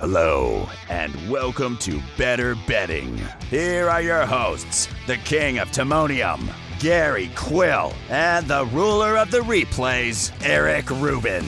[0.00, 3.18] Hello, and welcome to Better Betting.
[3.50, 9.40] Here are your hosts, the king of Timonium, Gary Quill, and the ruler of the
[9.40, 11.44] replays, Eric Rubin.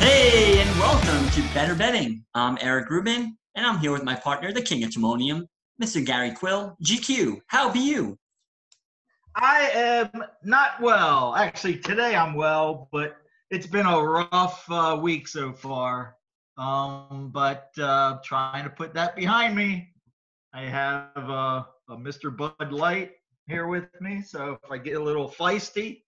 [0.00, 2.24] Hey, and welcome to Better Betting.
[2.34, 5.46] I'm Eric Rubin, and I'm here with my partner, the king of Timonium,
[5.80, 6.04] Mr.
[6.04, 6.76] Gary Quill.
[6.82, 8.18] GQ, how be you?
[9.36, 11.36] I am not well.
[11.36, 13.19] Actually, today I'm well, but
[13.50, 16.16] it's been a rough uh, week so far.
[16.56, 19.92] Um, but uh, trying to put that behind me.
[20.52, 22.36] I have uh, a Mr.
[22.36, 23.12] Bud Light
[23.48, 26.02] here with me, so if I get a little feisty,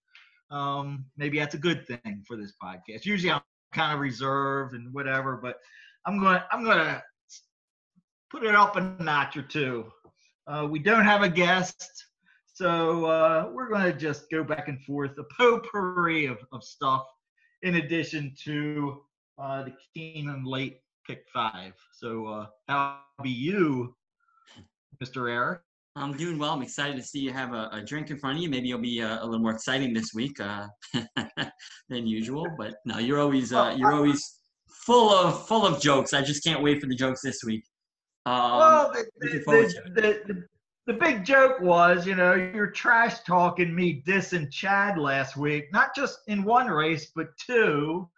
[0.51, 3.05] um, maybe that's a good thing for this podcast.
[3.05, 3.41] Usually I'm
[3.73, 5.59] kind of reserved and whatever, but
[6.07, 7.03] I'm gonna I'm gonna
[8.31, 9.91] put it up a notch or two.
[10.47, 12.07] Uh, we don't have a guest,
[12.53, 17.07] so uh, we're gonna just go back and forth, a potpourri of, of stuff
[17.63, 19.03] in addition to
[19.39, 21.73] uh, the Keeneland late pick five.
[21.93, 23.95] So uh, how be you,
[25.03, 25.31] Mr.
[25.31, 25.63] Air?
[25.95, 26.53] I'm doing well.
[26.53, 28.49] I'm excited to see you have a, a drink in front of you.
[28.49, 30.67] Maybe you'll be uh, a little more exciting this week uh,
[31.89, 32.47] than usual.
[32.57, 34.41] But no, you're always uh, you're always
[34.87, 36.15] full of full of jokes.
[36.15, 37.65] I just can't wait for the jokes this week.
[38.25, 40.45] Um, well, the, the, the,
[40.87, 45.95] the, big joke was, you know, you're trash talking me dissing Chad last week, not
[45.95, 48.09] just in one race, but two.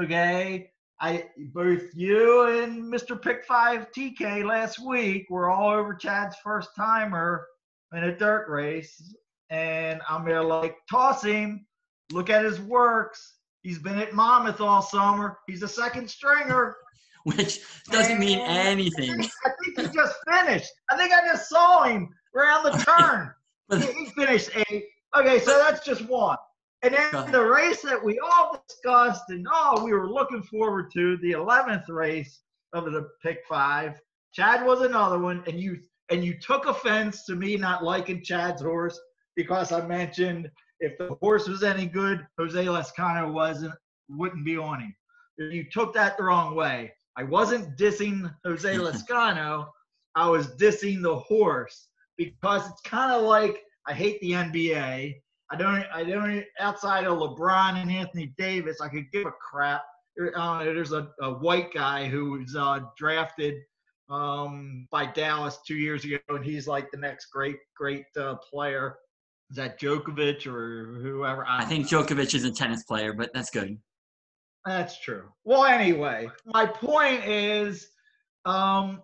[0.00, 0.70] Okay.
[1.00, 3.20] I both you and Mr.
[3.20, 7.48] Pick Five TK last week were all over Chad's first timer
[7.92, 9.14] in a dirt race.
[9.50, 11.66] And I'm there like, toss him,
[12.12, 13.34] look at his works.
[13.62, 15.38] He's been at Monmouth all summer.
[15.48, 16.76] He's a second stringer.
[17.36, 19.10] Which doesn't mean anything.
[19.44, 20.70] I think he just finished.
[20.90, 23.32] I think I just saw him around the turn.
[23.96, 24.84] he finished eight.
[25.16, 26.36] Okay, so that's just one.
[26.82, 31.16] And then the race that we all discussed and all we were looking forward to,
[31.18, 32.40] the 11th race
[32.72, 33.94] of the pick five.
[34.32, 35.78] Chad was another one, and you
[36.10, 38.98] and you took offense to me not liking Chad's horse
[39.36, 40.50] because I mentioned
[40.80, 43.74] if the horse was any good, Jose Lezcano wasn't
[44.08, 44.94] wouldn't be on him.
[45.38, 46.92] You took that the wrong way.
[47.16, 49.68] I wasn't dissing Jose Lezcano.
[50.14, 55.14] I was dissing the horse because it's kind of like I hate the NBA.
[55.50, 55.84] I don't.
[55.92, 56.44] I don't.
[56.60, 59.82] Outside of LeBron and Anthony Davis, I could give a crap.
[60.36, 63.54] Uh, there's a, a, white guy who was uh, drafted
[64.10, 68.96] um, by Dallas two years ago, and he's like the next great, great uh, player.
[69.50, 71.46] Is that Djokovic or whoever?
[71.46, 72.02] I, I think know.
[72.02, 73.78] Djokovic is a tennis player, but that's good.
[74.64, 75.24] That's true.
[75.44, 77.88] Well, anyway, my point is,
[78.44, 79.02] um,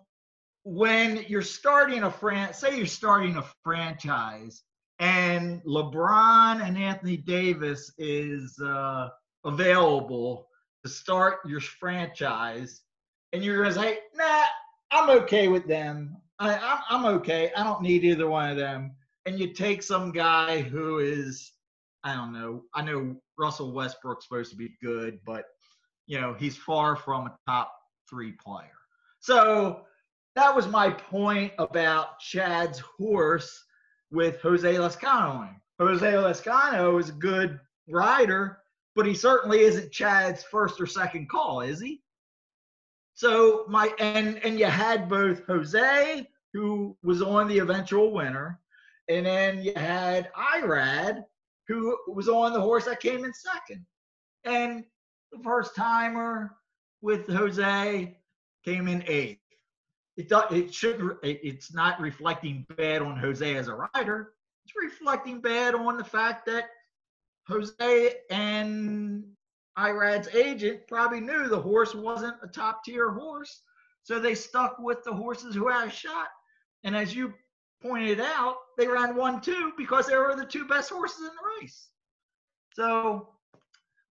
[0.63, 4.61] when you're starting a fran, say you're starting a franchise,
[4.99, 9.09] and LeBron and Anthony Davis is uh,
[9.45, 10.47] available
[10.83, 12.81] to start your franchise,
[13.33, 14.43] and you're gonna say, "Nah,
[14.91, 16.17] I'm okay with them.
[16.39, 17.51] I, I'm, I'm okay.
[17.55, 18.95] I don't need either one of them."
[19.25, 21.51] And you take some guy who is,
[22.03, 22.63] I don't know.
[22.73, 25.45] I know Russell Westbrook's supposed to be good, but
[26.05, 27.73] you know he's far from a top
[28.09, 28.67] three player.
[29.19, 29.81] So
[30.35, 33.65] that was my point about Chad's horse
[34.11, 35.49] with Jose Lezcano.
[35.79, 38.59] Jose Lezcano is a good rider,
[38.95, 42.01] but he certainly isn't Chad's first or second call, is he?
[43.13, 48.59] So my and and you had both Jose, who was on the eventual winner,
[49.09, 51.23] and then you had Irad,
[51.69, 53.85] who was on the horse that came in second.
[54.43, 54.83] And
[55.31, 56.57] the first timer
[57.01, 58.17] with Jose
[58.65, 59.39] came in eighth
[60.19, 64.33] it it should it's not reflecting bad on Jose as a rider.
[64.65, 66.65] It's reflecting bad on the fact that
[67.47, 69.23] Jose and
[69.77, 73.61] Irad's agent probably knew the horse wasn't a top tier horse,
[74.03, 76.27] so they stuck with the horses who had a shot.
[76.83, 77.33] And as you
[77.81, 81.61] pointed out, they ran one two because they were the two best horses in the
[81.61, 81.89] race.
[82.73, 83.29] So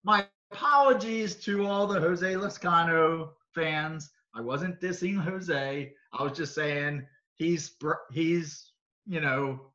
[0.04, 4.12] my apologies to all the Jose Lezcano fans.
[4.36, 5.94] I wasn't dissing Jose.
[6.14, 7.06] I was just saying
[7.36, 7.76] he's
[8.12, 8.72] he's
[9.06, 9.72] you know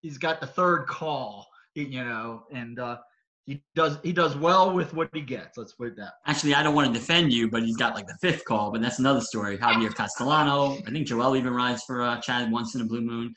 [0.00, 2.96] he's got the third call, you know, and uh,
[3.44, 5.58] he does he does well with what he gets.
[5.58, 6.14] Let's put that.
[6.26, 8.80] Actually, I don't want to defend you, but he's got like the fifth call, but
[8.80, 9.58] that's another story.
[9.58, 13.34] Javier Castellano, I think Joel even rides for uh, Chad once in a blue moon.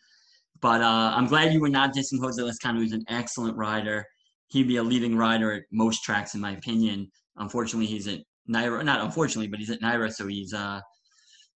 [0.63, 4.05] But uh, I'm glad you were not dissing Jose Lezcano, who's an excellent rider.
[4.47, 7.11] He'd be a leading rider at most tracks, in my opinion.
[7.35, 8.19] Unfortunately, he's at
[8.49, 8.85] NYRA.
[8.85, 10.79] Not unfortunately, but he's at NYRA, so he's uh,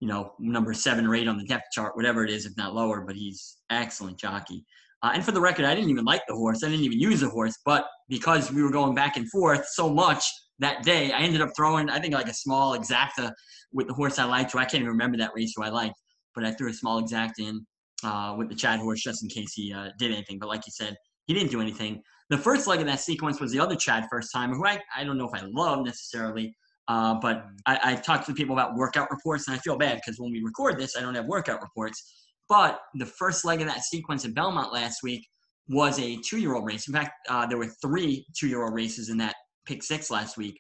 [0.02, 2.76] you know, number seven or eight on the depth chart, whatever it is, if not
[2.76, 3.00] lower.
[3.00, 4.66] But he's excellent jockey.
[5.02, 6.62] Uh, and for the record, I didn't even like the horse.
[6.66, 7.58] I didn't even use the horse.
[7.64, 10.26] But because we were going back and forth so much,
[10.60, 11.12] that day.
[11.12, 13.32] I ended up throwing, I think, like a small exacta
[13.72, 14.52] with the horse I liked.
[14.52, 15.94] Who I can't even remember that race who I liked,
[16.34, 17.66] but I threw a small exacta in
[18.04, 20.40] uh, with the Chad horse just in case he uh, did anything.
[20.40, 20.96] But like you said,
[21.26, 22.02] he didn't do anything.
[22.30, 25.04] The first leg of that sequence was the other Chad first time, who I, I
[25.04, 26.56] don't know if I love necessarily,
[26.88, 27.46] uh, but.
[27.66, 30.42] I, I talked to people about workout reports, and I feel bad because when we
[30.42, 32.02] record this, I don't have workout reports.
[32.50, 35.28] But the first leg of that sequence at Belmont last week
[35.68, 36.88] was a two-year-old race.
[36.88, 39.36] In fact, uh, there were three two-year-old races in that
[39.66, 40.58] pick six last week.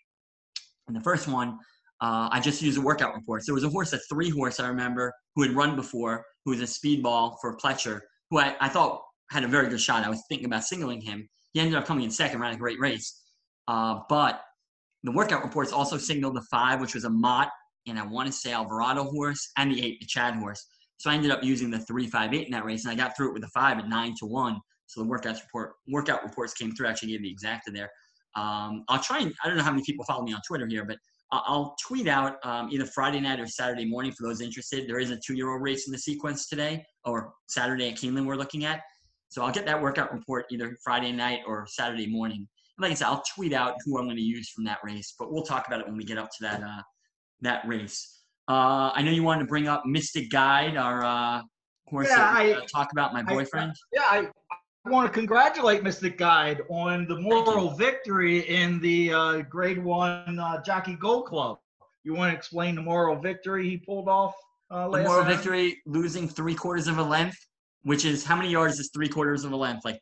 [0.87, 1.57] And the first one,
[2.01, 3.43] uh, I just used a workout report.
[3.43, 6.51] So there was a horse, a three horse I remember, who had run before, who
[6.51, 8.01] was a speedball for Pletcher,
[8.31, 10.03] who I, I thought had a very good shot.
[10.03, 11.29] I was thinking about singling him.
[11.53, 13.21] He ended up coming in second, ran a great race.
[13.67, 14.41] Uh, but
[15.03, 17.49] the workout reports also signaled the five, which was a Mott,
[17.85, 20.65] and I want to say Alvarado horse, and the eight, the Chad horse.
[20.97, 23.15] So I ended up using the three, five, eight in that race, and I got
[23.15, 24.59] through it with a five at nine to one.
[24.87, 26.87] So the workouts report, workout reports came through.
[26.87, 27.91] I actually gave the exacta there.
[28.35, 30.83] Um, I'll try and I don't know how many people follow me on Twitter here,
[30.83, 30.97] but
[31.31, 34.87] I'll tweet out um, either Friday night or Saturday morning for those interested.
[34.87, 38.63] There is a two-year-old race in the sequence today, or Saturday at Keeneland we're looking
[38.63, 38.81] at.
[39.29, 42.47] So I'll get that workout report either Friday night or Saturday morning.
[42.77, 45.15] And like I said, I'll tweet out who I'm going to use from that race,
[45.19, 46.81] but we'll talk about it when we get up to that uh,
[47.41, 48.21] that race.
[48.47, 51.41] Uh, I know you wanted to bring up Mystic Guide, our uh,
[51.87, 53.71] horse yeah, that we, uh, talk about my boyfriend.
[53.71, 54.27] I, yeah, I,
[54.87, 60.39] I want to congratulate Mystic Guide on the moral victory in the uh, Grade One
[60.39, 61.57] uh, Jockey Gold Club.
[62.05, 64.33] You want to explain the moral victory he pulled off?
[64.71, 67.37] Uh, the moral victory, losing three quarters of a length
[67.83, 69.85] which is how many yards is three quarters of a length?
[69.85, 70.01] Like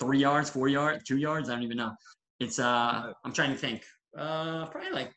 [0.00, 1.48] three yards, four yards, two yards?
[1.48, 1.92] I don't even know.
[2.38, 3.84] It's uh, I'm trying to think.
[4.16, 5.12] Uh, probably like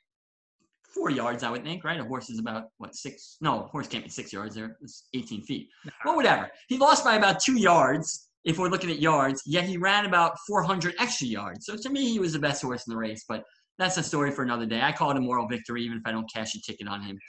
[0.84, 2.00] four yards, I would think, right?
[2.00, 3.38] A horse is about what six?
[3.40, 4.56] No, a horse can't be six yards.
[4.56, 5.70] There, it's 18 feet.
[6.06, 6.50] Well, whatever.
[6.68, 8.27] He lost by about two yards.
[8.48, 11.66] If we're looking at yards, yet he ran about 400 extra yards.
[11.66, 13.26] So to me, he was the best horse in the race.
[13.28, 13.44] But
[13.78, 14.82] that's a story for another day.
[14.82, 17.20] I call it a moral victory, even if I don't cash a ticket on him.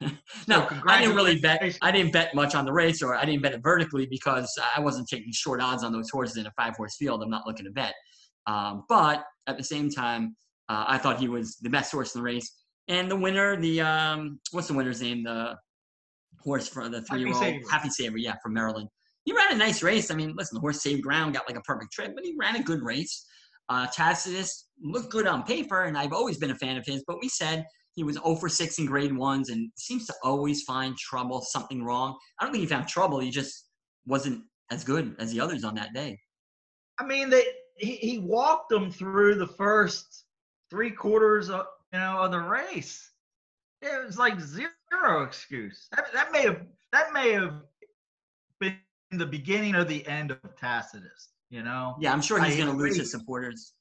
[0.48, 1.62] no, I didn't really bet.
[1.82, 4.80] I didn't bet much on the race, or I didn't bet it vertically because I
[4.80, 7.22] wasn't taking short odds on those horses in a five horse field.
[7.22, 7.92] I'm not looking to bet.
[8.46, 10.34] Um, but at the same time,
[10.68, 12.50] uh, I thought he was the best horse in the race.
[12.88, 15.22] And the winner, the um, what's the winner's name?
[15.22, 15.54] The
[16.40, 18.88] horse for the three year old Happy Saver, yeah, from Maryland.
[19.24, 20.10] He ran a nice race.
[20.10, 22.56] I mean, listen, the horse saved ground, got like a perfect trip, but he ran
[22.56, 23.26] a good race.
[23.68, 27.04] Uh, Tacitus looked good on paper, and I've always been a fan of his.
[27.06, 27.64] But we said
[27.94, 31.84] he was 0 for 6 in grade ones and seems to always find trouble, something
[31.84, 32.16] wrong.
[32.38, 33.20] I don't think he found trouble.
[33.20, 33.68] He just
[34.06, 36.18] wasn't as good as the others on that day.
[36.98, 37.44] I mean, they,
[37.76, 40.24] he, he walked them through the first
[40.70, 43.10] three quarters of, you know, of the race.
[43.82, 45.88] It was like zero excuse.
[45.94, 47.62] That, that may have that may have
[49.18, 51.28] the beginning or the end of Tacitus.
[51.50, 51.96] You know.
[52.00, 53.74] Yeah, I'm sure he's going to lose his supporters.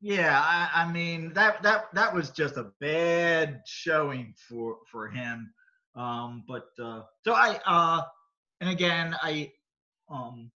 [0.00, 5.52] Yeah, I, I, mean that that that was just a bad showing for for him.
[5.94, 8.02] Um, but uh, so I uh,
[8.62, 9.52] and again I
[10.10, 10.50] um,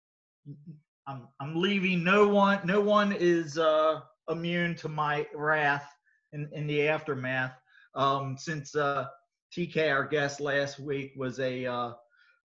[1.07, 2.03] I'm I'm leaving.
[2.03, 4.01] No one no one is uh,
[4.31, 5.89] immune to my wrath
[6.33, 7.53] in in the aftermath.
[7.95, 9.07] Um, since uh,
[9.55, 11.93] TK, our guest last week, was a uh,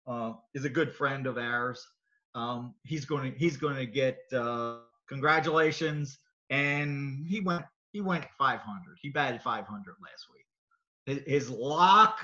[0.06, 1.86] uh, is a good friend of ours.
[2.34, 6.18] Um, he's going to he's going to get uh, congratulations
[6.50, 8.98] and he went he went 500.
[9.00, 9.66] He batted 500
[10.02, 11.24] last week.
[11.26, 12.18] His lock,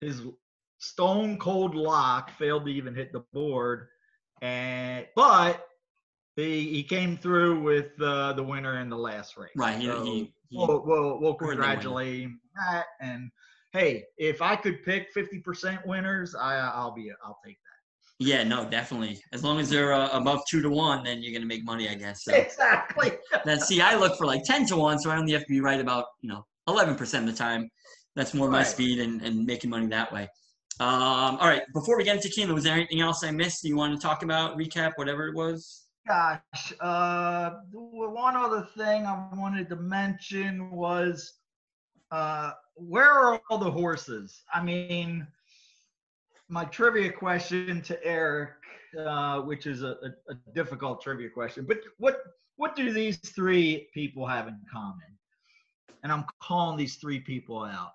[0.00, 0.22] his
[0.78, 3.88] stone cold lock, failed to even hit the board,
[4.40, 5.66] and but
[6.36, 9.50] he he came through with uh, the winner in the last race.
[9.56, 9.82] Right.
[9.82, 12.86] So he, he, we'll, we'll, we'll congratulate him that.
[13.00, 13.30] And
[13.72, 18.24] hey, if I could pick 50% winners, I I'll be I'll take that.
[18.24, 19.20] Yeah, no, definitely.
[19.32, 21.94] As long as they're uh, above two to one, then you're gonna make money, I
[21.94, 22.24] guess.
[22.24, 22.34] So.
[22.34, 23.12] Exactly.
[23.44, 25.60] then see, I look for like ten to one, so I only have to be
[25.60, 27.68] right about you know eleven percent of the time.
[28.16, 28.58] That's more right.
[28.58, 30.28] my speed and, and making money that way.
[30.80, 33.76] Um, all right, before we get into Keeneland, was there anything else I missed you
[33.76, 35.86] want to talk about, recap, whatever it was?
[36.06, 41.37] Gosh, uh, one other thing I wanted to mention was
[42.10, 44.42] uh, where are all the horses?
[44.52, 45.26] I mean,
[46.48, 48.50] my trivia question to Eric,
[48.98, 52.20] uh, which is a, a, a, difficult trivia question, but what
[52.56, 55.18] what do these three people have in common?
[56.02, 57.92] And I'm calling these three people out: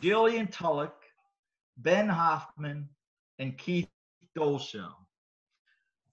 [0.00, 1.02] Jillian Tulloch,
[1.78, 2.88] Ben Huffman,
[3.38, 3.88] and Keith
[4.36, 4.92] Dolshow.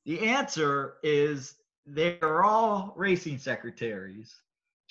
[0.06, 4.36] The answer is they're all racing secretaries.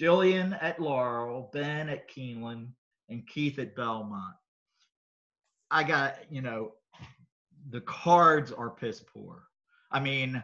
[0.03, 2.69] Jillian at Laurel, Ben at Keeneland,
[3.09, 4.35] and Keith at Belmont.
[5.71, 6.73] I got, you know,
[7.71, 9.45] the cards are piss poor.
[9.93, 10.43] I mean,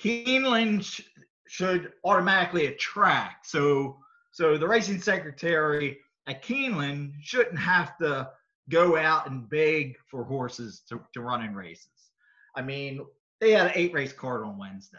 [0.00, 1.02] Keeneland sh-
[1.48, 3.46] should automatically attract.
[3.46, 3.98] So
[4.30, 8.30] So the racing secretary at Keeneland shouldn't have to
[8.70, 11.88] go out and beg for horses to, to run in races.
[12.56, 13.04] I mean,
[13.40, 14.98] they had an eight race card on Wednesday.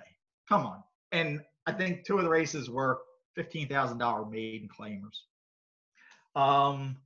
[0.49, 0.83] Come on.
[1.11, 2.99] And I think two of the races were
[3.37, 5.19] $15,000 maiden claimers.
[6.35, 6.97] Um,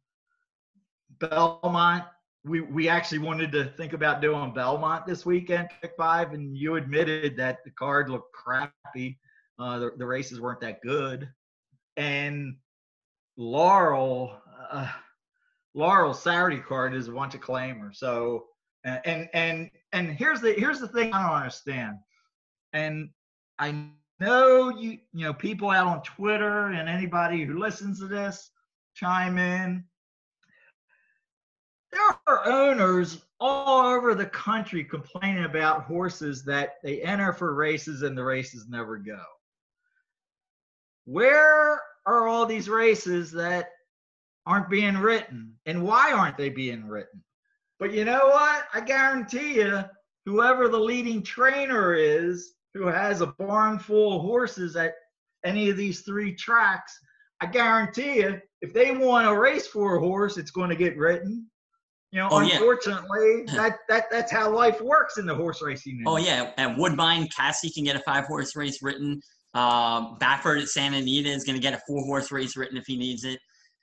[1.20, 2.06] Belmont,
[2.44, 6.76] we, we actually wanted to think about doing Belmont this weekend, pick five, and you
[6.76, 9.18] admitted that the card looked crappy.
[9.60, 11.30] Uh, the, the races weren't that good.
[11.98, 12.58] And
[13.38, 14.40] Laurel,
[14.72, 14.92] uh,
[15.74, 17.96] Laurel Saturday card is a bunch of claimers.
[17.96, 18.46] So
[18.84, 21.98] and and and here's the here's the thing I don't understand.
[22.74, 23.10] And
[23.60, 23.90] I
[24.20, 28.52] know you you know people out on Twitter and anybody who listens to this
[28.94, 29.84] chime in.
[31.92, 38.02] There are owners all over the country complaining about horses that they enter for races
[38.02, 39.22] and the races never go.
[41.06, 43.70] Where are all these races that
[44.46, 47.24] aren't being written and why aren't they being written?
[47.80, 48.66] But you know what?
[48.74, 49.84] I guarantee you,
[50.26, 54.94] whoever the leading trainer is who has a barn full of horses at
[55.44, 56.98] any of these three tracks,
[57.42, 60.98] I guarantee you, if they want a race for a horse, it's going to get
[60.98, 61.48] written.
[62.12, 63.54] You know, oh, unfortunately, yeah.
[63.56, 66.04] that, that that's how life works in the horse racing.
[66.06, 69.22] Oh yeah, at Woodbine, Casse can get a five horse race written.
[69.54, 72.86] Uh, Baffert at Santa Anita is going to get a four horse race written if
[72.88, 73.40] he needs it.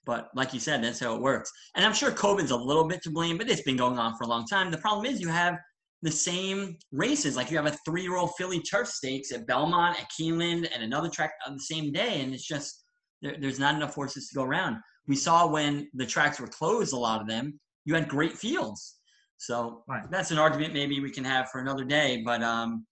[0.06, 1.50] But like you said, that's how it works.
[1.74, 4.24] And I'm sure COVID's a little bit to blame, but it's been going on for
[4.24, 4.70] a long time.
[4.70, 5.58] The problem is you have
[6.04, 7.36] the same races.
[7.36, 11.32] Like you have a three-year-old filly turf stakes at Belmont, at Keeneland, and another track
[11.46, 12.84] on the same day, and it's just
[13.22, 14.76] there, there's not enough horses to go around.
[15.06, 18.98] We saw when the tracks were closed, a lot of them, you had great fields.
[19.38, 20.04] So right.
[20.10, 22.22] that's an argument maybe we can have for another day.
[22.24, 22.86] But um,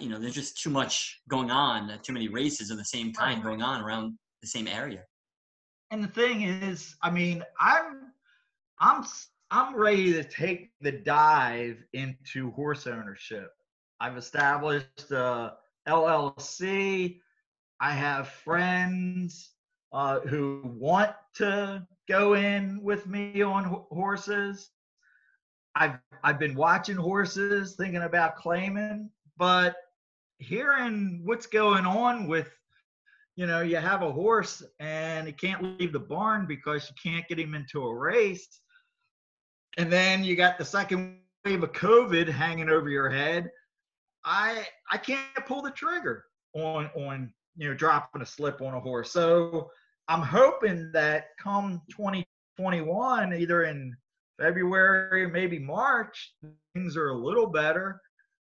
[0.00, 3.42] you know, there's just too much going on, too many races of the same kind
[3.42, 5.04] going on around the same area
[5.90, 8.12] and the thing is, I mean, I'm
[8.80, 9.04] I'm
[9.50, 13.50] I'm ready to take the dive into horse ownership.
[14.00, 15.54] I've established a
[15.86, 17.20] LLC.
[17.80, 19.50] I have friends
[19.92, 24.70] uh, who want to go in with me on horses.
[25.76, 29.76] I've I've been watching horses, thinking about claiming, but
[30.38, 32.50] hearing what's going on with
[33.36, 37.28] you know, you have a horse and he can't leave the barn because you can't
[37.28, 38.60] get him into a race.
[39.76, 43.50] And then you got the second wave of COVID hanging over your head.
[44.24, 48.80] I I can't pull the trigger on on you know dropping a slip on a
[48.80, 49.12] horse.
[49.12, 49.70] So
[50.08, 53.96] I'm hoping that come 2021, either in
[54.38, 56.34] February, or maybe March,
[56.74, 58.00] things are a little better.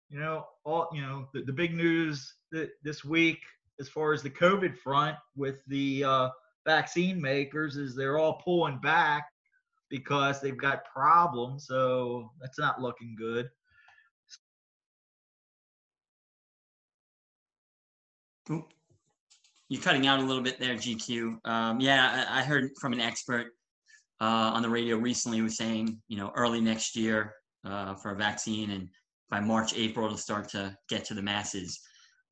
[0.09, 2.33] You know, all you know, the, the big news
[2.83, 3.39] this week
[3.79, 6.29] as far as the COVID front with the uh,
[6.65, 9.27] vaccine makers is they're all pulling back
[9.91, 11.67] because they've got problems.
[11.67, 13.49] So that's not looking good.
[19.69, 21.37] You're cutting out a little bit there, GQ.
[21.45, 23.53] Um, yeah, I, I, heard from an expert
[24.19, 28.11] uh, on the radio recently who was saying, you know, early next year uh, for
[28.11, 28.89] a vaccine, and
[29.29, 31.79] by March, April, it'll start to get to the masses.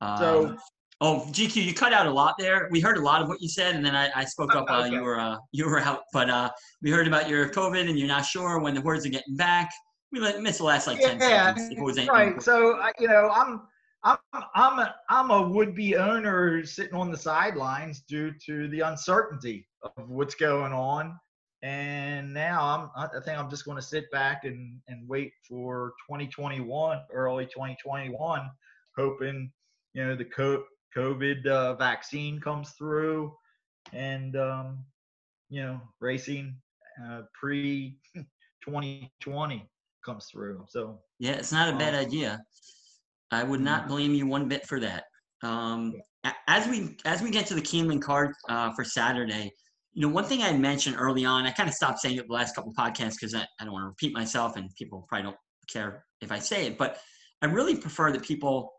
[0.02, 0.56] Um, so
[1.02, 2.68] Oh, GQ, you cut out a lot there.
[2.70, 4.82] We heard a lot of what you said, and then I, I spoke up while
[4.82, 4.94] okay.
[4.94, 6.02] you were uh, you were out.
[6.12, 6.50] But uh,
[6.82, 9.70] we heard about your COVID, and you're not sure when the words are getting back.
[10.12, 11.96] We let, missed the last like ten seconds.
[11.96, 12.42] yeah, right.
[12.42, 13.62] So you know, I'm
[14.02, 14.18] I'm
[14.54, 19.66] I'm a I'm a would be owner sitting on the sidelines due to the uncertainty
[19.82, 21.18] of what's going on,
[21.62, 25.94] and now I'm I think I'm just going to sit back and and wait for
[26.08, 28.50] 2021, early 2021,
[28.96, 29.52] hoping
[29.92, 30.64] you know the co-
[30.96, 33.34] COVID uh, vaccine comes through,
[33.92, 34.84] and um,
[35.48, 36.56] you know, racing
[37.04, 37.98] uh, pre
[38.64, 39.68] 2020
[40.04, 40.64] comes through.
[40.68, 42.40] So yeah, it's not a bad um, idea.
[43.30, 43.90] I would not mm-hmm.
[43.90, 45.04] blame you one bit for that.
[45.42, 45.94] Um,
[46.48, 49.52] as we as we get to the Keeneland card uh, for Saturday,
[49.92, 52.34] you know, one thing I mentioned early on, I kind of stopped saying it the
[52.34, 55.36] last couple podcasts because I, I don't want to repeat myself, and people probably don't
[55.70, 56.98] care if I say it, but
[57.42, 58.72] I really prefer that people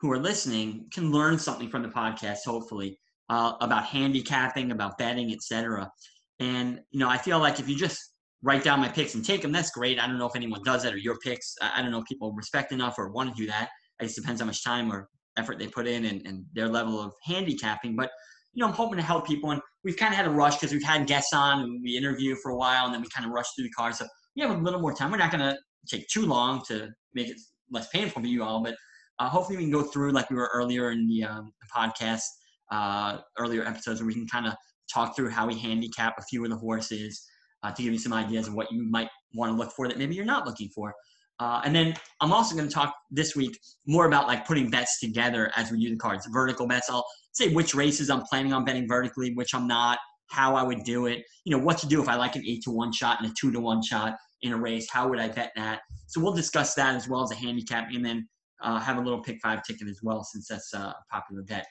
[0.00, 5.32] who are listening can learn something from the podcast, hopefully, uh, about handicapping, about betting,
[5.32, 5.90] etc.
[6.38, 7.98] And you know, I feel like if you just
[8.42, 9.98] write down my picks and take them, that's great.
[9.98, 11.54] I don't know if anyone does that or your picks.
[11.60, 13.68] I don't know if people respect enough or want to do that.
[14.00, 17.00] It just depends how much time or effort they put in and, and their level
[17.00, 17.96] of handicapping.
[17.96, 18.10] But
[18.54, 19.50] you know, I'm hoping to help people.
[19.50, 22.36] And we've kind of had a rush because we've had guests on and we interview
[22.36, 23.98] for a while and then we kind of rush through the cards.
[23.98, 25.10] So we have a little more time.
[25.10, 25.56] We're not going to
[25.88, 27.36] take too long to make it
[27.70, 28.74] less painful for you all, but
[29.18, 32.22] uh, hopefully we can go through like we were earlier in the, um, podcast,
[32.70, 34.54] uh, earlier episodes where we can kind of
[34.92, 37.26] talk through how we handicap a few of the horses
[37.62, 39.98] uh, to give you some ideas of what you might want to look for that
[39.98, 40.94] maybe you're not looking for.
[41.40, 44.98] Uh, and then I'm also going to talk this week more about like putting bets
[44.98, 46.90] together as we do the cards, vertical bets.
[46.90, 49.98] I'll say which races I'm planning on betting vertically, which I'm not,
[50.30, 52.62] how I would do it, you know, what to do if I like an eight
[52.64, 54.88] to one shot and a two to one shot in a race.
[54.90, 55.80] How would I bet that?
[56.06, 58.28] So we'll discuss that as well as a handicap, and then
[58.62, 61.66] uh, have a little pick five ticket as well, since that's uh, a popular bet.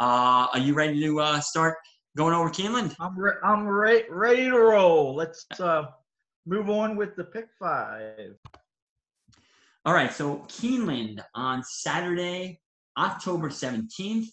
[0.00, 1.76] Uh, are you ready to uh, start
[2.16, 2.94] going over Keeneland?
[3.00, 5.14] I'm re- I'm re- ready to roll.
[5.14, 5.84] Let's uh,
[6.46, 8.34] move on with the pick five.
[9.84, 12.60] All right, so Keeneland on Saturday,
[12.96, 14.26] October 17th.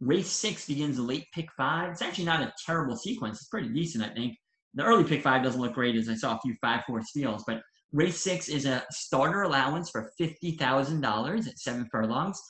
[0.00, 1.90] Race six begins the late pick five.
[1.90, 3.38] It's actually not a terrible sequence.
[3.38, 4.36] It's pretty decent, I think.
[4.74, 7.44] The early pick five doesn't look great, as I saw a few five horse steals,
[7.46, 12.40] but race six is a starter allowance for $50,000 at seven furlongs.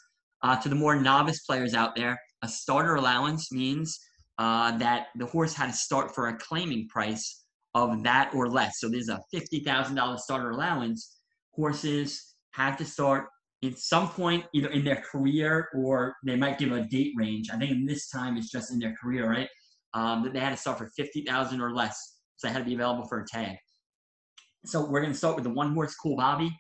[0.43, 3.99] Uh, to the more novice players out there, a starter allowance means
[4.39, 8.81] uh, that the horse had to start for a claiming price of that or less.
[8.81, 11.19] So there's a $50,000 starter allowance.
[11.53, 13.29] Horses have to start
[13.65, 17.49] at some point, either in their career or they might give a date range.
[17.53, 19.49] I think in this time it's just in their career, right?
[19.95, 21.97] Um, that they had to start for 50000 or less.
[22.37, 23.57] So they had to be available for a tag.
[24.67, 26.51] So we're going to start with the one horse, Cool Bobby,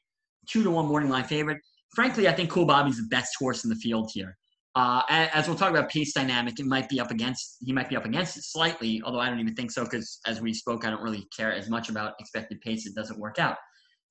[0.49, 1.59] two to one morning line favorite.
[1.95, 4.37] Frankly, I think Cool Bobby's the best horse in the field here.
[4.77, 7.97] Uh, as we'll talk about pace dynamic, it might be up against he might be
[7.97, 10.91] up against it slightly, although I don't even think so because as we spoke, I
[10.91, 12.87] don't really care as much about expected pace.
[12.87, 13.57] It doesn't work out.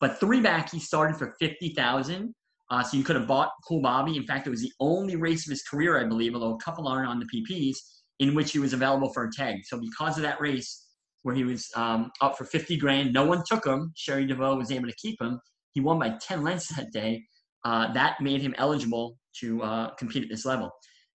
[0.02, 2.34] But three back, he started for fifty thousand.
[2.72, 4.18] Uh, so you could have bought Cool Bobby.
[4.18, 6.88] In fact, it was the only race of his career, I believe, although a couple
[6.88, 7.76] aren't on the PPs,
[8.20, 9.58] in which he was available for a tag.
[9.66, 10.85] So because of that race,
[11.26, 13.92] where he was um, up for 50 grand, no one took him.
[13.96, 15.40] Cherie DeVaux was able to keep him.
[15.74, 17.24] He won by 10 lengths that day.
[17.64, 20.70] Uh, that made him eligible to uh, compete at this level.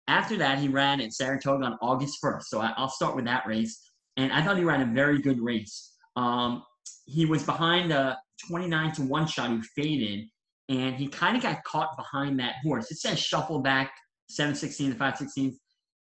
[0.06, 2.44] After that, he ran at Saratoga on August 1st.
[2.44, 3.78] So I, will start with that race.
[4.16, 5.92] And I thought he ran a very good race.
[6.16, 6.62] Um,
[7.04, 8.16] he was behind a
[8.48, 10.24] 29 to 1 shot who faded,
[10.70, 12.90] and he kind of got caught behind that horse.
[12.90, 13.92] It says shuffle back
[14.30, 15.59] 716 to 516.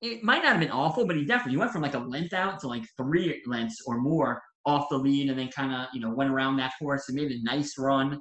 [0.02, 2.58] It might not have been awful, but he definitely went from like a length out
[2.60, 6.12] to like three lengths or more off the lead and then kind of, you know,
[6.12, 8.20] went around that horse and made a nice run.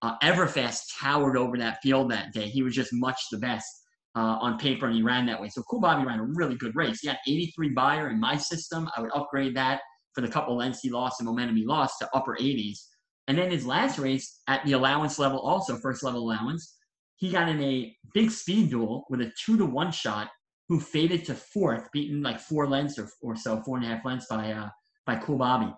[0.00, 2.48] Uh, Everfast towered over that field that day.
[2.48, 3.68] He was just much the best
[4.16, 5.48] uh, on paper, and he ran that way.
[5.48, 7.00] So Cool Bobby ran a really good race.
[7.00, 8.88] He had 83 Beyer in my system.
[8.96, 9.80] I would upgrade that
[10.14, 12.78] for the couple lengths he lost and momentum he lost to upper 80s.
[13.26, 16.76] And then his last race at the allowance level, also first level allowance,
[17.16, 20.30] he got in a big speed duel with a two to one shot,
[20.68, 24.04] who faded to fourth, beaten like four lengths or, or so, four and a half
[24.04, 24.68] lengths by uh,
[25.06, 25.72] by Cool Bobby.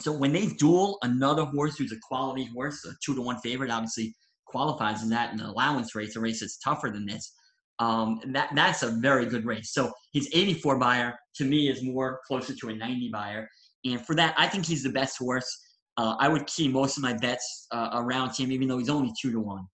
[0.00, 3.70] So when they duel another horse who's a quality horse, a two to one favorite,
[3.70, 4.14] obviously
[4.46, 7.32] qualifies in that in an allowance race, a race that's tougher than this.
[7.78, 9.72] Um, that that's a very good race.
[9.72, 13.48] So his 84 Beyer to me is more closer to a 90 Beyer,
[13.84, 15.48] and for that, I think he's the best horse.
[15.96, 19.12] Uh, I would key most of my bets uh, around him, even though he's only
[19.20, 19.66] two to one.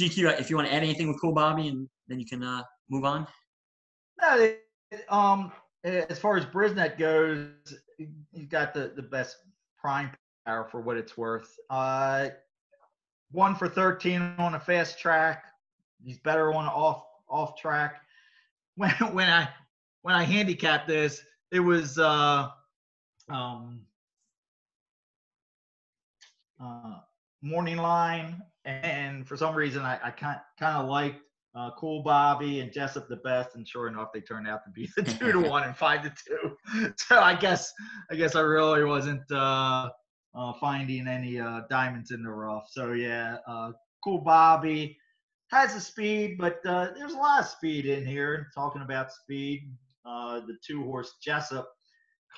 [0.00, 2.62] GQ, if you want to add anything with Cool Bobby, and then you can uh,
[2.90, 3.26] move on.
[4.20, 4.54] No,
[5.08, 5.52] um,
[5.84, 7.48] as far as Brisnet goes,
[7.98, 9.36] he's got the, the best
[9.78, 10.10] prime
[10.46, 11.58] power for what it's worth.
[11.70, 12.28] Uh,
[13.30, 15.44] one for 13 on a fast track.
[16.02, 18.00] He's better on off off track.
[18.76, 19.48] When when I
[20.02, 21.22] when I handicapped this,
[21.52, 22.48] it was uh,
[23.30, 23.82] um,
[26.60, 26.96] uh,
[27.40, 31.20] morning line, and for some reason I, I kind kind of liked
[31.54, 34.88] uh, Cool Bobby and Jessup the best, and sure enough, they turned out to be
[34.96, 36.56] the two to one and five to two.
[36.96, 37.72] So I guess
[38.10, 39.90] I guess I really wasn't uh,
[40.34, 42.66] uh, finding any uh, diamonds in the rough.
[42.70, 44.98] So yeah, uh, Cool Bobby
[45.50, 48.48] has the speed, but uh, there's a lot of speed in here.
[48.54, 49.70] Talking about speed,
[50.04, 51.68] the two horse Jessup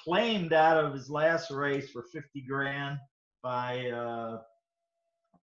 [0.05, 2.99] claimed out of his last race for 50 grand
[3.43, 4.39] by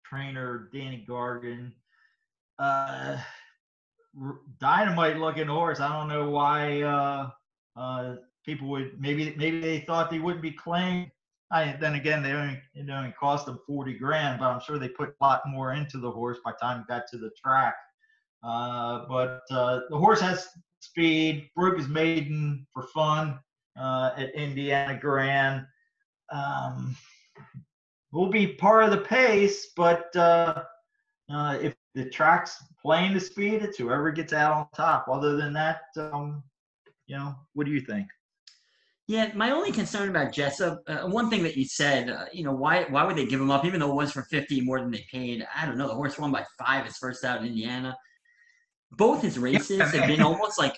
[0.04, 1.72] trainer Danny Gargan.
[4.60, 5.80] Dynamite looking horse.
[5.80, 7.30] I don't know why uh,
[7.76, 11.10] uh, people would maybe maybe they thought they wouldn't be claimed.
[11.50, 14.88] I, then again, they only it only cost them forty grand, but I'm sure they
[14.88, 17.74] put a lot more into the horse by the time it got to the track.
[18.42, 20.48] Uh, but uh, the horse has
[20.80, 21.48] speed.
[21.56, 23.38] Broke his maiden for fun
[23.78, 25.66] uh, at Indiana Grand.
[26.30, 26.96] Um,
[28.12, 30.64] will be part of the pace, but uh,
[31.30, 35.06] if the track's playing the speed, it's whoever gets out on top.
[35.10, 36.42] Other than that, um,
[37.06, 38.06] you know, what do you think?
[39.08, 42.52] Yeah, my only concern about Jessup, uh, one thing that you said, uh, you know,
[42.52, 44.90] why why would they give him up, even though it was for 50 more than
[44.90, 45.44] they paid?
[45.54, 45.88] I don't know.
[45.88, 47.96] The horse won by five his first out in Indiana.
[48.92, 50.76] Both his races have been almost like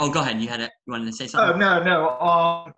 [0.00, 0.40] oh, go ahead.
[0.40, 1.62] You had a, you wanted to say something.
[1.62, 2.18] Oh no, no.
[2.18, 2.74] Um,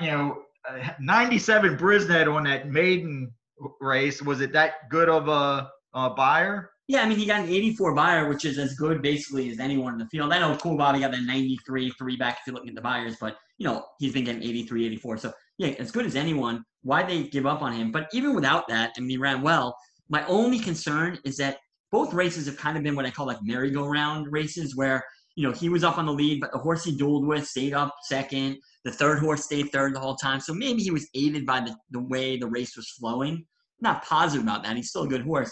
[0.00, 3.32] you know, uh, 97 Brisnet on that maiden
[3.80, 4.22] race.
[4.22, 6.70] Was it that good of a, a Beyer?
[6.86, 9.94] Yeah, I mean, he got an 84 Beyer, which is as good basically as anyone
[9.94, 10.32] in the field.
[10.32, 13.16] I know Cool Bobby got a 93 three back if you're looking at the Beyers,
[13.18, 15.16] but you know he's been getting 83, 84.
[15.18, 16.64] So yeah, as good as anyone.
[16.82, 17.90] Why they give up on him?
[17.90, 19.74] But even without that, I mean, he ran well.
[20.10, 21.56] My only concern is that
[21.90, 25.02] both races have kind of been what I call like merry-go-round races, where
[25.36, 27.72] you know he was up on the lead, but the horse he dueled with stayed
[27.72, 28.58] up second.
[28.84, 30.40] The third horse stayed third the whole time.
[30.40, 33.46] So maybe he was aided by the, the way the race was flowing.
[33.80, 34.76] Not positive about that.
[34.76, 35.50] He's still a good horse.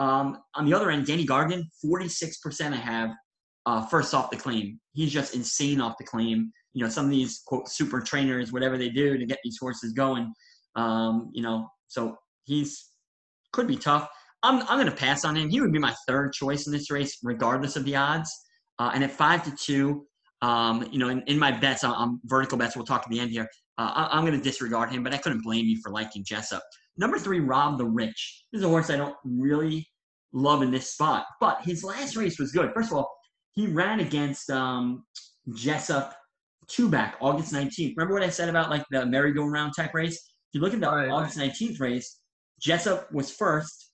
[0.00, 3.10] Um, on the other end, Danny Gargan, 46% I have
[3.66, 4.80] uh, first off the claim.
[4.94, 6.50] He's just insane off the claim.
[6.72, 9.92] You know, some of these quote super trainers, whatever they do to get these horses
[9.92, 10.32] going,
[10.74, 12.86] um, you know, so he's
[13.52, 14.08] could be tough.
[14.42, 15.50] I'm, I'm going to pass on him.
[15.50, 18.30] He would be my third choice in this race, regardless of the odds.
[18.78, 20.06] Uh, and at five to two,
[20.40, 22.74] um, you know, in, in my bets, I'm, I'm vertical bets.
[22.74, 23.46] We'll talk at the end here.
[23.76, 26.62] Uh, I, I'm going to disregard him, but I couldn't blame you for liking Jessup.
[26.96, 28.44] Number three, Rob the Rich.
[28.52, 29.86] This is a horse I don't really
[30.32, 32.70] love in this spot, but his last race was good.
[32.74, 33.10] First of all,
[33.52, 35.04] he ran against um,
[35.54, 36.14] Jessup
[36.68, 37.96] two back August 19th.
[37.96, 40.14] Remember what I said about like the merry-go-round type race?
[40.14, 41.10] If you look at the Right.
[41.10, 42.20] August 19th race,
[42.60, 43.90] Jessup was first.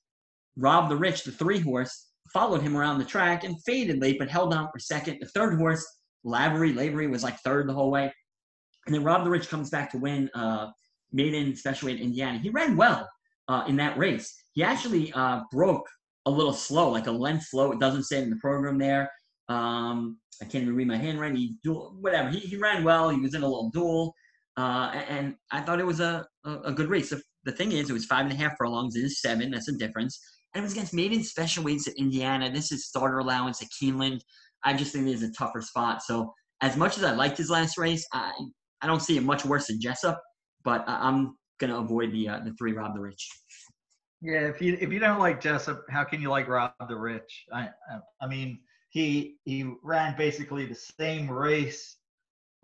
[0.56, 4.28] Rob the Rich, the three horse, followed him around the track and faded late, but
[4.28, 5.18] held on for second.
[5.20, 5.86] The third horse,
[6.24, 8.12] Lavery, Lavery was like third the whole way.
[8.86, 10.68] And then Rob the Rich comes back to win uh,
[11.12, 12.38] maiden special weight in Indiana.
[12.38, 13.08] He ran well
[13.48, 14.34] uh, in that race.
[14.52, 15.86] He actually uh, broke
[16.26, 17.72] a little slow, like a length slow.
[17.72, 19.10] It doesn't say in the program there.
[19.48, 21.36] Um, I can't even read my handwriting.
[21.36, 21.56] He
[22.00, 22.30] whatever.
[22.30, 23.08] He, he ran well.
[23.08, 24.14] He was in a little duel,
[24.56, 27.10] uh, and, and I thought it was a, a, a good race.
[27.10, 28.96] The, the thing is, it was five and a half furlongs.
[28.96, 29.50] It is seven.
[29.50, 30.20] That's a difference.
[30.54, 32.50] And it was against maiden special weights at Indiana.
[32.50, 34.20] This is starter allowance at Keeneland.
[34.64, 36.02] I just think there's a tougher spot.
[36.02, 38.32] So as much as I liked his last race, I
[38.82, 40.20] I don't see it much worse than Jessup.
[40.64, 43.28] But I'm gonna avoid the uh, the three Rob the Rich.
[44.26, 47.46] Yeah, if you if you don't like Jessup, how can you like Rob the Rich?
[47.52, 48.58] I I, I mean,
[48.88, 51.98] he he ran basically the same race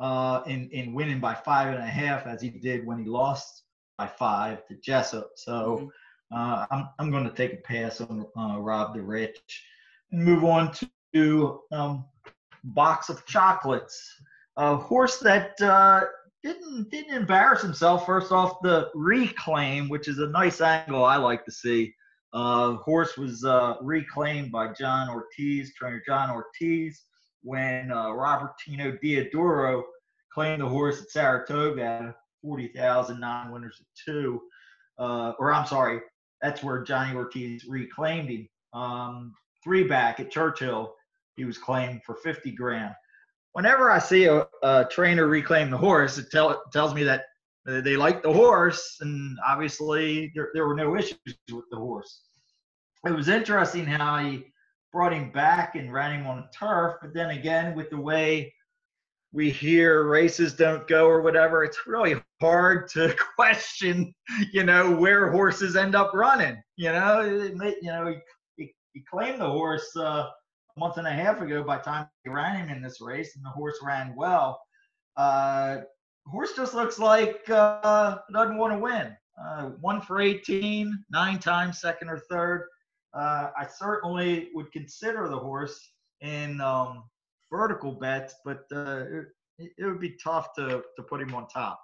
[0.00, 3.62] uh, in in winning by five and a half as he did when he lost
[3.96, 5.30] by five to Jessup.
[5.36, 5.92] So
[6.34, 9.64] uh, I'm I'm going to take a pass on uh, Rob the Rich
[10.10, 10.72] and move on
[11.14, 12.04] to um,
[12.64, 14.04] box of chocolates.
[14.56, 16.06] A horse that uh,
[16.42, 18.06] didn't didn't embarrass himself.
[18.06, 21.94] First off, the reclaim, which is a nice angle I like to see.
[22.32, 27.04] Uh, horse was uh, reclaimed by John Ortiz, trainer John Ortiz,
[27.42, 29.82] when uh, Robertino Diodoro
[30.32, 34.40] claimed the horse at Saratoga at 40,000, non-winners at two.
[34.98, 36.00] Uh, or I'm sorry,
[36.40, 38.48] that's where Johnny Ortiz reclaimed him.
[38.72, 40.94] Um, three back at Churchill,
[41.36, 42.94] he was claimed for 50 grand.
[43.52, 47.24] Whenever I see a, a trainer reclaim the horse, it, tell, tells me that
[47.64, 52.22] they like the horse, and obviously there, there were no issues with the horse.
[53.06, 54.46] It was interesting how he
[54.92, 58.52] brought him back and ran him on turf, but then again, with the way
[59.32, 64.14] we hear races don't go or whatever, it's really hard to question,
[64.52, 66.60] you know, where horses end up running.
[66.76, 68.16] You know, you know, he,
[68.56, 70.28] he, he claimed the horse uh,
[70.76, 73.44] month and a half ago by the time he ran him in this race, and
[73.44, 74.60] the horse ran well.
[75.16, 75.78] Uh,
[76.26, 79.16] horse just looks like uh, doesn't want to win.
[79.42, 82.68] Uh, one for 18, nine times second or third.
[83.14, 87.04] Uh, I certainly would consider the horse in um,
[87.50, 89.04] vertical bets, but uh,
[89.58, 91.80] it, it would be tough to, to put him on top.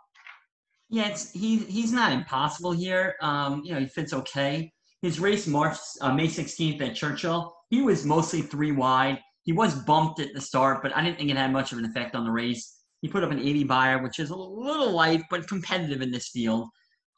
[0.91, 3.17] Yeah, it's he he's not impossible here.
[3.21, 4.73] Um, you know, he fits okay.
[5.03, 9.19] His race March uh, May 16th at Churchill, he was mostly three wide.
[9.43, 11.85] He was bumped at the start, but I didn't think it had much of an
[11.85, 12.77] effect on the race.
[13.01, 16.29] He put up an 80 Beyer, which is a little light, but competitive in this
[16.29, 16.69] field.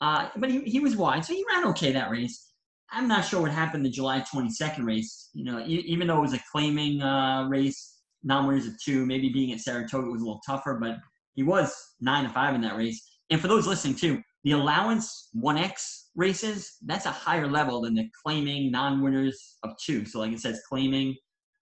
[0.01, 2.53] Uh, but he, he was wide, so he ran okay that race.
[2.93, 5.31] I'm not sure what happened the July 22nd race.
[5.33, 9.29] You know, e- even though it was a claiming uh, race, non-winners of two, maybe
[9.29, 10.97] being at Saratoga was a little tougher, but
[11.35, 13.01] he was nine to five in that race.
[13.31, 18.09] And for those listening too, the allowance 1X races, that's a higher level than the
[18.23, 20.05] claiming non-winners of two.
[20.05, 21.17] So like it says claiming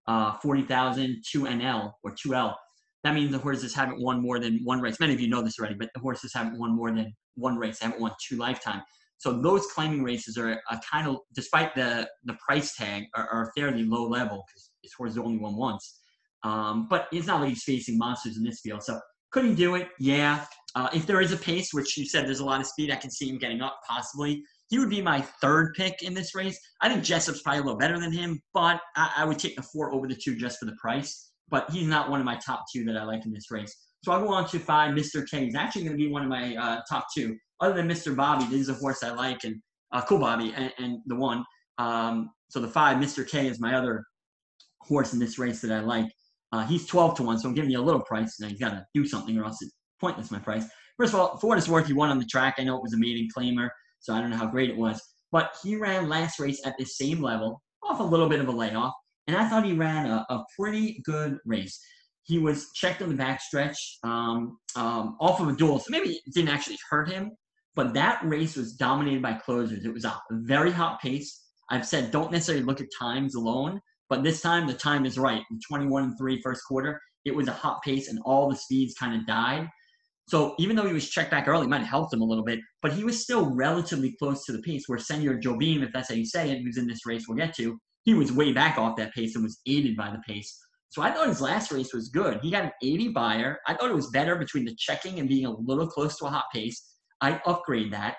[0.09, 2.55] uh, 40,000, 2NL or 2L.
[3.05, 4.99] That means the horses haven't won more than one race.
[4.99, 7.79] Many of you know this already, but the horses haven't won more than one race.
[7.79, 8.83] They haven't won two lifetime.
[9.19, 13.53] So those claiming races are a kind of, despite the the price tag, are, are
[13.57, 16.01] fairly low level because this horse only won once.
[16.43, 18.83] Um, but it's not like he's facing monsters in this field.
[18.83, 18.99] So
[19.31, 19.89] could he do it?
[19.99, 20.45] Yeah.
[20.75, 22.97] Uh, if there is a pace, which you said there's a lot of speed, I
[22.97, 24.43] can see him getting up possibly.
[24.69, 26.59] He would be my third pick in this race.
[26.83, 29.63] I think Jessup's probably a little better than him, but I, I would take the
[29.63, 31.31] four over the two just for the price.
[31.51, 33.75] but he's not one of my top two that I like in this race.
[34.05, 34.95] So I'll go on to five.
[34.95, 35.29] Mr.
[35.29, 35.45] K.
[35.47, 37.37] He's actually going to be one of my uh, top two.
[37.61, 38.15] Other than Mr.
[38.15, 39.57] Bobby, this is a horse I like, and
[39.93, 41.45] uh, Cool Bobby, and, and the one.
[41.79, 43.29] Um, so the five, Mr.
[43.29, 44.05] K, is my other
[44.83, 46.07] horse in this race that I like.
[46.53, 48.39] Uh, he's 12 to 1, so I'm giving you a little price.
[48.41, 50.65] Now he's got to do something or else it's pointless, my price.
[50.97, 52.57] First of all, for what it's worth, he won on the track.
[52.59, 53.69] I know it was a maiden claimer,
[54.01, 55.01] so I don't know how great it was.
[55.31, 58.53] But he ran last race at the same level, off a little bit of a
[58.53, 58.95] layoff,
[59.27, 61.79] and I thought he ran a, a pretty good race.
[62.25, 66.35] He was checked on the backstretch um, um, off of a duel, so maybe it
[66.35, 67.33] didn't actually hurt him,
[67.75, 69.85] but that race was dominated by closers.
[69.85, 71.45] It was a very hot pace.
[71.71, 75.43] I've said don't necessarily look at times alone, but this time the time is right.
[75.51, 78.95] In 21 and 3 first quarter, it was a hot pace and all the speeds
[78.95, 79.69] kind of died.
[80.29, 82.61] So even though he was checked back early, might have helped him a little bit,
[82.83, 86.15] but he was still relatively close to the pace where Senor Jobim, if that's how
[86.15, 88.97] you say it, who's in this race we'll get to, he was way back off
[88.97, 90.59] that pace and was aided by the pace.
[90.91, 92.41] So I thought his last race was good.
[92.43, 93.59] He got an 80 Beyer.
[93.67, 96.31] I thought it was better between the checking and being a little close to a
[96.31, 96.83] hot pace.
[97.21, 98.17] I upgrade that.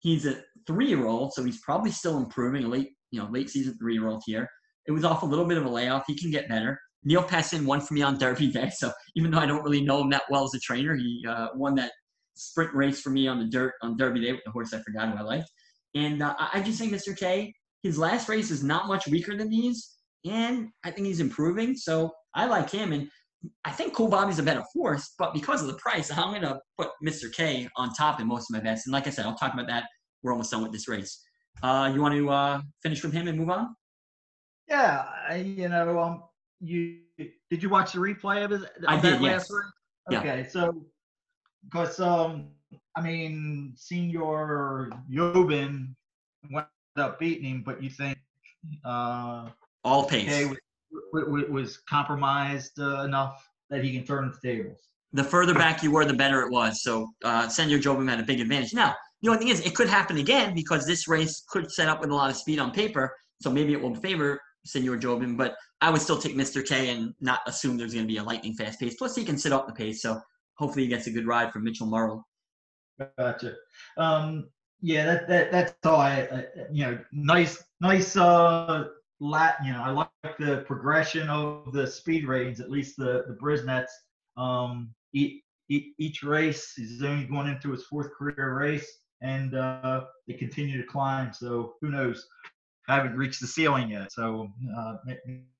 [0.00, 2.68] He's a three-year-old, so he's probably still improving.
[2.68, 4.48] Late, you know, late season three-year-old here.
[4.86, 6.04] It was off a little bit of a layoff.
[6.06, 6.80] He can get better.
[7.04, 10.02] Neil Pessin won for me on Derby Day, so even though I don't really know
[10.02, 11.92] him that well as a trainer, he uh, won that
[12.34, 15.10] sprint race for me on the dirt on Derby Day with the horse I forgot
[15.10, 15.50] who I liked.
[15.94, 17.16] And uh, I just say, Mr.
[17.16, 21.74] K, his last race is not much weaker than these, and I think he's improving.
[21.74, 23.08] So I like him, and
[23.64, 26.60] I think Cool Bobby's a better horse, but because of the price, I'm going to
[26.78, 27.32] put Mr.
[27.32, 28.86] K on top in most of my bets.
[28.86, 29.84] And like I said, I'll talk about that.
[30.22, 31.22] We're almost done with this race.
[31.62, 33.74] Uh, you want to uh, finish with him and move on?
[34.70, 36.22] Yeah, I, you know, um,
[36.60, 38.62] you did you watch the replay of his?
[38.62, 39.20] Of I did.
[39.20, 39.50] Yes.
[40.08, 40.20] Yeah.
[40.20, 40.84] Okay, so
[41.64, 42.50] because um,
[42.96, 45.94] I mean, Senor Jobim
[46.50, 48.16] went up beating him, but you think
[48.84, 49.48] uh,
[49.84, 50.56] all pace okay,
[51.12, 54.78] was, was compromised uh, enough that he can turn the tables.
[55.12, 56.82] The further back you were, the better it was.
[56.82, 58.72] So uh, Senor Jobim had a big advantage.
[58.72, 62.00] Now, the only thing is, it could happen again because this race could set up
[62.00, 63.12] with a lot of speed on paper.
[63.40, 66.66] So maybe it will favor Senor Jobim, but I would still take Mr.
[66.66, 68.94] K and not assume there's going to be a lightning fast pace.
[68.94, 70.20] Plus, he can sit up the pace, so
[70.54, 72.22] hopefully he gets a good ride from Mitchell Murrill.
[73.18, 73.54] Gotcha.
[73.96, 74.48] Um,
[74.82, 78.84] yeah, that, that that's all I, I you know, nice nice uh
[79.20, 79.56] lat.
[79.64, 82.60] You know, I like the progression of the speed ratings.
[82.60, 83.90] At least the the Brisnets.
[84.36, 90.34] Um, each, each race is only going into his fourth career race, and uh, they
[90.34, 91.32] continue to climb.
[91.32, 92.26] So who knows?
[92.88, 94.96] I haven't reached the ceiling yet, so uh,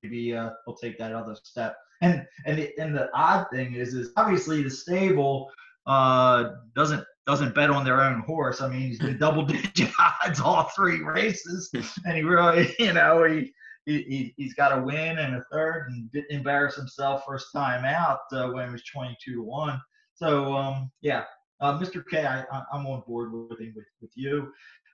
[0.03, 1.77] maybe uh, we'll take that other step.
[2.01, 5.51] And and the, and the odd thing is, is obviously the stable
[5.85, 8.61] uh, doesn't doesn't bet on their own horse.
[8.61, 9.91] I mean, he's been double digit
[10.25, 11.69] odds all three races,
[12.05, 13.53] and he really, you know, he.
[13.87, 18.19] He, he's got a win and a third and didn't embarrass himself first time out
[18.31, 19.81] uh, when he was 22 to 1.
[20.13, 21.23] So, um, yeah,
[21.61, 22.03] uh, Mr.
[22.07, 24.51] K, I, I'm on board with him with, with you.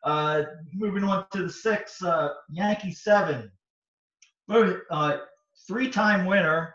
[0.08, 3.52] Uh, moving on to the six, uh, Yankee seven.
[4.50, 5.18] Uh,
[5.68, 6.74] three-time winner,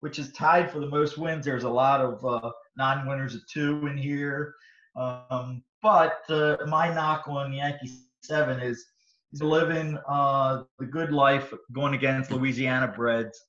[0.00, 1.46] which is tied for the most wins.
[1.46, 4.54] There's a lot of uh, non-winners of two in here.
[4.96, 7.90] Um, but uh, my knock on Yankee
[8.22, 8.84] seven is
[9.30, 13.40] he's living uh, the good life going against Louisiana breds.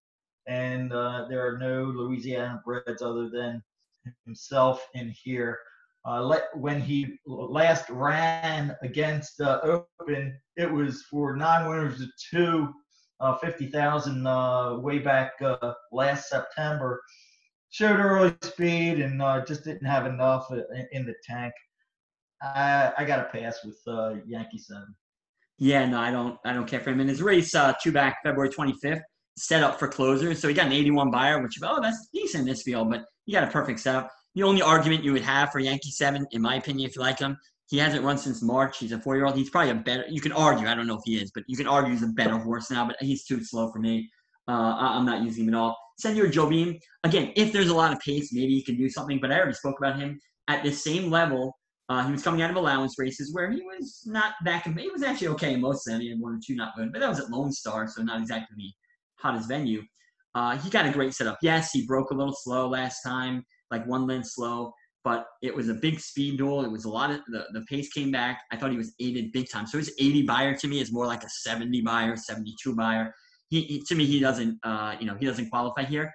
[0.47, 3.61] And there are no Louisiana breds other than
[4.23, 5.59] himself in here.
[6.05, 12.69] Uh, when he last ran against uh, Open, it was for non-winners of two,
[13.19, 17.01] uh, 50,000 uh, way back uh, last September.
[17.71, 20.47] Showed early speed and uh, just didn't have enough
[20.91, 21.53] in the tank.
[22.41, 23.79] I, I got to pass with
[24.27, 24.95] Yankee Seven.
[25.57, 26.37] Yeah, no, I don't.
[26.45, 27.53] I don't care for him in his race.
[27.81, 29.01] two back February 25th,
[29.37, 30.39] set up for closers.
[30.39, 33.31] So he got an 81 Beyer, which oh, that's decent in this field, but he
[33.31, 36.55] got a perfect setup the only argument you would have for Yankee Seven, in my
[36.55, 38.77] opinion, if you like him, he hasn't run since March.
[38.77, 39.35] He's a four-year-old.
[39.35, 40.05] He's probably a better.
[40.07, 40.67] You can argue.
[40.67, 42.85] I don't know if he is, but you can argue he's a better horse now.
[42.85, 44.09] But he's too slow for me.
[44.47, 45.75] Uh, I'm not using him at all.
[45.97, 49.19] Senor Jobim, again, if there's a lot of pace, maybe he can do something.
[49.19, 51.57] But I already spoke about him at the same level.
[51.87, 54.65] Uh, he was coming out of allowance races where he was not back.
[54.77, 56.01] He was actually okay most of them.
[56.01, 58.19] He had one or two not good, but that was at Lone Star, so not
[58.19, 58.71] exactly the
[59.17, 59.81] hottest venue.
[60.35, 61.37] Uh, he got a great setup.
[61.41, 64.73] Yes, he broke a little slow last time, like one length slow
[65.05, 66.65] but it was a big speed duel.
[66.65, 68.41] It was a lot of the, the pace came back.
[68.51, 69.67] I thought he was aided big time.
[69.67, 73.13] So his 80 Beyer to me is more like a 70 Beyer, 72 Beyer.
[73.49, 76.11] He, he to me he doesn't uh, you know he doesn't qualify here.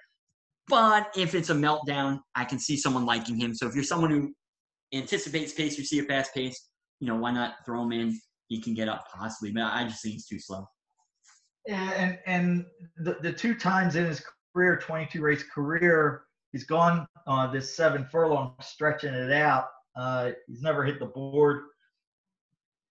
[0.68, 3.54] But if it's a meltdown, I can see someone liking him.
[3.54, 4.34] So if you're someone who
[4.92, 6.60] anticipates pace, you see a fast pace,
[6.98, 8.20] you know why not throw him in?
[8.48, 10.66] He can get up possibly, but I just think he's too slow.
[11.66, 12.66] Yeah, and and
[12.98, 14.22] the, the two times in his
[14.54, 16.22] career, 22 race career.
[16.52, 19.68] He's gone uh, this seven furlong, stretching it out.
[19.96, 21.62] Uh, he's never hit the board.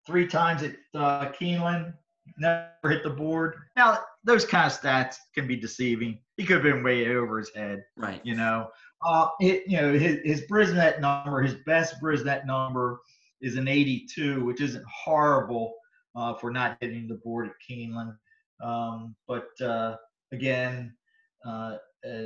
[0.07, 1.93] Three times at uh, Keeneland,
[2.37, 3.55] never hit the board.
[3.75, 6.19] Now, those kind of stats can be deceiving.
[6.37, 7.83] He could have been way over his head.
[7.97, 8.21] Right.
[8.23, 8.69] You know,
[9.05, 12.99] uh, it, you know his, his Brisnet number, his best Brisnet number
[13.41, 15.75] is an 82, which isn't horrible
[16.15, 18.15] uh, for not hitting the board at Keeneland.
[18.61, 19.95] Um, but uh,
[20.31, 20.93] again,
[21.45, 21.77] uh,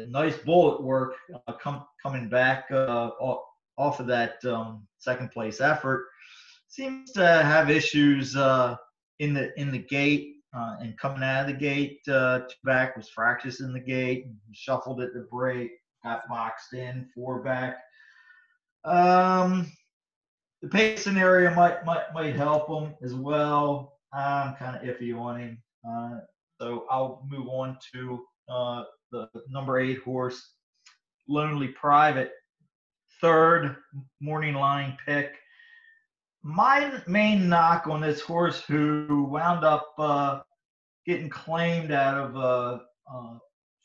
[0.07, 1.15] nice bullet work
[1.47, 3.43] uh, com- coming back uh, off,
[3.77, 6.07] off of that um, second place effort.
[6.67, 8.75] Seems to have issues uh,
[9.19, 11.99] in the in the gate and coming out of the gate.
[12.63, 15.71] back was fractious in the gate, shuffled at the break,
[16.03, 17.77] got boxed in, four back.
[18.85, 19.71] Um,
[20.61, 23.99] the pace scenario might might might help him as well.
[24.13, 25.72] I'm kind of iffy on him, uh,
[26.59, 30.53] so I'll move on to uh, the number eight horse,
[31.27, 32.31] Lonely Private,
[33.21, 33.75] third
[34.21, 35.35] morning line pick.
[36.41, 40.41] My main knock on this horse, who wound up uh,
[41.05, 42.79] getting claimed out of uh,
[43.13, 43.37] uh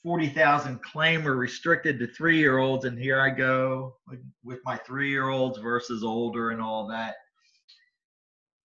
[0.03, 3.97] 40,000 claimer restricted to three year olds, and here I go
[4.45, 7.17] with my three year olds versus older and all that.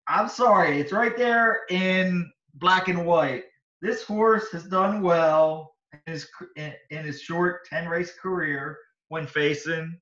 [0.08, 3.43] I'm sorry, it's right there in black and white.
[3.81, 8.77] This horse has done well in his, in, in his short 10 race career
[9.09, 9.99] when facing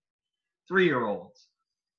[0.67, 1.47] three year olds.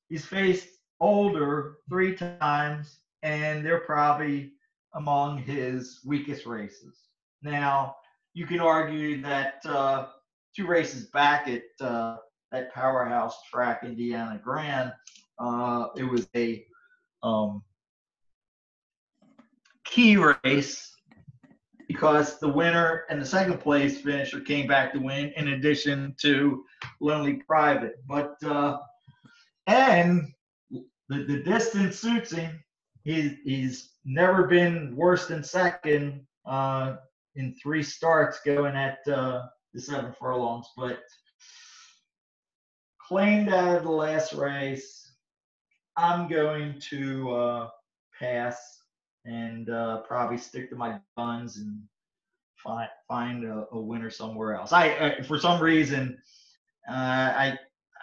[0.09, 0.69] He's faced
[1.01, 4.53] older three times, and they're probably
[4.95, 6.97] among his weakest races.
[7.43, 7.97] Now,
[8.35, 10.09] you can argue that uh,
[10.55, 12.17] two races back at uh,
[12.53, 14.93] that powerhouse track, Indiana Grand,
[15.39, 16.65] uh, it was a
[17.23, 17.63] um,
[19.91, 20.97] key race
[21.89, 26.65] because the winner and the second place finisher came back to win in addition to
[27.01, 27.97] Lonely Private.
[28.07, 28.79] But uh,
[29.67, 30.33] and
[30.71, 32.63] the, the distance suits him.
[33.03, 36.97] He's he's never been worse than second uh,
[37.35, 41.01] in three starts going at uh, the seven furlongs, but
[43.09, 45.13] claimed out of the last race.
[45.97, 47.69] I'm going to uh,
[48.19, 48.80] pass
[49.25, 51.81] and uh, probably stick to my guns and
[52.57, 54.73] find find a, a winner somewhere else.
[54.73, 56.19] I, I for some reason
[56.89, 57.59] uh, I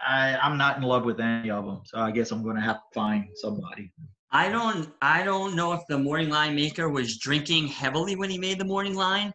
[0.05, 2.61] I I'm not in love with any of them, so I guess I'm going to
[2.61, 3.91] have to find somebody.
[4.31, 8.37] I don't I don't know if the morning line maker was drinking heavily when he
[8.37, 9.33] made the morning line.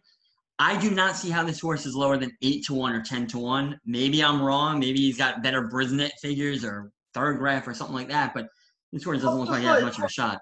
[0.59, 3.25] I do not see how this horse is lower than eight to one or ten
[3.27, 3.79] to one.
[3.85, 4.79] Maybe I'm wrong.
[4.79, 8.33] Maybe he's got better Brisnet figures or Thoro-Graph or something like that.
[8.35, 8.47] But
[8.91, 10.39] this horse doesn't look like he has much of a shot.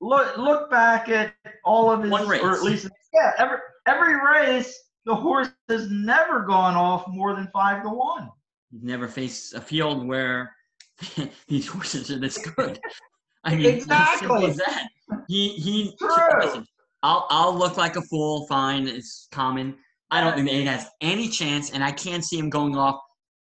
[0.00, 1.34] Look look back at
[1.64, 2.42] all of his One race.
[2.42, 7.48] or at least yeah, every every race the horse has never gone off more than
[7.52, 8.30] five to one.
[8.70, 10.54] He's never faced a field where
[11.48, 12.78] these horses are this good.
[13.44, 14.50] I mean, exactly.
[14.52, 14.88] that.
[15.28, 15.96] He he.
[15.98, 16.08] True.
[16.40, 16.66] Listen,
[17.02, 18.46] I'll I'll look like a fool.
[18.46, 19.76] Fine, it's common.
[20.10, 23.00] I don't think he has any chance, and I can't see him going off.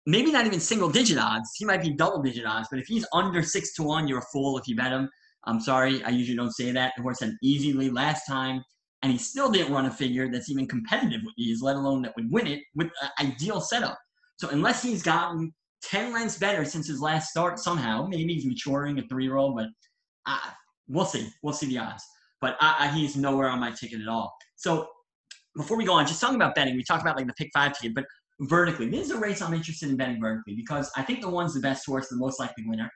[0.06, 1.50] Maybe not even single digit odds.
[1.56, 4.26] He might be double digit odds, but if he's under six to one, you're a
[4.32, 5.09] fool if you bet him.
[5.46, 6.92] I'm sorry, I usually don't say that.
[6.96, 8.62] The horse had easy lead last time,
[9.02, 12.14] and he still didn't run a figure that's even competitive with these, let alone that
[12.16, 13.98] would win it with an ideal setup.
[14.38, 18.06] So unless he's gotten 10 lengths better since his last start somehow.
[18.06, 19.68] Maybe he's maturing a three year old, but
[20.26, 20.50] uh,
[20.88, 21.28] we'll see.
[21.42, 22.02] We'll see the odds.
[22.40, 22.56] But
[22.92, 24.35] he's nowhere on my ticket at all.
[24.56, 24.88] So
[25.56, 27.72] before we go on, just talking about betting, we talked about like the pick five
[27.78, 28.04] ticket, but
[28.40, 31.54] vertically, this is a race I'm interested in betting vertically because I think the one's
[31.54, 32.90] the best horse, the most likely winner.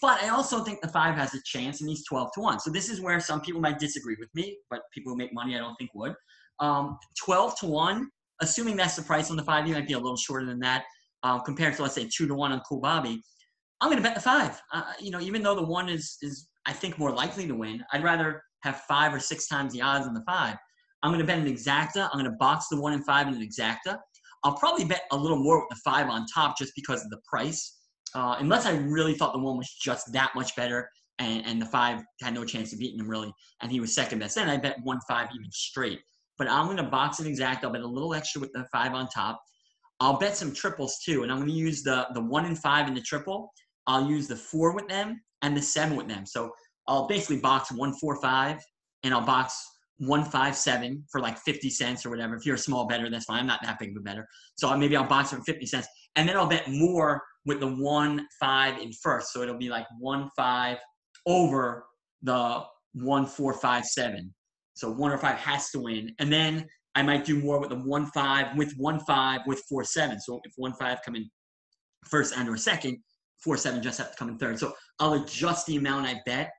[0.00, 2.60] But I also think the five has a chance and he's 12 to 1.
[2.60, 5.54] So this is where some people might disagree with me, but people who make money
[5.54, 6.14] I don't think would.
[6.60, 8.08] Um, 12 to 1,
[8.40, 10.84] assuming that's the price on the five, you might be a little shorter than that
[11.22, 13.22] uh, compared to let's say two to one on Cool Bobby,
[13.80, 14.60] I'm going to bet the five.
[14.72, 17.82] Uh, you know, even though the one is is I think more likely to win,
[17.92, 20.56] I'd rather have five or six times the odds on the five.
[21.02, 22.08] I'm going to bet an exacta.
[22.12, 23.98] I'm going to box the one and five in an exacta.
[24.44, 27.18] I'll probably bet a little more with the five on top just because of the
[27.28, 27.80] price.
[28.14, 30.88] Uh, unless I really thought the one was just that much better
[31.18, 34.18] and, and the five had no chance of beating him really, and he was second
[34.18, 34.34] best.
[34.34, 36.00] Then I bet one five even straight.
[36.38, 37.64] But I'm going to box an exact.
[37.64, 39.40] I'll bet a little extra with the five on top.
[40.00, 42.88] I'll bet some triples too, and I'm going to use the the one and five
[42.88, 43.52] in the triple.
[43.86, 46.24] I'll use the four with them and the seven with them.
[46.26, 46.50] So
[46.88, 48.58] I'll basically box one four five,
[49.04, 49.62] and I'll box
[49.98, 52.34] one five seven for like fifty cents or whatever.
[52.34, 53.40] If you're a small bettor, that's fine.
[53.40, 55.86] I'm not that big of a bettor, so maybe I'll box it for fifty cents,
[56.16, 59.32] and then I'll bet more with the one five in first.
[59.32, 60.78] So it'll be like one five
[61.26, 61.84] over
[62.22, 64.32] the one four five seven.
[64.74, 67.76] So one or five has to win, and then I might do more with the
[67.76, 70.20] one five with one five with four seven.
[70.20, 71.28] So if one five come in
[72.08, 72.98] first and or second,
[73.42, 74.58] four seven just have to come in third.
[74.58, 76.50] So I'll adjust the amount I bet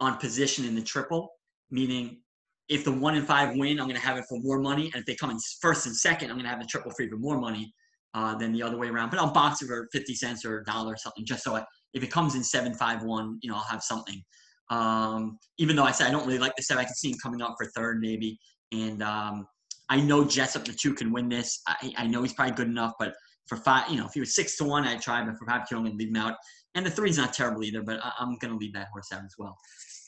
[0.00, 1.30] on position in the triple,
[1.70, 2.20] meaning
[2.68, 5.00] if the one and five win, I'm going to have it for more money, and
[5.00, 7.20] if they come in first and second, I'm going to have the triple for even
[7.20, 7.72] more money
[8.14, 9.10] uh, than the other way around.
[9.10, 11.64] But I'll box it for fifty cents or a dollar or something, just so I,
[11.92, 14.22] if it comes in seven five one, you know, I'll have something.
[14.70, 17.18] Um, even though I said I don't really like the seven, I can see him
[17.22, 18.38] coming up for third maybe,
[18.72, 19.46] and um,
[19.88, 21.60] I know Jessup the two can win this.
[21.66, 23.14] I, I know he's probably good enough, but
[23.46, 25.68] for five, you know, if he was six to one, I'd try, but for five
[25.68, 26.36] to one, gonna leave him out.
[26.74, 29.34] And the three's not terrible either, but I, am gonna leave that horse out as
[29.38, 29.56] well.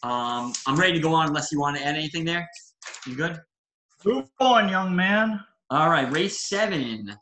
[0.03, 2.49] Um, I'm ready to go on unless you want to add anything there.
[3.07, 3.39] You good?
[4.05, 5.41] Move on, young man.
[5.71, 7.13] All right, race seven,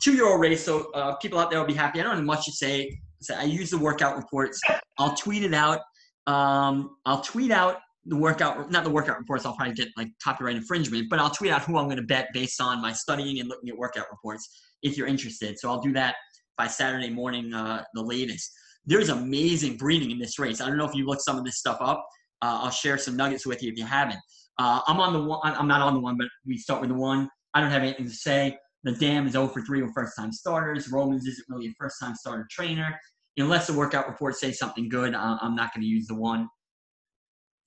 [0.00, 0.64] two-year-old race.
[0.64, 2.00] So uh, people out there will be happy.
[2.00, 2.98] I don't have much to say.
[3.20, 4.60] So I use the workout reports.
[4.98, 5.80] I'll tweet it out.
[6.26, 9.44] Um, I'll tweet out the workout, not the workout reports.
[9.44, 12.28] I'll probably get like copyright infringement, but I'll tweet out who I'm going to bet
[12.32, 14.48] based on my studying and looking at workout reports.
[14.82, 16.16] If you're interested, so I'll do that
[16.56, 18.50] by Saturday morning, uh, the latest.
[18.86, 20.60] There's amazing breeding in this race.
[20.60, 22.06] I don't know if you looked some of this stuff up.
[22.40, 24.18] Uh, I'll share some nuggets with you if you haven't.
[24.58, 25.40] Uh, I'm on the one.
[25.44, 27.28] I'm not on the one, but we start with the one.
[27.52, 28.56] I don't have anything to say.
[28.84, 30.90] The Dam is 0 for 3 with first time starters.
[30.90, 32.98] Romans isn't really a first time starter trainer.
[33.36, 36.48] Unless the workout report says something good, I'm not going to use the one.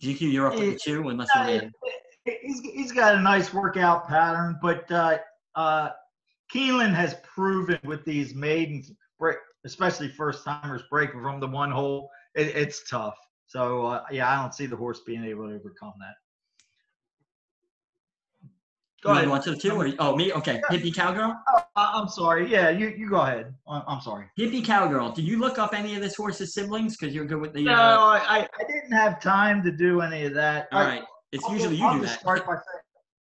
[0.03, 1.71] GQ, you're up with the two, unless you
[2.25, 5.17] He's, he's got a nice workout pattern, but uh,
[5.55, 5.89] uh,
[6.53, 12.09] Keeneland has proven with these maidens, break, especially first timers breaking from the one hole,
[12.35, 13.15] it, it's tough.
[13.47, 16.15] So uh, yeah, I don't see the horse being able to overcome that.
[19.03, 19.29] Go you ahead.
[19.29, 19.71] One to the two?
[19.71, 20.31] Or, oh, me?
[20.31, 20.61] Okay.
[20.71, 20.77] Yeah.
[20.77, 21.35] Hippie Cowgirl?
[21.47, 22.49] Oh, I'm sorry.
[22.49, 23.53] Yeah, you, you go ahead.
[23.67, 24.27] I'm sorry.
[24.39, 25.11] Hippie Cowgirl.
[25.11, 26.95] Did you look up any of this horse's siblings?
[26.95, 27.65] Because you're good with the.
[27.65, 28.21] No, uh...
[28.23, 30.69] I, I didn't have time to do any of that.
[30.71, 31.03] All I, right.
[31.33, 32.19] It's I'll usually you I'll do that.
[32.19, 32.63] Start by saying,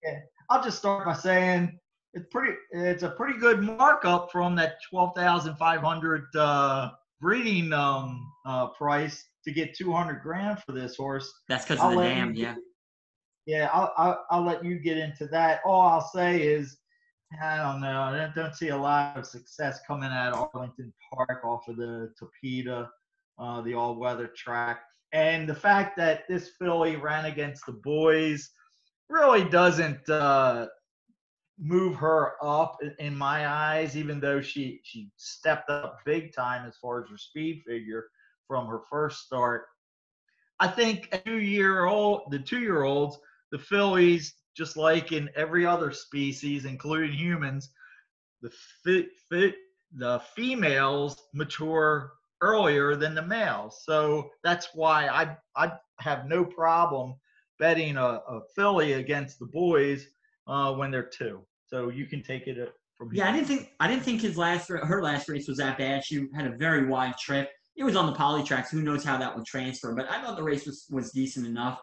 [0.04, 0.18] yeah,
[0.48, 1.76] I'll just start by saying
[2.12, 2.54] it's pretty.
[2.70, 8.68] It's a pretty good markup from that twelve thousand five hundred uh, breeding um, uh,
[8.68, 11.32] price to get two hundred grand for this horse.
[11.48, 12.54] That's because of the dam, yeah
[13.46, 15.60] yeah, I'll, I'll, I'll let you get into that.
[15.64, 16.78] All I'll say is,
[17.42, 21.44] I don't know, I don't, don't see a lot of success coming at Arlington Park
[21.44, 22.88] off of the Tapeta,
[23.38, 24.82] uh, the all-weather track,
[25.12, 28.50] and the fact that this filly ran against the boys
[29.08, 30.66] really doesn't uh,
[31.58, 36.76] move her up in my eyes, even though she she stepped up big time as
[36.76, 38.06] far as her speed figure
[38.46, 39.66] from her first start.
[40.60, 43.18] I think a two-year-old, the two-year-olds
[43.54, 47.70] the fillies, just like in every other species, including humans,
[48.42, 48.50] the
[48.82, 49.54] fit, fit,
[49.96, 53.82] the females mature earlier than the males.
[53.84, 57.14] So that's why I I have no problem
[57.60, 60.04] betting a, a filly against the boys
[60.48, 61.46] uh, when they're two.
[61.64, 63.22] So you can take it uh, from here.
[63.22, 66.04] Yeah, I didn't think I didn't think his last her last race was that bad.
[66.04, 67.50] She had a very wide trip.
[67.76, 68.72] It was on the poly tracks.
[68.72, 69.94] Who knows how that would transfer?
[69.94, 71.78] But I thought the race was was decent enough.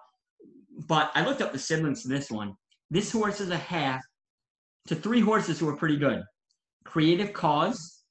[0.88, 2.56] But I looked up the siblings to this one.
[2.90, 4.02] This horse is a half
[4.88, 6.24] to three horses who are pretty good.
[6.86, 8.04] Creative Cause,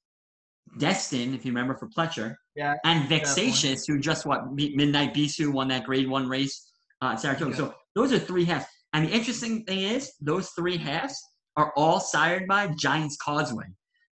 [0.77, 5.67] Destin, if you remember for Pletcher, yeah, and Vexatious, who just what Midnight Bisou won
[5.69, 7.51] that Grade One race uh, at Saratoga.
[7.51, 7.57] Yeah.
[7.57, 8.65] So those are three halves.
[8.93, 11.15] And the interesting thing is, those three halves
[11.57, 13.65] are all sired by Giants Causeway.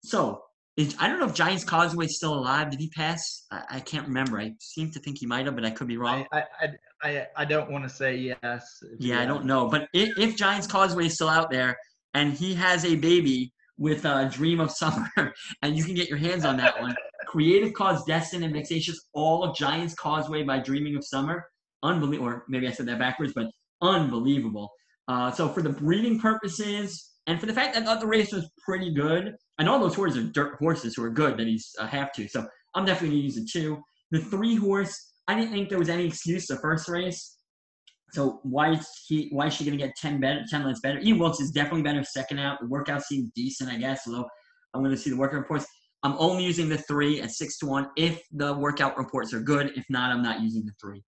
[0.03, 0.41] So
[0.79, 2.71] is, I don't know if Giants Causeway is still alive.
[2.71, 3.45] Did he pass?
[3.51, 4.39] I, I, can't remember.
[4.39, 6.25] I seem to think he might have, but I could be wrong.
[6.31, 6.67] I I,
[7.03, 8.81] I, I don't want to say yes.
[8.97, 9.67] Yeah, I don't know.
[9.67, 11.77] But if, if, Giants Causeway is still out there
[12.13, 15.09] and he has a baby with a Dream of Summer,
[15.61, 16.95] and you can get your hands on that one,
[17.27, 21.45] Creative Cause, Destin, and Vexatious, all of Giants Causeway by Dreaming of Summer.
[21.83, 22.29] Unbelievable.
[22.29, 23.47] Or maybe I said that backwards, but
[23.81, 24.71] unbelievable.
[25.09, 28.91] Uh, so for the breeding purposes and for the fact that the race was pretty
[28.91, 32.11] good, and all those horses are dirt horses who are good that he's uh, have
[32.13, 32.27] to.
[32.27, 33.77] So I'm definitely gonna use a two.
[34.09, 37.37] The three horse, I didn't think there was any excuse the first race.
[38.13, 40.99] So why is he why is she gonna get ten better ten lengths better?
[40.99, 42.59] Ian Wilkes is definitely better second out.
[42.61, 44.27] The workout seemed decent, I guess, although
[44.73, 45.67] I'm gonna see the workout reports.
[46.01, 49.73] I'm only using the three at six to one if the workout reports are good.
[49.75, 51.03] If not, I'm not using the three.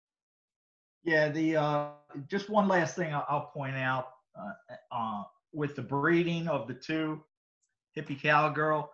[1.05, 1.87] Yeah, the uh,
[2.27, 4.07] just one last thing I'll, I'll point out
[4.37, 5.23] uh, uh,
[5.53, 7.23] with the breeding of the two
[7.97, 8.89] hippie cowgirl.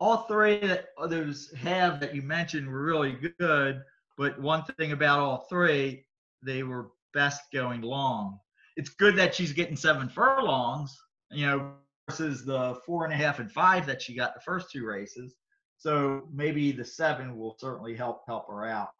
[0.00, 3.82] All three that others have that you mentioned were really good,
[4.16, 6.06] but one thing about all three,
[6.44, 8.38] they were best going long.
[8.76, 10.96] It's good that she's getting seven furlongs,
[11.30, 11.72] you know,
[12.08, 15.36] versus the four and a half and five that she got the first two races.
[15.78, 18.90] So maybe the seven will certainly help help her out.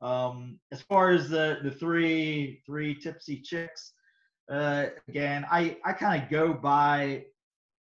[0.00, 3.92] Um, as far as the the three three tipsy chicks,
[4.50, 7.24] uh, again, I I kind of go by,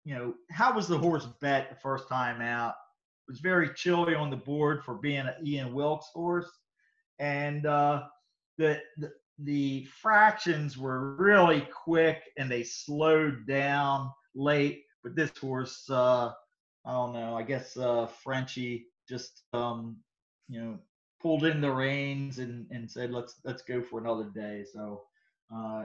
[0.05, 2.75] you know, how was the horse bet the first time out?
[3.27, 6.49] It was very chilly on the board for being an Ian Wilkes horse,
[7.19, 8.03] and uh,
[8.57, 14.83] the, the the fractions were really quick and they slowed down late.
[15.03, 16.31] But this horse, uh,
[16.85, 17.35] I don't know.
[17.35, 19.97] I guess uh, Frenchie just um,
[20.49, 20.77] you know
[21.21, 24.65] pulled in the reins and, and said let's let's go for another day.
[24.71, 25.03] So
[25.53, 25.83] uh,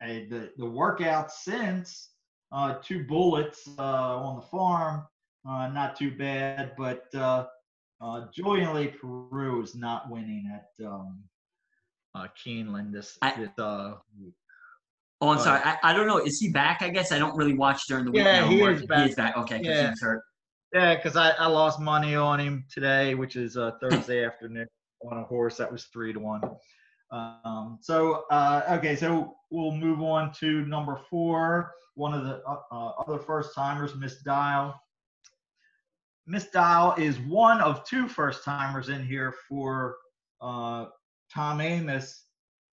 [0.00, 2.10] the the workout since
[2.52, 3.82] uh, two bullets uh,
[4.16, 5.06] on the farm,
[5.48, 7.46] uh, not too bad, but uh,
[8.00, 11.22] uh, Julien Leparoux is not winning at um,
[12.14, 13.94] uh, Keeneland this, I- this uh,
[15.22, 15.60] Oh, I'm But- sorry.
[15.62, 16.16] I, I don't know.
[16.16, 16.80] Is he back?
[16.80, 18.24] I guess I don't really watch during the week.
[18.24, 19.04] Yeah, he is back.
[19.04, 19.36] He is back.
[19.36, 19.82] Okay, because Yeah.
[19.84, 20.22] he was hurt.
[20.72, 24.66] Yeah, because I, I lost money on him today, which is uh, Thursday afternoon
[25.10, 26.40] on a horse that was three to one.
[27.10, 31.72] Um, so uh, okay, so we'll move on to number four.
[31.94, 34.80] One of the uh, uh, other first timers, Miss Dial.
[36.26, 39.96] Miss Dial is one of two first timers in here for
[40.40, 40.86] uh,
[41.32, 42.22] Tom Amoss,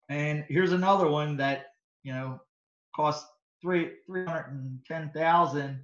[0.10, 1.68] and here's another one that
[2.04, 2.40] you know
[2.96, 3.26] cost
[3.62, 5.80] three three hundred and ten thousand.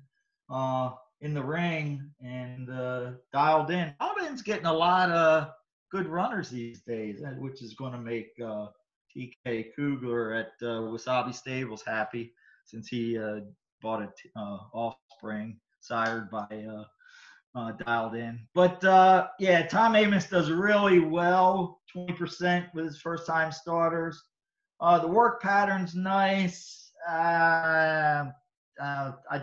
[0.49, 0.91] Uh,
[1.24, 3.93] in the ring and uh, dialed in.
[3.99, 5.51] Dialed getting a lot of
[5.94, 8.66] good runners these days, which is going to make uh,
[9.16, 12.34] TK Kugler at uh, Wasabi Stables happy
[12.66, 13.41] since he uh,
[13.82, 16.86] bought a t- uh, offspring sired by uh,
[17.56, 18.39] uh, dialed in.
[18.56, 24.20] But uh, yeah, Tom Amoss does really well, 20% with his first time starters.
[24.82, 26.91] Uh, the work pattern's nice.
[27.08, 28.34] I'd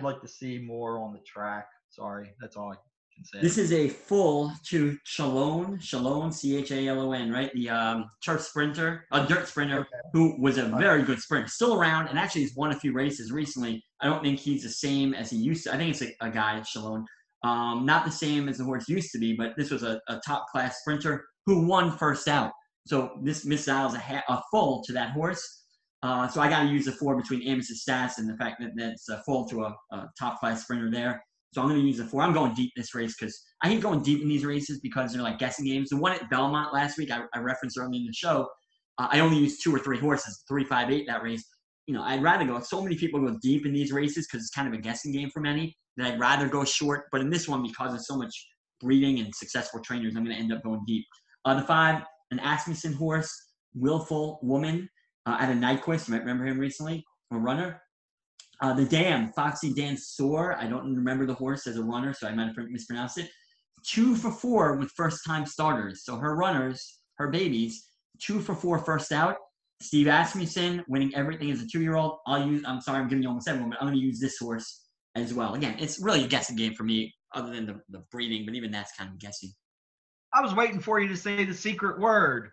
[0.03, 1.69] like to see more on the track.
[1.91, 2.77] Sorry, that's all I
[3.21, 3.41] can say.
[3.41, 7.53] This is a full to Chalon, Chalon, C H A L O N, right?
[7.55, 12.09] The um, turf sprinter, a dirt sprinter, who was a very good sprinter, still around,
[12.09, 13.83] and actually has won a few races recently.
[14.01, 15.75] I don't think he's the same as he used to.
[15.75, 17.05] I think it's a, a guy, Chalon.
[17.43, 20.21] Um, not the same as the horse used to be, but this was a, a
[20.27, 22.53] top class sprinter who won first out.
[22.87, 25.65] So this Miss Dial's a, ha- a full to that horse.
[26.03, 28.71] Uh, so I got to use the four between Amoss's stats and the fact that
[28.75, 31.23] that's a full to a, a top class sprinter there.
[31.53, 32.23] So I'm going to use the four.
[32.23, 35.13] I'm going deep in this race because I hate going deep in these races because
[35.13, 35.91] they're like guessing games.
[35.91, 38.49] The one at Belmont last week, I, I referenced early in the show.
[38.99, 41.45] Uh, I only used two or three horses, three, five, eight that race.
[41.87, 42.61] You know, I'd rather go.
[42.61, 45.31] So many people go deep in these races because it's kind of a guessing game
[45.31, 45.77] for many.
[45.97, 47.07] That I'd rather go short.
[47.11, 48.33] But in this one, because of so much
[48.81, 51.05] breeding and successful trainers, I'm going to end up going deep.
[51.45, 53.33] Uh, the five, an Asmussen horse,
[53.75, 54.89] Willful Woman
[55.27, 56.07] uh, at a Nyquist.
[56.07, 57.83] You might remember him recently, a runner.
[58.63, 60.57] Uh, the Dam, Foxy Dan Soar.
[60.57, 63.31] I don't remember the horse as a runner, so I might have mispronounced it.
[63.87, 66.05] Two for four with first time starters.
[66.05, 67.87] So her runners, her babies,
[68.21, 69.37] two for four first out.
[69.83, 72.19] Steve Asmussen winning everything as a two year old.
[72.27, 74.37] I'll use, I'm sorry, I'm giving you almost everyone, but I'm going to use this
[74.39, 74.83] horse
[75.15, 75.55] as well.
[75.55, 78.71] Again, it's really a guessing game for me, other than the, the breeding, but even
[78.71, 79.51] that's kind of guessing.
[80.35, 82.51] I was waiting for you to say the secret word.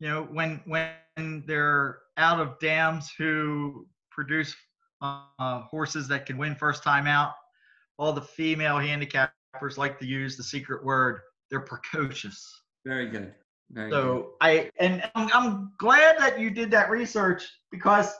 [0.00, 4.54] You know, when when they're out of dams who produce
[5.00, 7.32] uh, horses that can win first time out,
[7.98, 11.20] all the female handicappers like to use the secret word.
[11.50, 12.62] They're precocious.
[12.84, 13.34] Very good.
[13.70, 13.96] Very good.
[13.96, 18.12] So I and I'm, I'm glad that you did that research because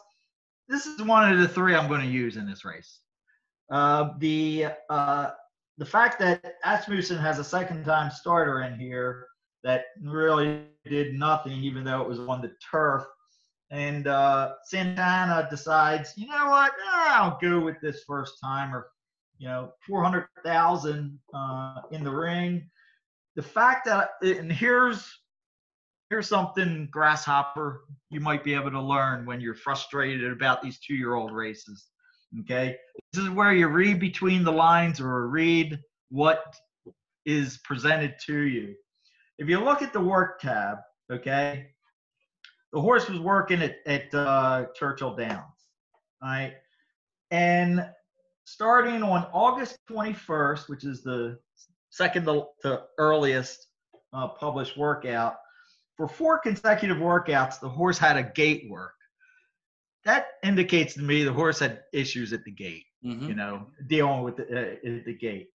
[0.69, 3.01] this is one of the three I'm going to use in this race.
[3.71, 5.31] Uh, the uh,
[5.79, 9.27] the fact that Asmussen has a second time starter in here
[9.65, 13.05] that really did nothing, even though it was on the turf.
[13.71, 16.73] And uh, Santana decides, you know what?
[16.87, 18.89] Ah, I'll go with this first timer.
[19.39, 22.69] You know, 400,000 uh, in the ring.
[23.37, 25.09] The fact that, and here's
[26.11, 30.95] here's something grasshopper you might be able to learn when you're frustrated about these two
[30.95, 31.87] year old races
[32.41, 32.77] okay
[33.13, 35.79] this is where you read between the lines or read
[36.11, 36.55] what
[37.27, 38.75] is presented to you
[39.39, 40.79] if you look at the work tab
[41.13, 41.67] okay
[42.73, 45.45] the horse was working at, at uh, churchill downs
[46.23, 46.55] right?
[47.31, 47.89] and
[48.45, 51.39] starting on august 21st which is the
[51.91, 53.67] second to, to earliest
[54.13, 55.37] uh, published workout
[55.99, 58.95] for four consecutive workouts, the horse had a gate work.
[60.05, 63.29] That indicates to me the horse had issues at the gate, Mhm.
[63.29, 65.49] you know, dealing with the, uh, at the gate.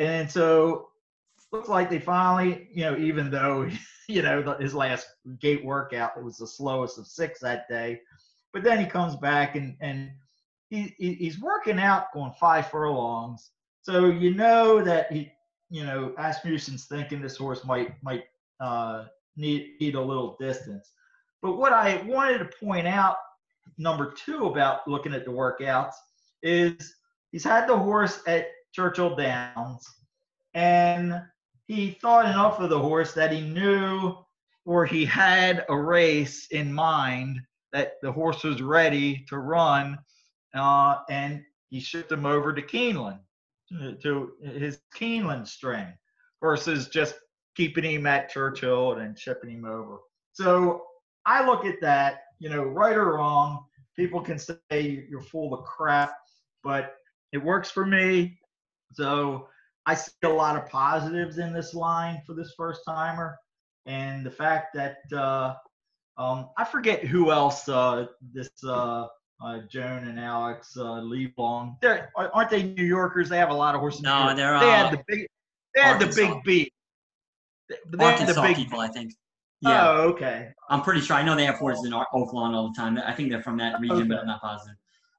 [0.00, 0.88] And so
[1.52, 3.68] looks like they finally, you know, even though,
[4.08, 5.06] you know, the, his last
[5.40, 8.00] gate workout was the slowest of six that day,
[8.52, 10.10] but then he comes back and, and
[10.70, 13.50] he, he he's working out going five furlongs.
[13.82, 15.30] So you know that he,
[15.70, 18.24] you know, Asmussen's thinking this horse might might
[18.60, 19.04] uh,
[19.36, 20.90] need need a little distance.
[21.42, 23.16] But what I wanted to point out
[23.78, 25.94] number two about looking at the workouts
[26.42, 26.96] is
[27.30, 29.86] he's had the horse at Churchill Downs,
[30.54, 31.22] and
[31.66, 34.16] he thought enough of the horse that he knew
[34.64, 37.40] or he had a race in mind
[37.72, 39.98] that the horse was ready to run,
[40.54, 43.20] uh, and he shipped him over to Keeneland
[44.02, 45.88] to his Keeneland string
[46.40, 47.16] versus just
[47.56, 49.98] keeping him at Churchill and shipping him over.
[50.32, 50.84] So
[51.24, 53.64] I look at that, you know, right or wrong.
[53.96, 56.12] People can say you're full of crap,
[56.62, 56.94] but
[57.32, 58.38] it works for me.
[58.92, 59.48] So
[59.86, 63.38] I see a lot of positives in this line for this first timer.
[63.86, 65.54] And the fact that uh,
[66.18, 69.06] um, I forget who else uh, this uh,
[69.44, 71.74] uh, Joan and Alex uh, Leblanc.
[71.80, 73.28] They're aren't they New Yorkers?
[73.28, 74.02] They have a lot of horses.
[74.02, 75.26] No, they're they had uh, the big.
[75.74, 76.72] They had the big beat.
[77.68, 78.56] They had the Arkansas big.
[78.56, 79.12] people, I think.
[79.60, 80.52] Yeah, Oh, okay.
[80.68, 81.16] I'm pretty sure.
[81.16, 82.98] I know they have horses in Oaklawn all the time.
[82.98, 84.20] I think they're from that region, but Okay.
[84.20, 84.76] I'm not positive.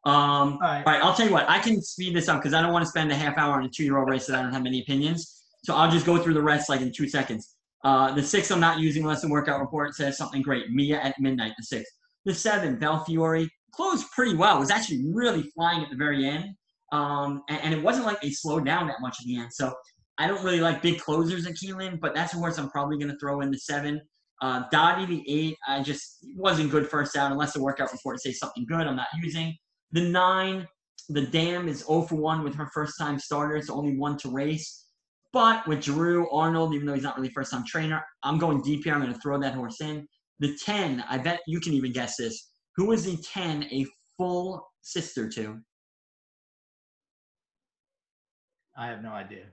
[0.07, 0.13] Um,
[0.53, 0.83] All right.
[0.87, 1.49] All right, I'll tell you what.
[1.49, 3.65] I can speed this up because I don't want to spend a half hour on
[3.65, 5.43] a two-year-old race that I don't have many opinions.
[5.65, 7.55] So I'll just go through the rest like in two seconds.
[7.83, 10.71] Uh, the six I'm not using unless the workout report says something great.
[10.71, 11.91] Mia at midnight, the six.
[12.23, 14.59] The seven, Belfiore, closed pretty well.
[14.59, 16.45] Was actually really flying at the very end,
[16.93, 19.51] um, and, and it wasn't like they slowed down that much at the end.
[19.51, 19.73] So
[20.17, 23.11] I don't really like big closers at Keeneland, but that's a horse I'm probably going
[23.11, 23.99] to throw in the seven.
[24.41, 28.39] Uh, Dottie, the eight, I just wasn't good first out unless the workout report says
[28.39, 28.87] something good.
[28.87, 29.53] I'm not using
[29.91, 30.67] the nine.
[31.09, 33.55] The Dam is 0 for 1 with her first time starter.
[33.55, 34.85] It's only one to race.
[35.31, 38.83] But with Drew Arnold, even though he's not really first time trainer, I'm going deep
[38.83, 38.93] here.
[38.93, 40.05] I'm going to throw that horse in.
[40.39, 42.49] The 10, I bet you can even guess this.
[42.75, 43.85] Who is the 10 a
[44.17, 45.59] full sister to?
[48.77, 49.45] I have no idea.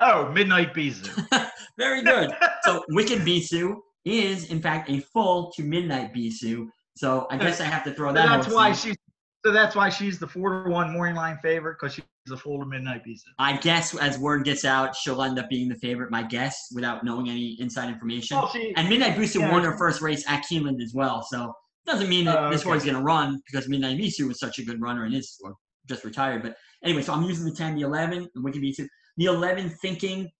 [0.00, 1.50] Oh, Midnight Bisou.
[1.78, 2.30] Very good.
[2.64, 6.66] so Wicked Bisou is, in fact, a full to midnight Bisou.
[6.96, 8.74] So I guess I have to throw that that's why in.
[8.74, 8.96] she's.
[9.44, 12.60] So that's why she's the four to one morning line favorite because she's a full
[12.60, 13.22] to midnight Bisou.
[13.38, 17.02] I guess as word gets out, she'll end up being the favorite, my guess, without
[17.04, 18.36] knowing any inside information.
[18.36, 19.50] Well, she, And Midnight Bisou Yeah.
[19.50, 21.22] won her first race at Keeneland as well.
[21.28, 21.52] So
[21.84, 22.68] it doesn't mean that Oh, this okay.
[22.70, 25.36] horse is going to run because Midnight Bisou was such a good runner and is
[25.42, 25.56] or
[25.88, 26.42] just retired.
[26.42, 28.86] But anyway, so I'm using the 10, the 11, the Wicked Bisou.
[29.16, 30.30] The 11 thinking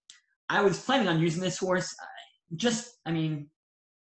[0.49, 1.93] I was planning on using this horse.
[2.01, 2.07] uh,
[2.55, 3.49] Just, I mean,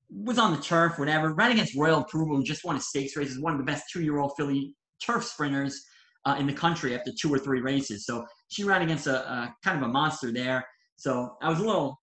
[0.09, 1.35] was on the turf, whatever.
[1.35, 3.29] Ran against Royal Approval, just won a stakes race.
[3.31, 4.75] Is one of the best two-year-old filly
[5.05, 5.83] turf sprinters
[6.25, 8.07] uh, in the country after two or three races.
[8.07, 10.67] So she ran against a, a kind of a monster there.
[10.97, 12.01] So I was a little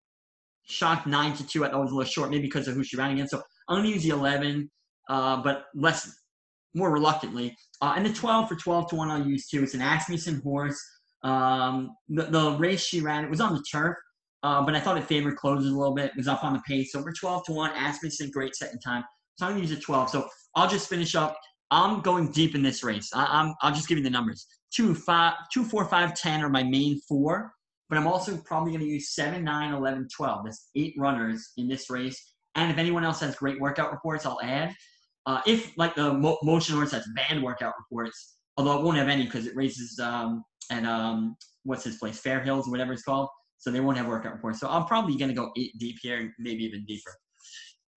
[0.64, 1.66] shocked nine to two.
[1.66, 3.32] I thought was a little short, maybe because of who she ran against.
[3.32, 4.70] So I'm gonna use the 11,
[5.10, 6.12] uh, but less,
[6.74, 7.56] more reluctantly.
[7.82, 9.64] Uh, and the 12 for 12 to one I'll use too.
[9.64, 10.82] It's an Asmussen horse.
[11.24, 13.96] Um, the, the race she ran, it was on the turf.
[14.44, 16.12] Uh, but I thought it favored closes a little bit.
[16.12, 16.91] It was up on the pace.
[16.91, 17.72] So we're 12 to 1.
[17.72, 19.04] Asmussen, great second time.
[19.38, 20.10] So I'm going to use a 12.
[20.10, 21.38] So I'll just finish up.
[21.74, 23.09] I'm going deep in this race.
[23.13, 24.45] I, I'm, I'll just give you the numbers.
[24.74, 27.53] Two, five, two, four, five, 10 are my main four.
[27.89, 30.45] But I'm also probably going to use 7, 9, 11, 12.
[30.45, 32.34] That's eight runners in this race.
[32.55, 34.74] And if anyone else has great workout reports, I'll add.
[35.26, 39.09] Uh, if, like the mo- motion horse has bad workout reports, although it won't have
[39.09, 43.03] any because it races um, at, um, what's his place, Fair Hills, or whatever it's
[43.03, 43.30] called
[43.63, 44.59] so they won't have workout reports.
[44.59, 47.15] So I'm probably going to go eight deep here, maybe even deeper.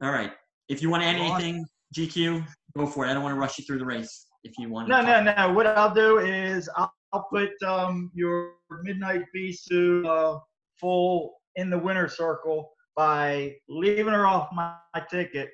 [0.01, 0.31] All right.
[0.69, 1.67] If you want to add anything,
[1.97, 2.47] GQ,
[2.77, 3.11] go for it.
[3.11, 4.27] I don't want to rush you through the race.
[4.45, 4.89] If you want.
[4.89, 5.53] No, to no, no.
[5.53, 8.53] What I'll do is I'll, I'll put um, your
[8.83, 10.39] Midnight Bisou uh,
[10.79, 15.51] full in the winner circle by leaving her off my, my ticket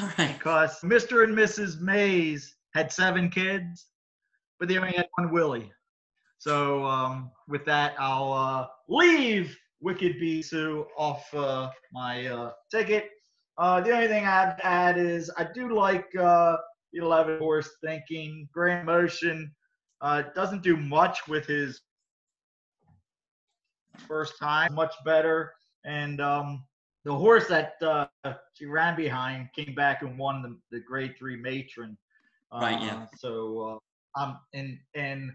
[0.00, 0.38] All right.
[0.38, 1.24] because Mr.
[1.24, 1.80] and Mrs.
[1.80, 3.86] Mays had seven kids,
[4.58, 5.70] but they only had one Willie.
[6.38, 13.10] So um, with that, I'll uh, leave Wicked Bisou off uh, my uh, ticket.
[13.58, 16.56] Uh, the only thing I'd add is I do like uh,
[16.92, 18.48] the 11 horse thinking.
[18.52, 19.54] Graham Motion
[20.00, 21.80] uh, doesn't do much with his
[23.98, 25.52] first time, much better.
[25.84, 26.64] And um,
[27.04, 28.06] the horse that uh,
[28.54, 31.96] she ran behind came back and won the, the grade three matron.
[32.52, 33.02] Right, yeah.
[33.02, 33.80] Uh, So
[34.16, 35.32] uh, um, and and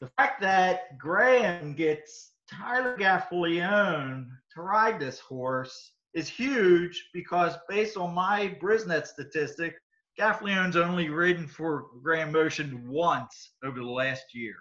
[0.00, 7.96] the fact that Graham gets Tyler Gaffalione to ride this horse is huge because based
[7.96, 9.74] on my Brisnet statistic,
[10.18, 14.56] Gaffalione's only ridden for Graham Motion once over the last year.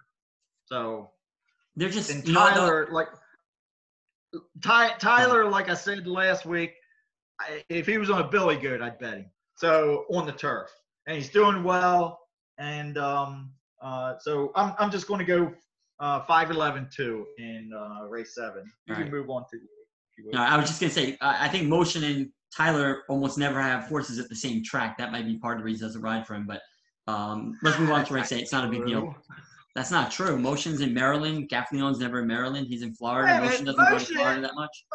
[0.65, 1.11] So
[1.75, 2.61] They're just and you know what, though?
[2.61, 3.07] Tyler, like
[4.63, 6.73] Ty, Tyler, like I said last week,
[7.39, 9.25] I, if he was on a Billy Goat, I'd bet him.
[9.55, 10.69] So on the turf,
[11.05, 12.19] and he's doing well.
[12.57, 15.53] And um, uh, so I'm I'm just going to go
[15.99, 18.71] uh, five eleven two in uh, race seven.
[18.85, 19.11] You All can right.
[19.11, 19.59] move on to.
[20.17, 20.33] If.
[20.33, 21.17] No, I was just gonna say.
[21.21, 24.97] I I think motion and Tyler almost never have horses at the same track.
[24.97, 26.45] That might be part of the reason he doesn't ride for him.
[26.47, 26.61] But
[27.07, 28.41] um, let's move on to race eight.
[28.41, 29.15] It's not a big deal.
[29.75, 30.37] That's not true.
[30.37, 31.49] Motion's in Maryland.
[31.49, 32.67] Gaffalione's never in Maryland.
[32.67, 33.31] He's in Florida.
[33.31, 34.85] Yeah, Motion doesn't go to Florida that much.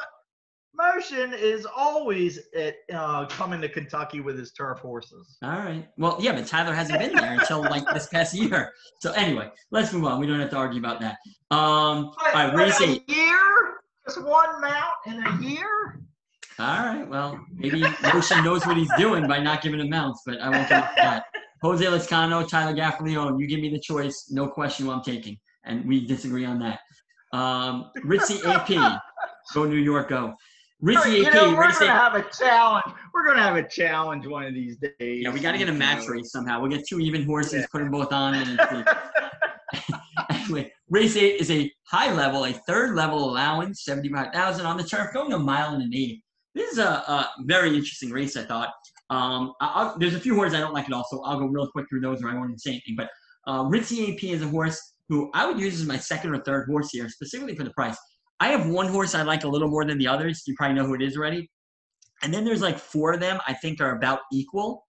[0.74, 5.38] Motion is always at uh, coming to Kentucky with his turf horses.
[5.42, 5.88] All right.
[5.96, 8.70] Well, yeah, but Tyler hasn't been there until like this past year.
[9.00, 10.20] So anyway, let's move on.
[10.20, 11.16] We don't have to argue about that.
[11.50, 13.08] Um, all But, right, but race a eight.
[13.08, 13.75] year,
[14.06, 16.00] just one mount in a year.
[16.58, 17.06] All right.
[17.06, 17.84] Well, maybe
[18.14, 20.94] Motion knows what he's doing by not giving him mounts, but I won't get into
[20.96, 21.24] that.
[21.62, 24.28] Jose Lezcano, Tyler Gaffalione, you give me the choice.
[24.30, 25.38] No question who I'm taking.
[25.64, 26.78] And we disagree on that.
[27.32, 29.00] Um, Ritzy AP.
[29.52, 30.34] Go New York, go.
[30.82, 32.84] Ritzy you AP, know, we're gonna have a challenge.
[33.14, 35.22] We're gonna have a challenge one of these days.
[35.24, 36.60] Yeah, we got to get a match race somehow.
[36.60, 37.66] We'll get two even horses, Yeah.
[37.72, 39.82] put them both on, and it's
[40.30, 44.84] anyway, race eight is a high level, a third level allowance, seventy-five thousand on the
[44.84, 46.22] turf, going a mile and an eighth.
[46.54, 48.70] This is a, a very interesting race, I thought.
[49.10, 51.68] Um, I, there's a few horses I don't like at all, so I'll go real
[51.70, 52.96] quick through those, or I won't say anything.
[52.96, 53.08] But
[53.46, 56.66] uh, Ritzy AP is a horse who I would use as my second or third
[56.66, 57.96] horse here, specifically for the price.
[58.40, 60.42] I have one horse I like a little more than the others.
[60.46, 61.48] You probably know who it is already.
[62.22, 64.86] And then there's like four of them I think are about equal.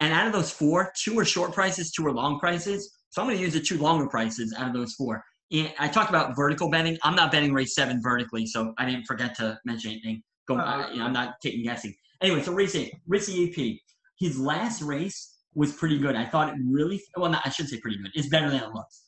[0.00, 2.90] And out of those four, two are short prices, two are long prices.
[3.14, 5.22] So I'm going to use the two longer prices out of those four.
[5.52, 6.98] And I talked about vertical betting.
[7.04, 10.20] I'm not betting race seven vertically, so I didn't forget to mention anything.
[10.48, 11.94] Go, Oh, I, you know, I'm not taking guessing.
[12.20, 13.78] Anyway, so race eight, Ritzy AP.
[14.18, 16.16] His last race was pretty good.
[16.16, 18.10] I thought it really, well, not, I shouldn't say pretty good.
[18.14, 19.04] It's better than it looks.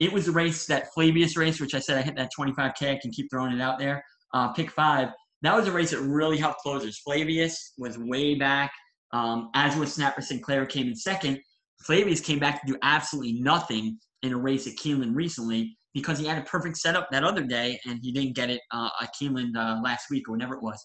[0.00, 2.90] It was the race, that Flavius race, which I said I hit that 25K.
[2.90, 4.04] I can keep throwing it out there.
[4.34, 5.08] Uh, pick five.
[5.40, 6.98] That was a race that really helped closers.
[6.98, 8.70] Flavius was way back,
[9.14, 11.40] um, as was Snapper Sinclair came in second.
[11.86, 16.26] Flavius came back to do absolutely nothing in a race at Keeneland recently because he
[16.26, 19.56] had a perfect setup that other day and he didn't get it uh, at Keeneland
[19.56, 20.84] uh, last week or whenever it was.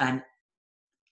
[0.00, 0.22] And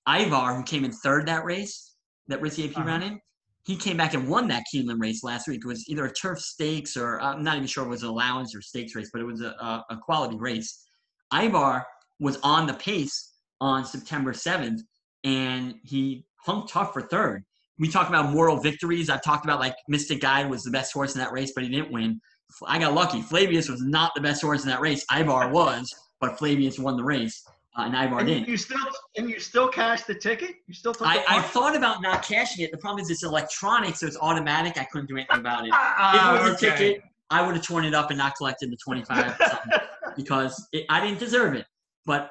[0.09, 1.95] Ivar, who came in third that race
[2.29, 2.87] that Ritzy AP Uh-huh.
[2.87, 3.21] ran in,
[3.65, 5.61] he came back and won that Keeneland race last week.
[5.65, 8.55] It was either a turf stakes or I'm not even sure it was an allowance
[8.55, 10.85] or stakes race, but it was a, a, a quality race.
[11.33, 11.85] Ivar
[12.19, 14.81] was on the pace on September 7th
[15.23, 17.45] and he hung tough for third.
[17.83, 19.11] We talk about moral victories.
[19.11, 21.69] I've talked about like Mystic Guide was the best horse in that race, but he
[21.69, 22.21] didn't win.
[22.65, 23.21] I got lucky.
[23.23, 25.05] Flavius was not the best horse in that race.
[25.13, 27.43] Ivar was, but Flavius won the race,
[27.77, 28.47] uh, and Ivar And didn't.
[28.49, 28.79] you still
[29.17, 30.51] and you still cashed the ticket.
[30.69, 31.09] You still took.
[31.09, 32.71] I, I thought about not cashing it.
[32.71, 34.79] The problem is it's electronic, so it's automatic.
[34.79, 35.71] I couldn't do anything about it.
[35.73, 38.71] If Ah, it was a ticket, I would have torn it up and not collected
[38.71, 39.37] the 25
[40.17, 41.67] because it, I didn't deserve it.
[42.07, 42.31] But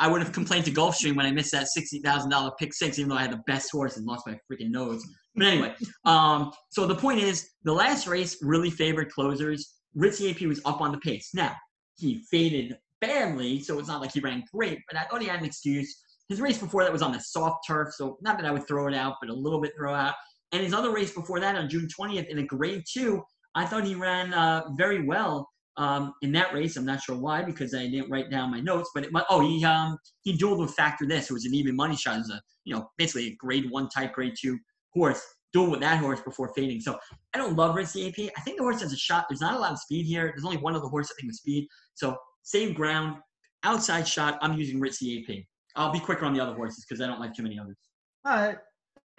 [0.00, 3.16] I would have complained to Gulfstream when I missed that $60,000 pick six, even though
[3.16, 5.04] I had the best horse and lost my freaking nose.
[5.34, 5.74] But anyway,
[6.04, 9.74] um, so the point is the last race really favored closers.
[9.96, 11.30] Ritzy AP was up on the pace.
[11.34, 11.54] Now,
[11.96, 15.40] he faded badly, so it's not like he ran great, but I thought he had
[15.40, 16.02] an excuse.
[16.28, 18.88] His race before that was on the soft turf, so not that I would throw
[18.88, 20.14] it out, but a little bit throw out.
[20.52, 23.22] And his other race before that on June 20th in a grade two,
[23.54, 26.76] I thought he ran uh, very well um, in that race.
[26.76, 28.90] I'm not sure why because I didn't write down my notes.
[28.94, 31.96] But it, oh, he um, he dueled with Factor This, who was an even money
[31.96, 32.16] shot.
[32.16, 34.58] It was a you know basically a grade one type, grade two
[34.92, 35.22] horse.
[35.54, 36.80] Dueled with that horse before fading.
[36.80, 36.98] So
[37.34, 38.32] I don't love Ritzy AP.
[38.36, 39.26] I think the horse has a shot.
[39.28, 40.32] There's not a lot of speed here.
[40.34, 41.68] There's only one other horse I think with speed.
[41.94, 43.18] So same ground,
[43.62, 44.38] outside shot.
[44.40, 45.44] I'm using Ritzy AP.
[45.76, 47.76] I'll be quicker on the other horses because I don't like too many others.
[48.24, 48.52] Uh,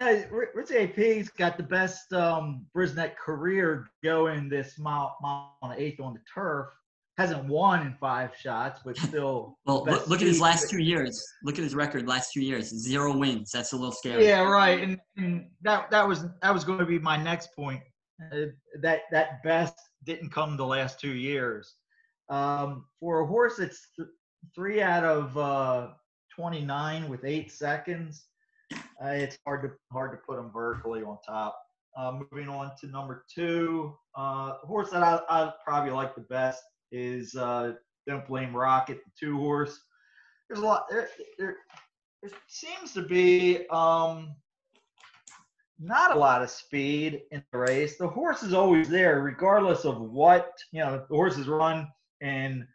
[0.00, 5.78] hey, Rich AP's got the best um, Brisnet career going this mile, mile and an
[5.78, 6.68] eighth on the turf.
[7.16, 9.56] Hasn't won in five shots, but still.
[9.66, 11.22] Well, look, look at his last two years.
[11.44, 12.70] Look at his record last two years.
[12.70, 13.50] Zero wins.
[13.52, 14.26] That's a little scary.
[14.26, 14.82] Yeah, right.
[14.82, 17.82] And, and that that was that was going to be my next point.
[18.32, 18.46] Uh,
[18.80, 21.76] that that best didn't come the last two years.
[22.28, 24.08] Um, for a horse that's th-
[24.54, 25.88] three out of uh,
[26.34, 28.26] 29 with eight seconds,
[29.02, 31.58] uh, it's hard to hard to put them vertically on top.
[31.96, 36.62] Uh, moving on to number two, uh, horse that I, I probably like the best
[36.90, 37.74] is uh,
[38.06, 39.80] Don't Blame Rocket, the two horse.
[40.48, 40.86] There's a lot.
[40.90, 41.56] There, there,
[42.22, 44.34] there seems to be um,
[45.78, 47.96] not a lot of speed in the race.
[47.96, 51.04] The horse is always there, regardless of what you know.
[51.08, 51.88] The horses run
[52.20, 52.66] in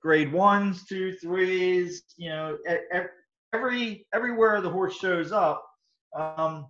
[0.00, 2.04] grade ones, two, threes.
[2.16, 2.58] You know,
[3.52, 5.64] every everywhere the horse shows up,
[6.16, 6.66] um,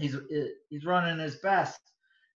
[0.00, 0.16] he's
[0.70, 1.80] he's running his best.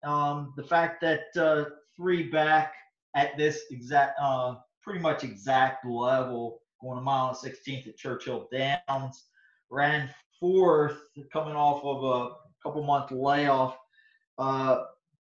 [0.05, 2.74] Um, the fact that uh, three back
[3.14, 8.49] at this exact, uh, pretty much exact level, going a mile and 16th at Churchill
[8.53, 9.24] Downs,
[9.70, 10.99] ran fourth,
[11.32, 13.78] coming off of a couple month layoff.
[14.36, 14.84] Uh,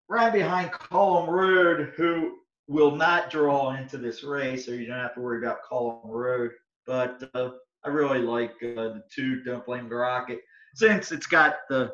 [0.09, 2.37] ran behind Column Road, who
[2.67, 6.51] will not draw into this race, so you don't have to worry about Column Road.
[6.85, 7.51] But uh,
[7.85, 9.43] I really like uh, the two.
[9.43, 10.39] Don't blame the rocket
[10.75, 11.91] since it's got the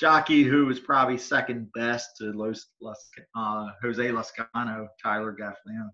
[0.00, 3.08] jockey who is probably second best to Los, Los
[3.38, 5.90] uh, Jose Lezcano, Tyler Gaffalione.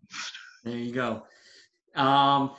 [0.65, 1.25] There you go.
[1.95, 2.53] Um,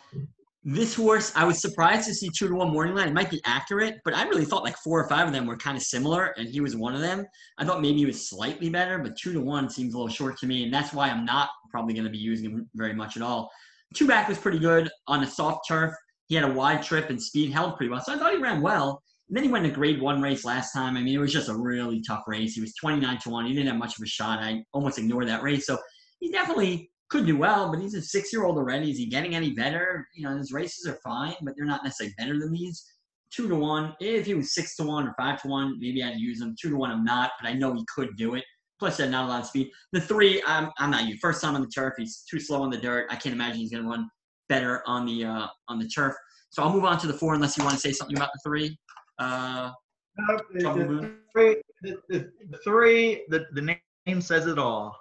[0.64, 3.10] this horse, I was surprised to see two to one morning line.
[3.10, 5.58] It might be accurate, but I really thought like four or five of them were
[5.58, 7.26] kind of similar, and he was one of them.
[7.58, 10.38] I thought maybe he was slightly better, but two to one seems a little short
[10.38, 13.18] to me, and that's why I'm not probably going to be using him very much
[13.18, 13.52] at all.
[13.94, 15.94] Two back was pretty good on a soft turf.
[16.28, 18.62] He had a wide trip and speed held pretty well, so I thought he ran
[18.62, 19.02] well.
[19.28, 20.98] And then he went to grade one race last time.
[20.98, 22.54] I mean, it was just a really tough race.
[22.56, 23.46] He was 29 to 1.
[23.46, 24.40] He didn't have much of a shot.
[24.40, 25.66] I almost ignored that race.
[25.66, 25.78] So
[26.20, 28.92] he definitely could do well, but he's a six year old already.
[28.92, 30.08] Is he getting any better?
[30.14, 32.84] You know, his races are fine, but they're not necessarily better than these.
[33.32, 33.96] Two to one.
[34.00, 36.56] If he was six to one or five to one, maybe I'd use him.
[36.62, 38.44] Two to one, I'm not, but I know he could do it.
[38.80, 39.72] Plus, he had not a lot of speed.
[39.94, 41.18] The three, I'm, I'm not you.
[41.18, 43.08] First time on the turf, he's too slow on the dirt.
[43.10, 44.10] I can't imagine he's going to run
[44.50, 46.16] better on the uh, on the turf.
[46.50, 48.39] So I'll move on to the four, unless you want to say something about the
[48.44, 48.78] three.
[49.18, 49.72] Uh,
[50.18, 54.96] no, the, three, the, the, the three, the, the name says it all.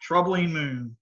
[0.00, 0.96] Troubling Moon.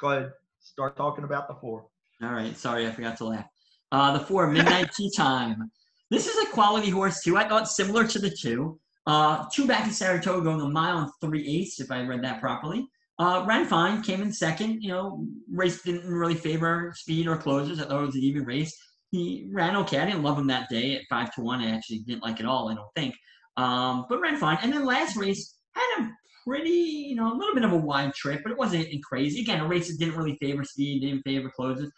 [0.00, 1.86] Go ahead, start talking about the four.
[2.22, 3.46] All right, sorry, I forgot to laugh.
[3.92, 5.70] Uh, the four, Midnight Tea Time.
[6.10, 7.36] This is a quality horse too.
[7.36, 8.80] I thought similar to the two.
[9.06, 12.40] Uh, two back in Saratoga going a mile and three eighths, if I read that
[12.40, 12.86] properly.
[13.20, 14.82] Uh, ran fine, came in second.
[14.82, 17.78] You know, race didn't really favor speed or closers.
[17.78, 18.74] I thought it was an even race
[19.10, 19.98] he ran okay.
[19.98, 21.60] I didn't love him that day at five to one.
[21.60, 22.68] I actually didn't like it all.
[22.68, 23.14] I don't think,
[23.56, 24.58] um, but ran fine.
[24.62, 26.10] And then last race had a
[26.46, 29.40] pretty, you know, a little bit of a wide trip, but it wasn't crazy.
[29.40, 31.90] Again, a race that didn't really favor speed, didn't favor closes.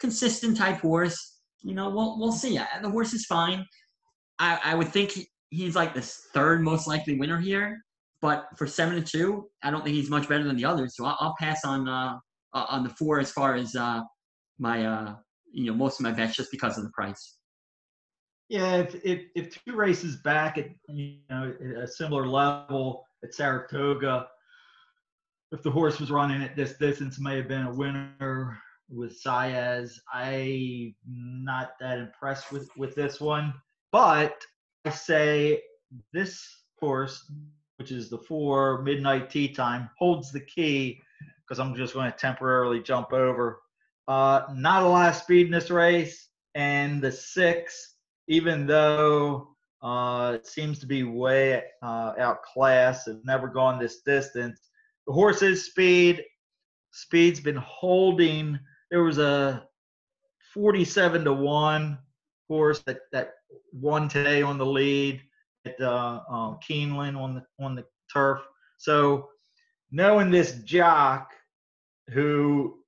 [0.00, 1.38] Consistent type horse.
[1.62, 2.58] You know, we'll we'll see.
[2.82, 3.64] The horse is fine.
[4.38, 6.02] I, I would think he, he's like the
[6.34, 7.78] third most likely winner here,
[8.22, 10.96] but for seven to two, I don't think he's much better than the others.
[10.96, 12.16] So I'll, I'll pass on uh,
[12.54, 14.00] on the four as far as uh,
[14.58, 15.14] my uh,
[15.52, 17.36] you know most of my bets just because of the price.
[18.48, 24.28] Yeah, if if, if two races back at you know a similar level at Saratoga,
[25.52, 28.58] if the horse was running at this distance, may have been a winner
[28.88, 29.92] with Saez.
[30.12, 33.52] I'm not that impressed with with this one,
[33.92, 34.36] but
[34.84, 35.62] I say
[36.12, 36.46] this
[36.78, 37.30] horse,
[37.78, 41.00] which is the four midnight tea time, holds the key
[41.40, 43.60] because I'm just going to temporarily jump over
[44.08, 47.96] uh, not a lot of speed in this race, and the six,
[48.28, 54.60] even though uh, it seems to be way uh, outclassed, have never gone this distance.
[55.06, 56.22] The horse's speed,
[56.92, 58.58] speed's been holding.
[58.90, 59.66] There was a
[60.54, 61.98] 47 to one
[62.48, 63.32] horse that that
[63.72, 65.20] won today on the lead
[65.66, 68.40] at uh, uh, Keeneland on the on the turf.
[68.78, 69.28] So
[69.90, 71.30] knowing this jock
[72.10, 72.78] who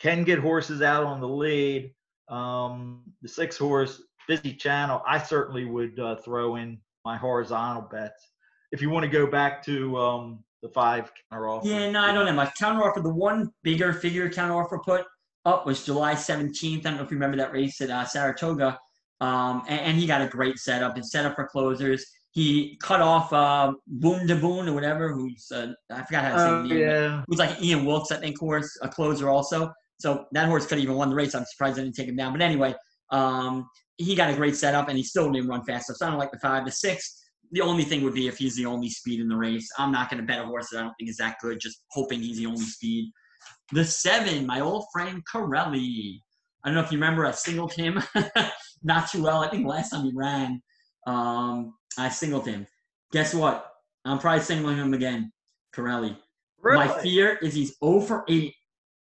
[0.00, 1.94] can get horses out on the lead.
[2.28, 8.30] Um, the six horse busy channel, I certainly would uh, throw in my horizontal bets.
[8.72, 11.66] If you want to go back to um, the five counter offer.
[11.66, 13.00] Yeah, no, I don't have much counter offer.
[13.00, 15.06] The one bigger figure counter offer put
[15.44, 16.78] up was July 17th.
[16.78, 18.78] I don't know if you remember that race at uh, Saratoga.
[19.20, 20.96] Um, and, and, he got a great setup.
[20.96, 22.06] His setup for closers.
[22.32, 26.38] He cut off uh, Boom de Boon or whatever, who's uh, I forgot how to
[26.38, 26.78] say uh, name.
[26.78, 27.22] Yeah.
[27.26, 29.70] Who's like Ian Wilkes, I think, horse a closer also.
[29.98, 31.34] So that horse could have even won the race.
[31.34, 32.32] I'm surprised I didn't take him down.
[32.32, 32.74] But anyway,
[33.10, 33.68] um,
[33.98, 35.88] he got a great setup and he still didn't run fast.
[35.88, 36.64] So I don't like the five.
[36.64, 39.68] The six, the only thing would be if he's the only speed in the race.
[39.76, 41.82] I'm not going to bet a horse that I don't think is that good, just
[41.90, 43.10] hoping he's the only speed.
[43.72, 46.22] The seven, my old friend Corelli.
[46.64, 48.02] I don't know if you remember, I singled him
[48.82, 49.42] not too well.
[49.42, 50.62] I think last time he ran,
[51.06, 52.66] um, I singled him.
[53.12, 53.66] Guess what?
[54.04, 55.32] I'm probably singling him again,
[55.72, 56.16] Corelli.
[56.62, 56.86] Really?
[56.86, 58.54] My fear is he's 0 for 8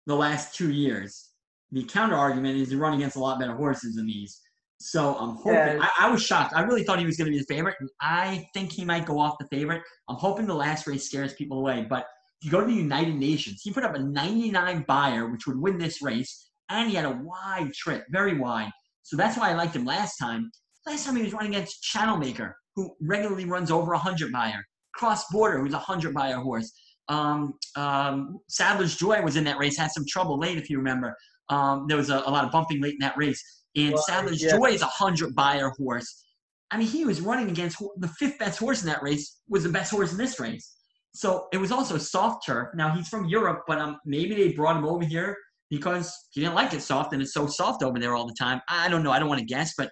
[0.08, 1.30] the last two years.
[1.72, 4.42] The counter argument is he run against a lot better horses than these.
[4.82, 5.54] So I'm hoping.
[5.54, 5.80] Yeah.
[5.82, 6.54] I, I, was shocked.
[6.56, 7.76] I really thought he was going to be the favorite.
[8.02, 9.82] I think he might go off the favorite.
[10.08, 11.86] I'm hoping the last race scares people away.
[11.88, 12.06] But
[12.42, 15.60] if you go to the United Nations, he put up a 99 Beyer, which would
[15.60, 18.72] win this race, and he had a wide trip, very wide.
[19.04, 20.52] So that's why I liked him last time.
[20.86, 24.64] Last time he was running against Channelmaker, who regularly runs over 100 Beyer.
[24.96, 26.72] Cross Border, who's a 100 Beyer horse.
[27.10, 31.16] Um, um, Sadler's Joy was in that race, had some trouble late, if you remember.
[31.50, 33.44] Um, there was a, a, lot of bumping late in that race.
[33.76, 34.52] And well, Sadler's yeah.
[34.52, 36.26] Joy is a 100 Beyer horse.
[36.72, 39.70] I mean, he was running against the fifth best horse in that race, was the
[39.70, 40.76] best horse in this race.
[41.16, 42.70] So it was also soft turf.
[42.76, 45.36] Now, he's from Europe, but um, maybe they brought him over here
[45.70, 48.62] because he didn't like it soft, and it's so soft over there all the time.
[48.70, 49.12] I don't know.
[49.12, 49.90] I don't want to guess, but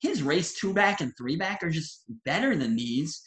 [0.00, 3.20] his race two back and three back are just better than these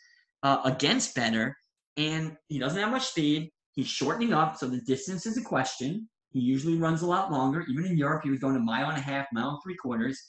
[0.43, 1.55] uh, against better
[1.97, 3.51] and he doesn't have much speed.
[3.73, 6.07] He's shortening up, so the distance is a question.
[6.31, 7.65] He usually runs a lot longer.
[7.69, 10.19] Even in Europe, he was going a mile and a half, mile and three quarters.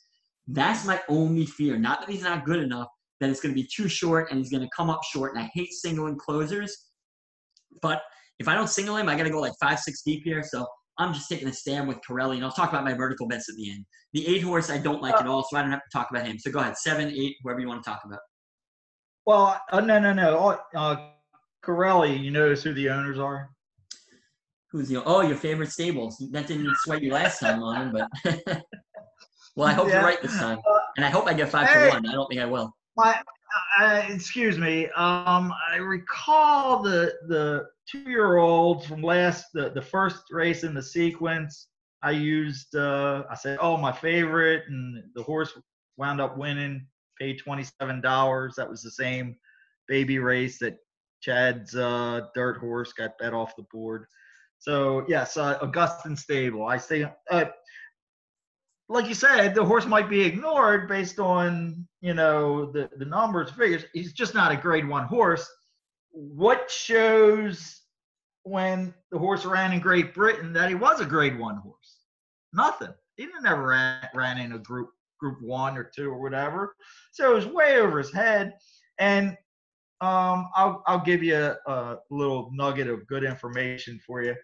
[0.48, 1.78] That's my only fear.
[1.78, 2.88] Not that he's not good enough,
[3.20, 5.34] that it's going to be too short and he's going to come up short.
[5.34, 6.76] And I hate singling closers.
[7.80, 8.02] But
[8.40, 10.42] if I don't single him, I got to go like five, six deep here.
[10.42, 10.66] So
[10.98, 13.56] I'm just taking a stand with Corelli, and I'll talk about my vertical bets at
[13.56, 13.84] the end.
[14.12, 16.26] The eight horse I don't like at all, so I don't have to talk about
[16.26, 16.38] him.
[16.38, 18.20] So go ahead, seven, eight, whoever you want to talk about.
[19.24, 20.58] Well, uh, no, no, no.
[20.74, 21.10] Uh,
[21.62, 23.50] Corelli, you notice who the owners are?
[24.70, 26.16] Who's the oh your favorite stables?
[26.32, 28.08] That didn't sweat you last time him, but
[29.56, 29.94] well, I hope yeah.
[29.94, 32.08] you're right this time, uh, and I hope I get five hey, to one.
[32.08, 32.74] I don't think I will.
[32.96, 33.20] My,
[33.78, 34.86] uh, excuse me.
[34.96, 40.74] Um, I recall the the two year olds from last the the first race in
[40.74, 41.68] the sequence.
[42.02, 45.56] I used uh, I said, oh my favorite, and the horse
[45.98, 46.86] wound up winning.
[47.20, 48.54] Paid twenty seven dollars.
[48.56, 49.36] That was the same
[49.86, 50.78] baby race that
[51.20, 54.06] Chad's uh, dirt horse got bet off the board.
[54.58, 56.66] So yes, uh, Augustin Stable.
[56.66, 57.44] I say, uh,
[58.88, 63.50] like you said, the horse might be ignored based on you know the the numbers
[63.50, 63.84] figures.
[63.92, 65.48] He's just not a Grade One horse.
[66.10, 67.81] What shows
[68.44, 71.98] when the horse ran in Great Britain that he was a Grade One horse?
[72.52, 72.92] Nothing.
[73.16, 74.90] He never ran ran in a Group
[75.20, 76.74] Group One or Two or whatever.
[77.12, 78.54] So it was way over his head.
[78.98, 79.36] And
[80.00, 84.34] um, I'll, I'll give you a, a, little nugget of good information for you.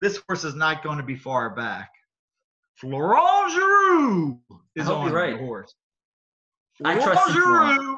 [0.00, 1.90] This horse is not going to be far back.
[2.76, 4.38] Florent Geroux
[4.76, 5.32] is on right.
[5.32, 5.74] the horse.
[6.78, 7.96] Florent Geroux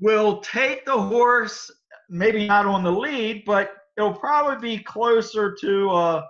[0.00, 1.70] will take the horse,
[2.10, 6.28] maybe not on the lead, but it'll probably be closer to a,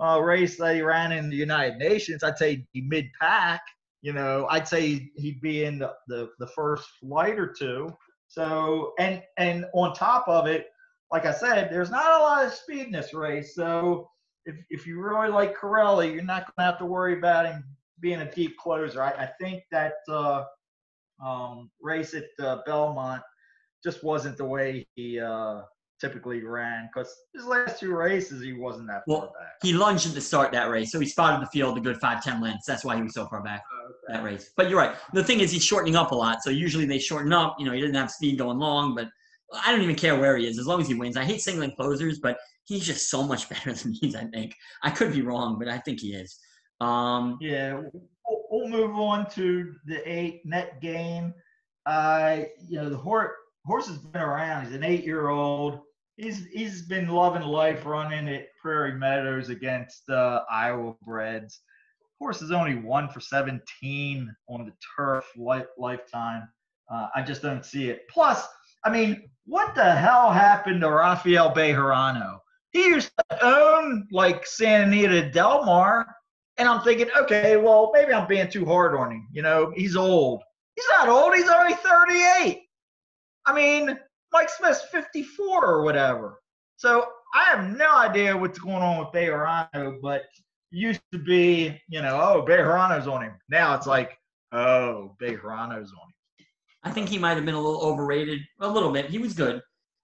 [0.00, 2.24] a race that he ran in the United Nations.
[2.24, 3.60] I'd say mid pack.
[4.02, 7.94] You know, I'd say he'd be in the, the, the first flight or two.
[8.28, 10.68] So and and on top of it,
[11.12, 13.54] like I said, there's not a lot of speed in this race.
[13.54, 14.08] So
[14.46, 17.62] if if you really like Corelli, you're not going to have to worry about him
[18.00, 19.02] being a deep closer.
[19.02, 20.44] I, I think that uh,
[21.22, 23.22] um, race at uh, Belmont
[23.84, 25.62] just wasn't the way he uh,
[26.00, 29.54] typically ran because his last two races he wasn't that well, far back.
[29.62, 32.22] He lunged at the start that race, so he spotted the field a good five
[32.22, 32.66] ten lengths.
[32.66, 34.18] That's why he was so far back oh, okay.
[34.18, 34.50] that race.
[34.56, 34.96] But you're right.
[35.12, 36.42] The thing is, he's shortening up a lot.
[36.42, 37.56] So usually they shorten up.
[37.58, 39.08] You know, he doesn't have speed going long, but
[39.64, 41.16] I don't even care where he is as long as he wins.
[41.16, 44.14] I hate singling closers, but he's just so much better than me.
[44.16, 46.38] I think I could be wrong, but I think he is.
[46.80, 47.82] Um, yeah,
[48.50, 51.34] we'll move on to the eight net game.
[51.84, 53.32] Uh, you know, the horse
[53.66, 54.64] horse has been around.
[54.64, 55.80] He's an eight year old
[56.20, 61.60] he's he's been loving life running at Prairie Meadows against uh, Iowa Breds.
[62.18, 66.48] Horse is only one for 17 on the turf life, lifetime.
[66.92, 68.02] Uh, I just don't see it.
[68.10, 68.46] Plus,
[68.84, 72.38] I mean, what the hell happened to Rafael Bejarano?
[72.72, 76.14] He used to own like Santa Anita Del Mar,
[76.58, 79.28] and I'm thinking, okay, well, maybe I'm being too hard on him.
[79.32, 80.42] You know, he's old.
[80.76, 81.34] He's not old.
[81.34, 82.62] He's only 38.
[83.46, 83.98] I mean,
[84.32, 86.40] Mike Smith's 54 or whatever.
[86.76, 90.22] So I have no idea what's going on with Bejarano, but
[90.70, 93.34] used to be, you know, oh, Bejarano's on him.
[93.48, 94.18] Now it's like,
[94.52, 96.46] oh, Bejarano's on him.
[96.82, 99.06] I think he might have been a little overrated, a little bit.
[99.06, 99.60] He was good.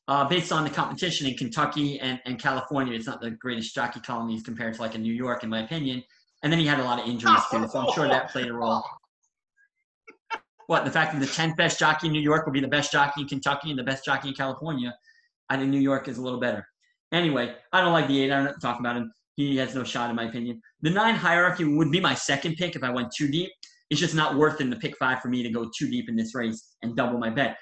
[0.08, 3.98] Uh, based on the competition in Kentucky and, and California, it's not the greatest jockey
[4.00, 6.02] colonies compared to like in New York, in my opinion.
[6.42, 8.52] And then he had a lot of injuries too, so I'm sure that played a
[8.52, 8.84] role
[10.66, 12.92] what the fact that the 10th best jockey in New York will be the best
[12.92, 14.94] jockey in Kentucky and the best jockey in California.
[15.48, 16.66] I think New York is a little better.
[17.12, 18.32] Anyway, I don't like the eight.
[18.32, 19.12] I don't talk about him.
[19.36, 20.60] He has no shot, in my opinion.
[20.80, 23.50] The nine hierarchy would be my second pick if I went too deep.
[23.90, 26.16] It's just not worth in the pick five for me to go too deep in
[26.16, 27.56] this race and double my bet.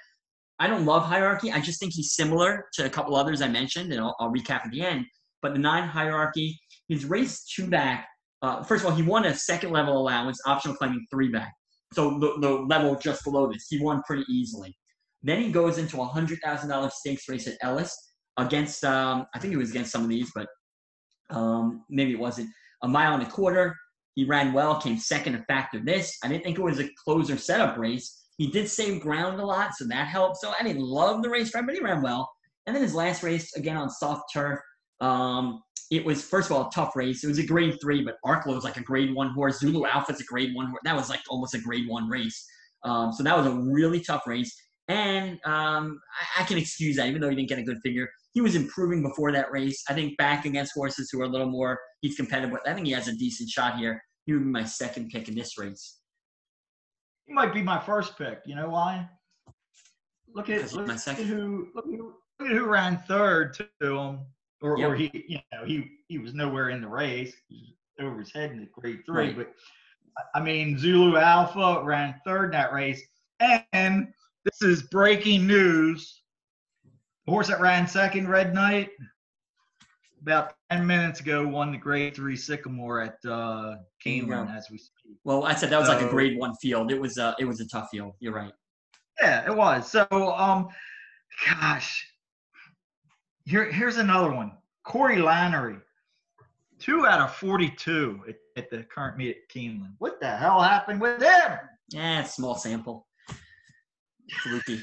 [0.58, 1.52] I don't love hierarchy.
[1.52, 4.64] I just think he's similar to a couple others I mentioned, and I'll, I'll recap
[4.64, 5.04] at the end.
[5.42, 8.08] But the nine hierarchy, he's raced two back.
[8.40, 11.52] Uh, first of all, he won a second level allowance, optional claiming three back.
[11.94, 14.76] So the, the level just below this, he won pretty easily.
[15.22, 17.96] Then he goes into a hundred thousand dollar stakes race at Ellis
[18.36, 20.46] against um, I think it was against some of these, but
[21.30, 22.50] um, maybe it wasn't.
[22.82, 23.74] A mile and a quarter.
[24.14, 26.16] He ran well, came second to factor this.
[26.22, 28.26] I didn't think it was a closer setup race.
[28.36, 30.36] He did save ground a lot, so that helped.
[30.36, 32.30] So I didn't love the race, but he ran well.
[32.66, 34.60] And then his last race, again on soft turf,
[35.00, 35.62] um,
[35.96, 37.22] it was first of all a tough race.
[37.22, 39.60] It was a grade three, but Arklow was like a grade one horse.
[39.60, 40.80] Zulu Alpha's a grade one horse.
[40.84, 42.46] That was like almost a grade one race.
[42.84, 44.54] Um, so that was a really tough race.
[44.88, 45.98] And um,
[46.36, 48.06] I, I, can excuse that, even though he didn't get a good figure.
[48.34, 49.82] He was improving before that race.
[49.88, 52.60] I think back against horses who are a little more he's competitive with.
[52.66, 54.02] I think he has a decent shot here.
[54.26, 56.00] He would be my second pick in this race.
[57.26, 58.40] He might be my first pick.
[58.44, 59.08] You know why?
[60.34, 64.26] Look at, look, at who look, look at who ran third to him
[64.64, 64.90] or, yep.
[64.90, 67.34] or he, you know, he he was nowhere in the race.
[68.00, 69.26] over his head in the grade three.
[69.26, 69.36] Right.
[69.36, 69.52] But
[70.34, 73.02] I mean, Zulu Alpha ran third in that race.
[73.72, 74.08] And
[74.44, 76.22] this is breaking news.
[77.26, 78.90] The horse that ran second, Red Knight,
[80.22, 85.16] about 10 minutes ago won the grade three Sycamore at uh, Keeneland as we speak.
[85.24, 86.90] Well, I said that was like a grade one field.
[86.90, 88.14] It was uh, it was a tough field.
[88.20, 88.52] You're right.
[89.20, 89.90] Yeah, it was.
[89.90, 90.68] So, um,
[91.46, 92.06] gosh,
[93.44, 94.52] here here's another one.
[94.84, 95.80] Corey Lanerie,
[96.78, 99.94] two out of 42 at, at the current meet at Keeneland.
[99.98, 101.58] What the hell happened with him?
[101.90, 103.06] Yeah, it's small sample.
[104.42, 104.80] Fluky.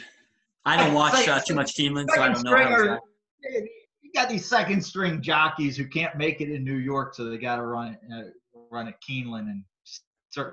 [0.66, 2.99] I don't watch Second- uh, too much Keeneland, so I don't know.
[3.43, 7.38] You got these second string jockeys who can't make it in New York, so they
[7.38, 8.24] got to run it, uh,
[8.70, 9.64] run at Keeneland and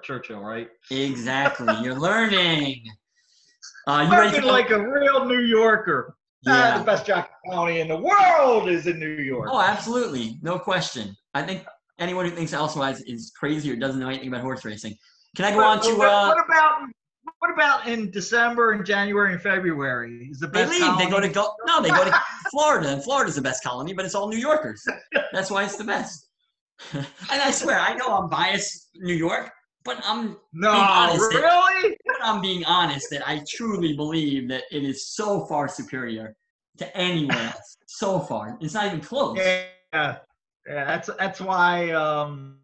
[0.02, 0.68] Churchill, right?
[0.90, 1.74] Exactly.
[1.82, 2.84] You're learning.
[3.86, 6.14] Uh, you ready Working for like a real New Yorker.
[6.46, 6.78] Ah, Yeah.
[6.78, 9.48] the best jockey county in the world is in New York.
[9.50, 10.38] Oh, absolutely.
[10.42, 11.16] No question.
[11.34, 11.64] I think
[11.98, 14.94] anyone who thinks elsewise is crazy or doesn't know anything about horse racing.
[15.36, 16.80] Can I go on to what, uh what about
[17.40, 20.28] what about in December and January and February?
[20.30, 20.98] Is the they best leave.
[20.98, 24.04] They go to go no, they go to Florida, and Florida's the best colony, but
[24.04, 24.82] it's all New Yorkers.
[25.32, 26.26] That's why it's the best.
[26.92, 29.50] and I swear, I know I'm biased New York,
[29.84, 30.72] but I'm No,
[31.30, 31.96] really?
[32.28, 36.36] I'm being honest that I truly believe that it is so far superior
[36.78, 37.76] to anyone else.
[37.86, 38.56] So far.
[38.60, 39.38] It's not even close.
[39.38, 40.16] Yeah, yeah.
[40.66, 42.58] That's that's why um,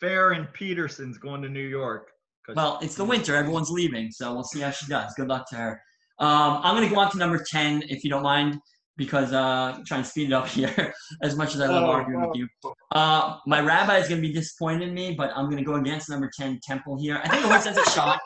[0.00, 2.10] Ferrin Peterson's going to New York.
[2.54, 3.34] Well, it's the winter.
[3.34, 5.14] Everyone's leaving, so we'll see how she does.
[5.14, 5.80] Good luck to her.
[6.18, 8.60] Um, I'm going to go on to number 10, if you don't mind,
[8.96, 10.92] because uh, trying to speed it up here
[11.22, 12.48] as much as I love Oh, arguing with you.
[12.92, 15.76] Uh, my rabbi is going to be disappointed in me, but I'm going to go
[15.76, 17.20] against number 10, Temple, here.
[17.24, 18.20] I think the horse has a shot.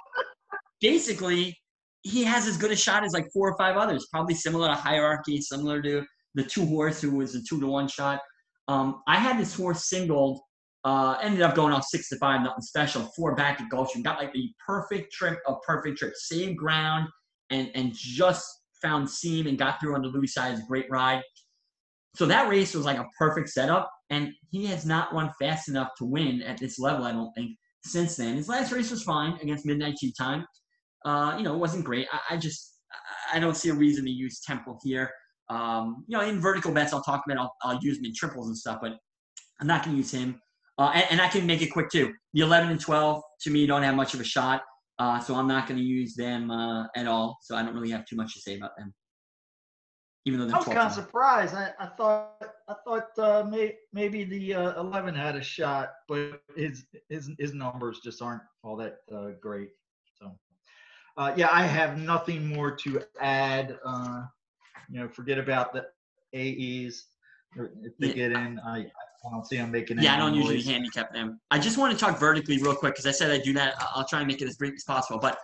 [0.81, 1.57] Basically,
[2.03, 4.75] he has as good a shot as like four or five others, probably similar to
[4.75, 6.05] Hierarchy, similar to
[6.35, 8.21] the two horse who was a two to one shot.
[8.69, 10.41] Um, I had this horse singled
[10.85, 13.03] uh, ended up going off six to five, nothing special.
[13.17, 17.09] Four back at Gulfstream, got like the perfect trip, a perfect trip, same ground,
[17.51, 18.47] and and just
[18.81, 21.23] found seam and got through on the Louis side's great ride.
[22.15, 25.89] So that race was like a perfect setup, and he has not run fast enough
[25.99, 27.05] to win at this level.
[27.05, 28.37] I don't think since then.
[28.37, 30.47] His last race was fine against Midnight Tea Time.
[31.05, 32.07] Uh, you know, it wasn't great.
[32.13, 35.11] I, I just I- I don't see a reason to use Temple here.
[35.51, 37.39] Um, you know, in vertical bets, I'll talk about.
[37.39, 38.93] I'll, I'll use him in triples and stuff, but
[39.61, 40.41] I'm not going to use him.
[40.79, 42.15] Uh, and, and I can make it quick too.
[42.35, 44.63] The 11 and 12 to me don't have much of a shot,
[44.99, 47.39] uh, so I'm not going to use them uh, at all.
[47.43, 48.95] So I don't really have too much to say about them.
[50.25, 51.55] Even though I they're was kind of surprised.
[51.55, 56.43] I, I thought I thought uh, may, maybe the uh, 11 had a shot, but
[56.57, 59.71] his his his numbers just aren't all that uh, great.
[61.19, 63.77] Uh, yeah, I have nothing more to add.
[63.85, 64.23] Uh,
[64.89, 65.85] you know, forget about the
[66.33, 67.07] AEs.
[67.57, 68.13] If they Yeah.
[68.15, 69.99] get in, I, I don't see them making.
[69.99, 70.05] It.
[70.05, 70.67] Yeah, I don't usually noise.
[70.67, 71.41] handicap them.
[71.51, 73.75] I just want to talk vertically real quick because I said I do that.
[73.83, 75.19] I- I'll try and make it as brief as possible.
[75.19, 75.39] But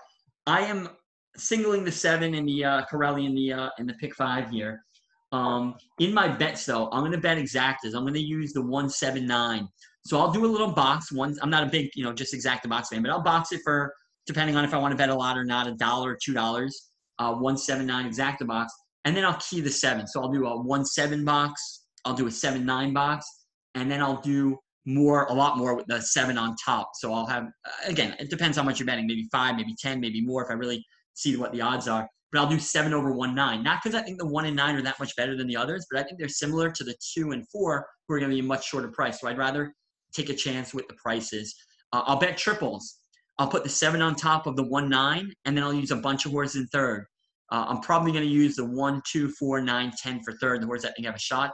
[0.46, 0.90] I am
[1.36, 4.84] singling the seven in the uh, Corelli in the uh, in the pick five here.
[5.32, 7.94] Um, in my bets though, I'm going to bet exactas.
[7.96, 9.66] I'm going to use the one seven nine.
[10.06, 11.10] So I'll do a little box.
[11.10, 13.60] One, I'm not a big you know just exacta box fan, but I'll box it
[13.64, 13.92] for
[14.26, 16.90] depending on if I want to bet a lot or not, a dollar two dollars.
[17.18, 18.72] Uh, one seven nine exacta box,
[19.04, 20.06] and then I'll key the seven.
[20.06, 21.84] So I'll do a one seven box.
[22.04, 23.26] I'll do a seven nine box
[23.74, 26.90] and then I'll do more, a lot more with the seven on top.
[26.94, 27.48] So I'll have,
[27.86, 30.54] again, it depends how much you're betting, maybe five, maybe 10, maybe more if I
[30.54, 32.08] really see what the odds are.
[32.32, 33.62] But I'll do seven over one nine.
[33.62, 35.86] Not because I think the one and nine are that much better than the others,
[35.90, 38.40] but I think they're similar to the two and four who are going to be
[38.40, 39.20] a much shorter price.
[39.20, 39.72] So I'd rather
[40.12, 41.54] take a chance with the prices.
[41.92, 42.98] Uh, I'll bet triples.
[43.38, 45.96] I'll put the seven on top of the one nine, and then I'll use a
[45.96, 47.06] bunch of horses in third.
[47.50, 50.62] Uh, I'm probably going to use the one, two, four, nine, ten for third.
[50.62, 51.52] The horses I think I have a shot.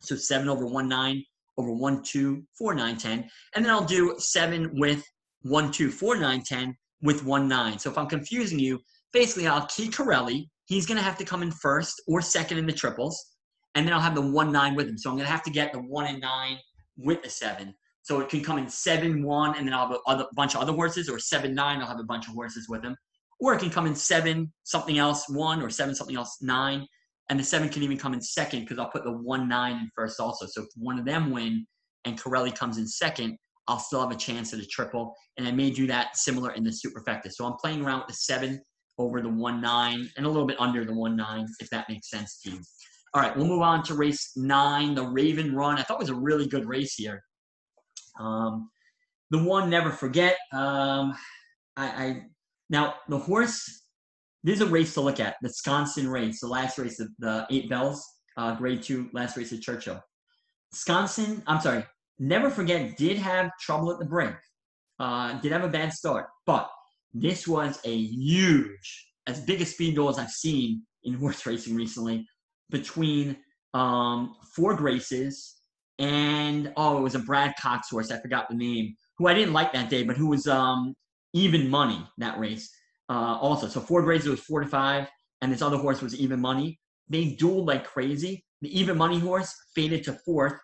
[0.00, 1.24] So seven over one nine
[1.58, 5.04] over one two four nine ten, and then I'll do seven with
[5.42, 7.78] one two four nine ten with one nine.
[7.78, 8.78] So if I'm confusing you,
[9.12, 10.48] basically I'll key Corelli.
[10.66, 13.22] He's gonna have to come in first or second in the triples,
[13.74, 14.96] and then I'll have the one nine with him.
[14.96, 16.58] So I'm gonna have to get the one and nine
[16.96, 17.74] with the seven.
[18.10, 20.62] So it can come in seven one, and then I'll have a other, bunch of
[20.62, 21.80] other horses, or seven nine.
[21.80, 22.96] I'll have a bunch of horses with him,
[23.38, 26.86] or it can come in seven something else one or seven something else nine
[27.30, 29.90] and the seven can even come in second because I'll put the one nine in
[29.94, 30.46] first also.
[30.46, 31.64] So if one of them win
[32.04, 33.38] and Corelli comes in second,
[33.68, 35.14] I'll still have a chance at a triple.
[35.36, 37.30] And I may do that similar in the superfecta.
[37.30, 38.60] So I'm playing around with the seven
[38.98, 42.10] over the one nine and a little bit under the one nine, if that makes
[42.10, 42.60] sense to you.
[43.14, 45.78] All right, we'll move on to race nine, the Raven Run.
[45.78, 47.22] I thought it was a really good race here.
[48.20, 48.70] Um,
[49.30, 50.36] the one never forget.
[50.52, 51.14] Um,
[51.76, 52.22] I, I
[52.68, 53.80] now the horse
[54.42, 55.36] this is a race to look at.
[55.42, 58.04] The Sconsin race, the last race of the eight bells,
[58.36, 60.02] uh, grade two, last race at Churchill.
[60.72, 61.84] Sconsin, I'm sorry,
[62.18, 64.34] never forget, did have trouble at the break.
[64.98, 66.70] Uh, did have a bad start, but
[67.12, 71.74] this was a huge, as big a speed duel as I've seen in horse racing
[71.74, 72.26] recently
[72.70, 73.36] between
[73.74, 75.59] um, Four Graces
[76.00, 78.10] and oh, it was a Brad Cox horse.
[78.10, 78.96] I forgot the name.
[79.18, 80.94] Who I didn't like that day, but who was um,
[81.34, 82.70] even money that race
[83.10, 83.68] uh, also.
[83.68, 85.08] So Four Graces was four to five,
[85.42, 86.80] and this other horse was even money.
[87.10, 88.42] They dueled like crazy.
[88.62, 90.54] The even money horse faded to fourth,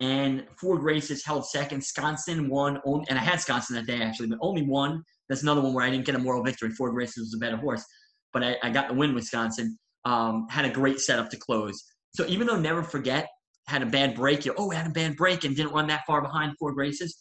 [0.00, 1.82] and Four Graces held second.
[1.84, 5.02] Sconsin won, only, and I had Sconsin that day actually, but only one.
[5.28, 6.70] That's another one where I didn't get a moral victory.
[6.70, 7.84] Four Graces was a better horse,
[8.32, 9.16] but I, I got the win.
[9.22, 11.80] Sconsin um, had a great setup to close.
[12.12, 13.28] So even though Never Forget
[13.70, 16.20] had a bad break, you oh, had a bad break and didn't run that far
[16.20, 17.16] behind Four Graces.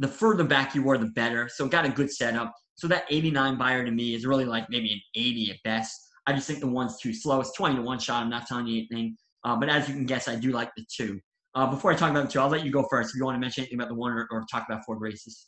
[0.00, 1.48] The further back you were, the better.
[1.48, 2.52] So got a good setup.
[2.74, 5.96] So that 89 Beyer to me is really like maybe an 80 at best.
[6.26, 7.40] I just think the one's too slow.
[7.40, 8.22] It's 20 to one shot.
[8.22, 9.16] I'm not telling you anything.
[9.44, 11.20] Uh, but as you can guess, I do like the two.
[11.54, 13.10] Uh, before I talk about the two, I'll let you go first.
[13.10, 15.46] If you want to mention anything about the one or, or talk about Four Graces.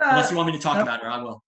[0.00, 1.42] Uh, Unless you want me to talk about it, I will.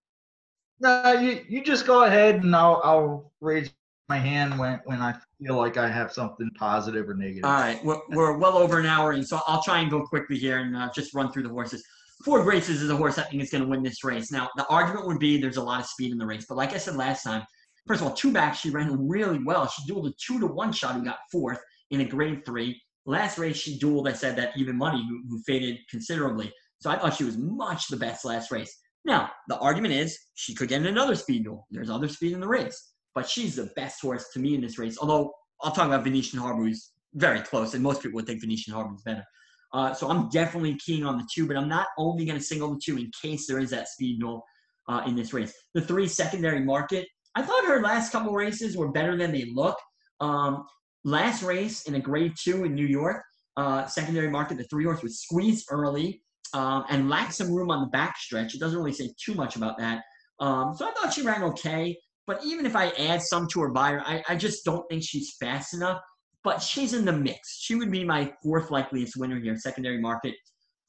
[0.80, 3.70] No, you, you just go ahead and I'll, I'll raise
[4.08, 7.44] my hand when, when I feel like I have something positive or negative.
[7.44, 7.82] All right.
[7.84, 10.76] We're, we're well over an hour, and so I'll try and go quickly here and
[10.76, 11.82] uh, just run through the horses.
[12.24, 14.30] Four Graces is a horse I think is going to win this race.
[14.30, 16.74] Now, the argument would be there's a lot of speed in the race, but like
[16.74, 17.42] I said last time,
[17.86, 19.66] first of all, two back, she ran really well.
[19.66, 21.60] She dueled a two to one shot who got fourth
[21.90, 22.80] in a grade three.
[23.06, 26.52] Last race, she dueled, I said, that even money who, who faded considerably.
[26.80, 28.76] So I thought she was much the best last race.
[29.06, 31.66] Now, the argument is she could get in another speed duel.
[31.70, 34.78] There's other speed in the race, but she's the best horse to me in this
[34.78, 34.98] race.
[35.00, 35.32] Although
[35.62, 38.94] I'll talk about Venetian Harbor, who's very close, and most people would think Venetian Harbor
[38.94, 39.24] is better.
[39.72, 42.74] Uh, so I'm definitely keen on the two, but I'm not only going to single
[42.74, 44.44] the two in case there is that speed duel
[44.88, 45.52] uh, in this race.
[45.74, 47.06] The three secondary market,
[47.36, 49.78] I thought her last couple races were better than they look.
[50.20, 50.64] Um,
[51.04, 53.22] last race in a grade two in New York,
[53.56, 56.20] uh, secondary market, the three horse was squeezed early
[56.52, 58.54] um, and lacked some room on the back stretch.
[58.54, 60.02] It doesn't really say too much about that.
[60.40, 61.96] Um, so I thought she ran okay.
[62.30, 65.34] But even if I add some to her Beyer, I, I just don't think she's
[65.40, 66.00] fast enough
[66.42, 67.58] but she's in the mix.
[67.60, 70.34] She would be my fourth likeliest winner here, secondary market.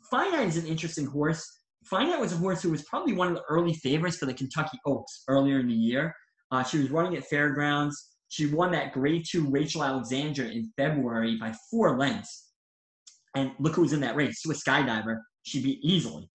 [0.09, 1.45] Finite is an interesting horse.
[1.85, 4.77] Finite was a horse who was probably one of the early favorites for the Kentucky
[4.85, 6.13] Oaks earlier in the year.
[6.51, 8.09] Uh, she was running at fairgrounds.
[8.29, 12.49] She won that grade two Rachel Alexandra in February by four lengths.
[13.35, 14.41] And look who was in that race.
[14.41, 15.17] Swiss Skydiver.
[15.43, 16.29] She beat easily.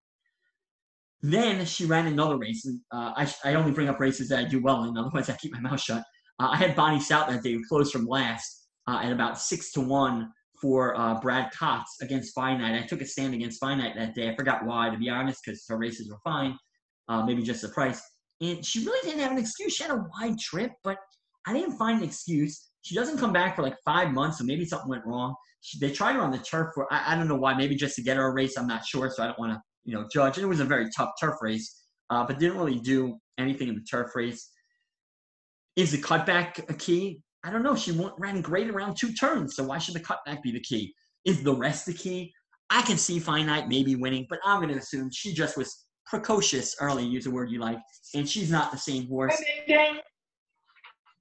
[1.22, 2.66] Then she ran another race.
[2.66, 5.36] And, uh, I, I only bring up races that I do well in, otherwise I
[5.36, 6.02] keep my mouth shut.
[6.38, 9.72] Uh, I had Bonny South that day, who closed from last uh, at about six
[9.72, 10.30] to one
[10.60, 12.82] for uh, Brad Cox against Finite.
[12.82, 14.28] I took a stand against Finite that day.
[14.28, 16.56] I forgot why, to be honest, because her races were fine,
[17.08, 18.00] uh, maybe just the price.
[18.40, 19.74] And she really didn't have an excuse.
[19.74, 20.98] She had a wide trip, but
[21.46, 22.68] I didn't find an excuse.
[22.82, 25.34] She doesn't come back for like five months, so maybe something went wrong.
[25.60, 27.96] She, they tried her on the turf for I, I, don't know why, maybe just
[27.96, 28.56] to get her a race.
[28.56, 30.36] I'm not sure, so I don't want to you know judge.
[30.36, 33.84] It was a very tough turf race, uh, but didn't really do anything in the
[33.90, 34.50] turf race.
[35.76, 37.20] Is the cutback a key?
[37.44, 37.76] I don't know.
[37.76, 40.92] She ran great around two turns, so why should the cutback be the key?
[41.24, 42.32] Is the rest the key?
[42.70, 46.74] I can see Finite maybe winning, but I'm going to assume she just was precocious
[46.80, 47.78] early, use a word you like,
[48.14, 49.36] and she's not the same horse.
[49.66, 50.00] Ding, ding.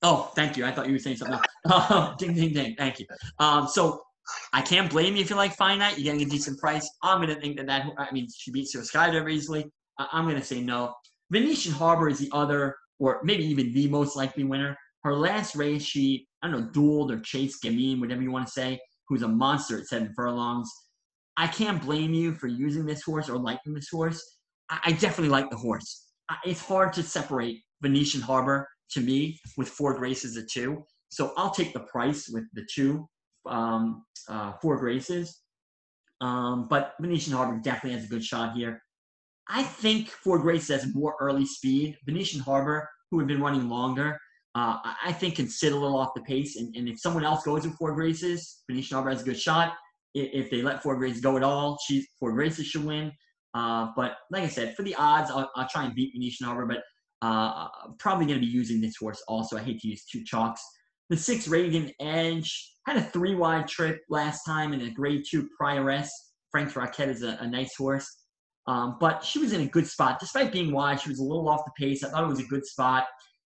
[0.01, 0.65] Oh, thank you.
[0.65, 2.15] I thought you were saying something else.
[2.19, 2.75] ding, ding, ding.
[2.77, 3.05] Thank you.
[3.39, 4.01] Um, so
[4.53, 5.97] I can't blame you if you like Finite.
[5.97, 6.89] You're getting a decent price.
[7.03, 9.65] I'm going to think that that, I mean, she beats her Skydiver easily.
[9.99, 10.93] I'm going to say no.
[11.31, 14.77] Venetian Harbor is the other, or maybe even the most likely winner.
[15.03, 18.51] Her last race, she, I don't know, dueled or chased Gamine, whatever you want to
[18.51, 20.69] say, who's a monster at seven furlongs.
[21.37, 24.21] I can't blame you for using this horse or liking this horse.
[24.69, 26.07] I, definitely like the horse.
[26.43, 30.83] It's hard to separate Venetian Harbor to me with four graces at two.
[31.09, 33.07] So I'll take the price with the two
[33.47, 35.41] um, uh, four graces.
[36.21, 38.81] Um, but Venetian Harbor definitely has a good shot here.
[39.47, 41.97] I think Four Graces has more early speed.
[42.05, 44.17] Venetian Harbor, who had been running longer,
[44.55, 46.55] uh, I think can sit a little off the pace.
[46.55, 49.73] And, and if someone else goes with Four Graces, Venetian Harbor has a good shot.
[50.13, 53.11] If, if they let Four Graces go at all, she, Four Graces should win.
[53.53, 56.65] Uh, but like I said, for the odds, I'll, I'll try and beat Venetian Harbor,
[56.65, 56.79] but
[57.21, 59.57] uh, I'm probably going to be using this horse also.
[59.57, 60.61] I hate to use two chalks.
[61.09, 65.49] The six Reagan Edge had a three wide trip last time in a grade two
[65.59, 66.09] prioress.
[66.51, 68.07] Frank's Rockette is a, a nice horse.
[68.67, 70.19] Um, but she was in a good spot.
[70.19, 72.03] Despite being wide, she was a little off the pace.
[72.03, 73.05] I thought it was a good spot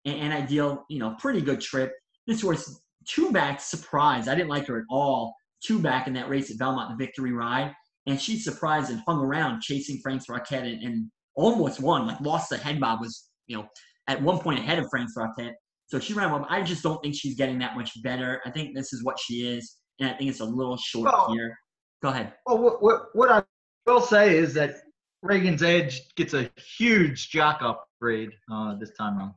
[0.05, 1.91] and, and ideal, you know, pretty good trip.
[2.27, 4.27] This was two back surprise.
[4.27, 5.33] I didn't like her at all.
[5.63, 7.73] Two back in that race at Belmont, the victory ride.
[8.07, 12.07] And she surprised and hung around chasing Frank's Rockette and, and almost won.
[12.07, 13.67] Like lost the head bob was, you know,
[14.07, 15.53] at one point ahead of Frank's Rockette.
[15.87, 16.45] So she ran well.
[16.49, 18.41] I just don't think she's getting that much better.
[18.45, 21.31] I think this is what she is, and I think it's a little short well,
[21.31, 21.57] here.
[22.01, 22.33] Go ahead.
[22.45, 23.43] Well, what, what, what I
[23.85, 24.75] will say is that
[25.21, 29.33] Reagan's Edge gets a huge jock upgrade uh, this time around.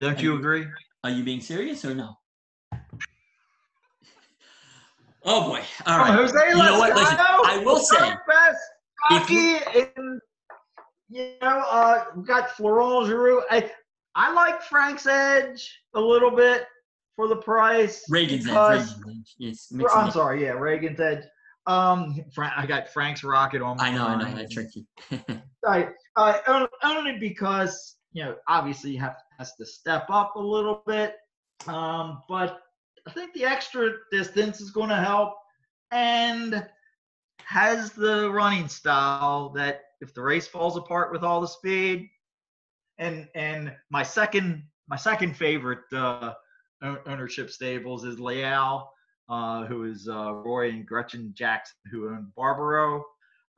[0.00, 0.66] Don't you agree?
[1.04, 2.14] Are you being serious or no?
[5.22, 5.60] Oh boy!
[5.84, 6.14] All right.
[6.14, 6.96] Jose You know what?
[6.96, 8.58] Listen, I will say, Best
[9.10, 10.20] if Rocky and
[11.10, 13.42] you know, uh, we got Florent Geroux.
[13.50, 13.70] I
[14.14, 16.66] I like Frank's Edge a little bit
[17.16, 18.04] for the price.
[18.08, 18.56] Reagan's edge.
[18.56, 19.34] Reagan's edge.
[19.38, 19.72] Yes.
[19.92, 20.12] I'm it.
[20.12, 21.24] sorry, yeah, Reagan's Edge.
[21.66, 24.06] Um, I got Frank's Rockette on my I know.
[24.06, 24.24] I know.
[24.24, 24.38] mind.
[24.38, 24.86] That tricked you.
[25.62, 25.90] Right.
[26.16, 31.16] Uh, only because you know, obviously, you have has to step up a little bit.
[31.66, 32.60] Um, but
[33.06, 35.34] I think the extra distance is going to help,
[35.90, 36.66] and
[37.42, 42.08] has the running style that if the race falls apart with all the speed,
[43.00, 46.34] and and my second my second favorite uh,
[47.06, 48.92] ownership stables is Lael,
[49.28, 53.04] uh, who is uh, Roy and Gretchen Jackson, who own Barbaro.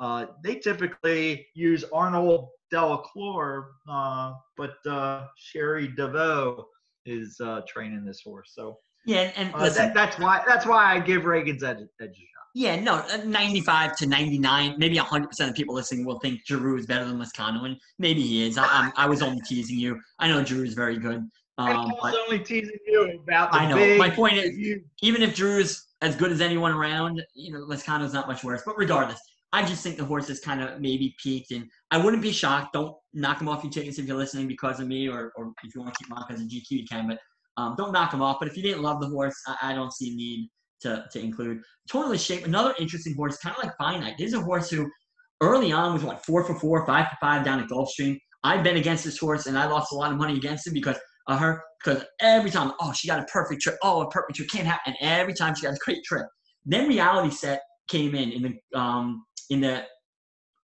[0.00, 6.64] Uh, they typically use Arnaud Delacour, uh, but uh, Cherie DeVaux
[7.06, 8.52] is uh, training this horse.
[8.54, 12.26] So Yeah, and, that, that's why that's why I give Reagan's edge, edge.
[12.54, 16.86] Yeah, no, uh, 95 to 99, maybe 100% of people listening will think Geroux is
[16.86, 18.58] better than Lezcano, and maybe he is.
[18.58, 19.98] I, I was only teasing you.
[20.18, 21.26] I know Geroux is very good.
[21.56, 23.76] I Um, was only teasing you about the I know.
[23.76, 23.98] big.
[23.98, 24.50] My point is,
[25.02, 28.62] even if Drew is as good as anyone around, you know, Lezcano's not much worse.
[28.66, 29.20] But regardless,
[29.54, 32.74] I just think the horse has kind of maybe peaked, and I wouldn't be shocked.
[32.74, 35.74] Don't knock him off your tickets if you're listening because of me, or, or if
[35.74, 37.06] you want to keep him on because of GQ, you can.
[37.08, 37.18] But
[37.56, 38.38] um, don't knock him off.
[38.40, 40.48] But if you didn't love the horse, I, I don't see need
[40.82, 41.62] to, to include.
[41.90, 44.14] Tonalist's Shape, another interesting horse, kind of like Finite.
[44.18, 44.88] This is a horse who
[45.40, 48.18] early on was what four for four, five for five down at Gulfstream.
[48.44, 50.98] I've been against this horse, and I lost a lot of money against him because
[51.28, 51.62] of her.
[51.82, 53.76] Because every time, oh, she got a perfect trip.
[53.82, 54.94] Oh, a perfect trip can't happen.
[55.00, 56.26] And every time she got a great trip.
[56.64, 59.84] Then reality set came in in the um in the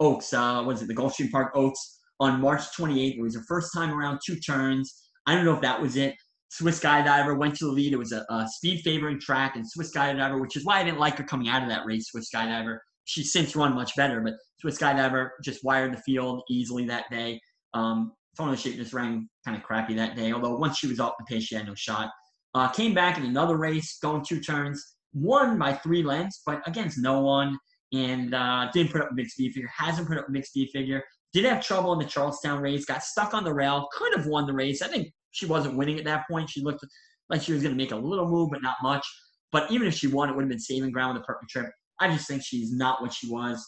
[0.01, 0.33] Oaks.
[0.33, 0.89] Uh, what is it?
[0.89, 3.19] The Gulfstream Park Oaks on March 28th.
[3.19, 5.11] It was her first time around two turns.
[5.27, 6.15] I don't know if that was it.
[6.51, 7.93] Swiss Skydiver went to the lead.
[7.93, 10.99] It was a, a speed favoring track, and Swiss Skydiver, which is why I didn't
[10.99, 12.09] like her coming out of that race.
[12.09, 16.87] Swiss Skydiver, she's since run much better, but Swiss Skydiver just wired the field easily
[16.87, 17.41] that day.
[17.75, 21.15] Um, Tony Shape just ran kind of crappy that day, although once she was off
[21.19, 22.11] the pace, she had no shot.
[22.55, 26.99] Uh, came back in another race, going two turns, won by three lengths, but against
[26.99, 27.59] no one,
[27.93, 29.71] and uh, didn't put up a big speed figure.
[29.77, 31.03] Hasn't put up a big speed figure.
[31.33, 32.85] Did have trouble in the Charlestown race.
[32.85, 33.87] Got stuck on the rail.
[33.93, 34.83] Could have won the race.
[34.83, 36.51] I think she wasn't winning at that point.
[36.51, 36.85] She looked
[37.29, 39.07] like she was going to make a little move, but not much.
[39.53, 41.67] But even if she won, it would have been saving ground with a perfect trip.
[42.01, 43.65] I just think she's not what she was.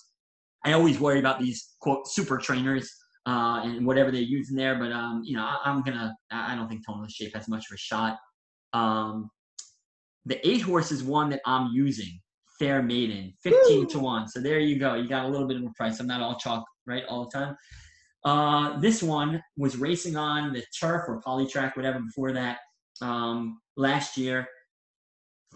[0.64, 2.90] I always worry about these quote super trainers
[3.26, 6.14] uh, and whatever they're using there, but um, you know I, I'm gonna.
[6.30, 8.18] I I don't think Tonalist's Shape has much of a shot.
[8.72, 9.30] Um,
[10.26, 12.20] the eight horse is one that I'm using.
[12.58, 14.28] Fair Maiden, 15 to 1.
[14.28, 14.92] So there you go.
[14.94, 15.98] You got a little bit of a price.
[15.98, 17.56] I'm not all chalk, right, all the time.
[18.24, 22.58] Uh, this one was racing on the turf or polytrack, whatever, before that
[23.00, 24.46] um, last year.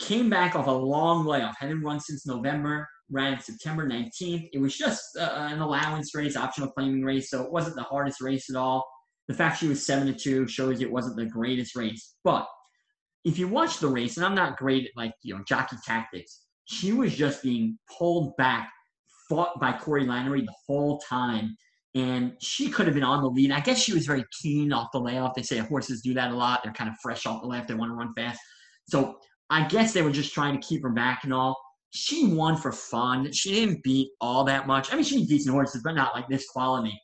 [0.00, 1.56] Came back off a long layoff.
[1.58, 2.88] Hadn't run since November.
[3.10, 4.48] Ran September 19th.
[4.52, 8.20] It was just uh, an allowance race, optional claiming race, so it wasn't the hardest
[8.20, 8.84] race at all.
[9.28, 12.16] The fact she was seven to two shows you it wasn't the greatest race.
[12.24, 12.46] But
[13.24, 16.42] if you watch the race, and I'm not great at like you know jockey tactics,
[16.64, 18.70] she was just being pulled back,
[19.28, 21.56] fought by Corey Lanerie the whole time,
[21.94, 23.52] and she could have been on the lead.
[23.52, 25.34] I guess she was very keen off the layoff.
[25.34, 26.60] They say horses do that a lot.
[26.64, 27.68] They're kind of fresh off the left.
[27.68, 28.40] They want to run fast.
[28.88, 29.18] So
[29.48, 31.56] I guess they were just trying to keep her back and all.
[31.90, 33.30] She won for fun.
[33.30, 34.92] She didn't beat all that much.
[34.92, 37.00] I mean, she beat decent horses, but not like this quality.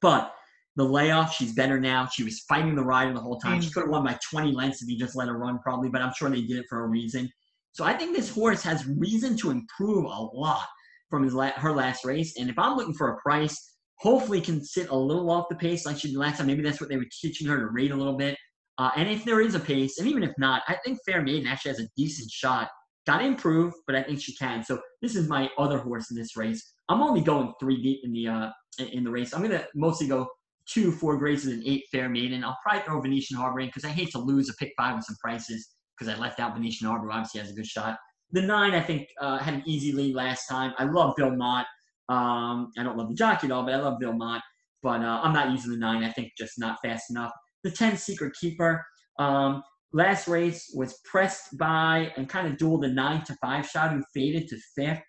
[0.00, 0.32] But
[0.76, 2.06] the layoff, she's better now.
[2.06, 3.60] She was fighting the rider the whole time.
[3.60, 3.74] She mm.
[3.74, 6.14] could have won by 20 lengths if you just let her run, probably, but I'm
[6.14, 7.30] sure they did it for a reason.
[7.72, 10.66] So I think this horse has reason to improve a lot
[11.10, 12.38] from his la- her last race.
[12.38, 13.70] And if I'm looking for a price,
[14.00, 16.46] hopefully can sit a little off the pace like she did last time.
[16.46, 18.36] Maybe that's what they were teaching her to rate a little bit.
[18.78, 21.46] Uh, and if there is a pace, and even if not, I think Fair Maiden
[21.46, 22.68] actually has a decent shot.
[23.06, 24.64] Got to improve, but I think she can.
[24.64, 26.74] So this is my other horse in this race.
[26.88, 29.34] I'm only going three deep in the uh, in the race.
[29.34, 30.28] I'm gonna mostly go
[30.66, 32.44] two, four graces, and eight Fair Maiden.
[32.44, 35.04] I'll probably throw Venetian Harbor in because I hate to lose a pick five with
[35.04, 35.68] some prices
[35.98, 37.10] because I left out Venetian Harbor.
[37.10, 37.98] Obviously has a good shot.
[38.32, 40.72] The nine, I think, uh, had an easy lead last time.
[40.78, 41.66] I love Bill Mott.
[42.10, 44.42] Um, I don't love the jockey at all, but I love Bill Mott.
[44.82, 46.02] But uh, I'm not using the nine.
[46.02, 47.30] I think just not fast enough.
[47.64, 48.84] The 10 Secret Keeper.
[49.18, 49.62] Um,
[49.92, 54.02] last race was pressed by and kind of dueled the nine to five shot who
[54.12, 55.02] faded to fifth.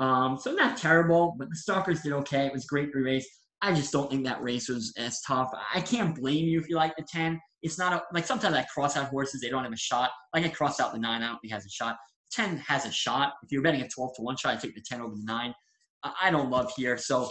[0.00, 2.46] Um, so not terrible, but the Stalkers did okay.
[2.46, 3.28] It was a great race.
[3.62, 5.52] I just don't think that race was as tough.
[5.72, 7.40] I can't blame you if you like the 10.
[7.62, 10.10] It's not a, like sometimes I cross out horses, they don't have a shot.
[10.34, 11.96] Like I cross out the 9, I don't think has a shot.
[12.32, 13.34] 10 has a shot.
[13.44, 15.54] If you're betting a 12 to 1 shot, I take the 10 over the 9.
[16.04, 16.96] I don't love here.
[16.96, 17.30] So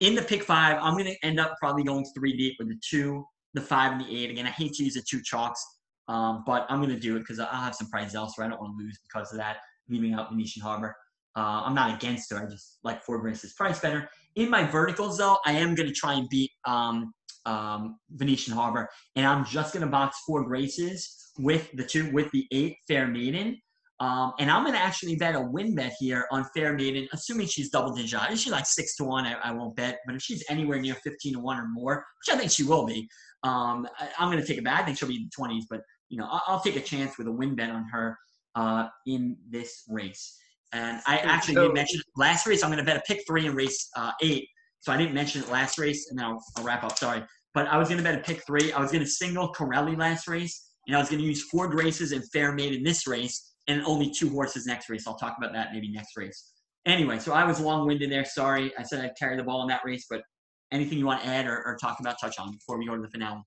[0.00, 2.80] in the pick five, I'm going to end up probably going three deep with the
[2.88, 3.24] two,
[3.54, 4.30] the five, and the eight.
[4.30, 5.62] Again, I hate to use the two chalks,
[6.08, 8.46] um, but I'm going to do it because I'll have some prizes elsewhere.
[8.46, 9.58] I don't want to lose because of that,
[9.88, 10.96] leaving out Venetian Harbor.
[11.36, 12.38] Uh, I'm not against her.
[12.38, 14.08] I just like Four Graces' price better.
[14.36, 17.12] In my verticals, though, I am going to try and beat um,
[17.46, 22.30] um, Venetian Harbor, and I'm just going to box Four Graces with the two, with
[22.32, 23.58] the eight Fair Maiden.
[24.00, 27.46] Um, and I'm going to actually bet a win bet here on Fair Maiden, assuming
[27.46, 28.18] she's double digit.
[28.30, 29.98] If she's like six to one, I, I, won't bet.
[30.06, 32.86] But if she's anywhere near 15 to one or more, which I think she will
[32.86, 33.06] be,
[33.42, 34.72] um, I, am going to take a bet.
[34.72, 37.18] I think she'll be in the 20s, but you know, I'll, I'll take a chance
[37.18, 38.16] with a win bet on her
[38.54, 40.34] uh, in this race.
[40.72, 42.62] And I actually so, did mention last race.
[42.62, 44.48] I'm going to bet a pick three in race uh, eight.
[44.80, 46.96] So I didn't mention it last race, and now I'll, I'll wrap up.
[46.96, 47.22] Sorry,
[47.52, 48.72] but I was going to bet a pick three.
[48.72, 51.68] I was going to single Corelli last race, and I was going to use Four
[51.68, 55.06] Graces and Fair Maiden this race and only two horses next race.
[55.06, 56.52] I'll talk about that maybe next race.
[56.86, 58.24] Anyway, so I was long winded there.
[58.24, 58.72] Sorry.
[58.78, 60.22] I said I'd carry the ball in that race, but
[60.72, 63.02] anything you want to add or, or talk about, touch on before we go to
[63.02, 63.42] the finale?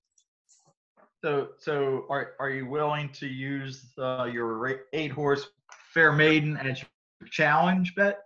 [1.22, 5.48] So, so are, are you willing to use uh, your eight horse
[5.92, 8.18] Fair Maiden as your challenge bet?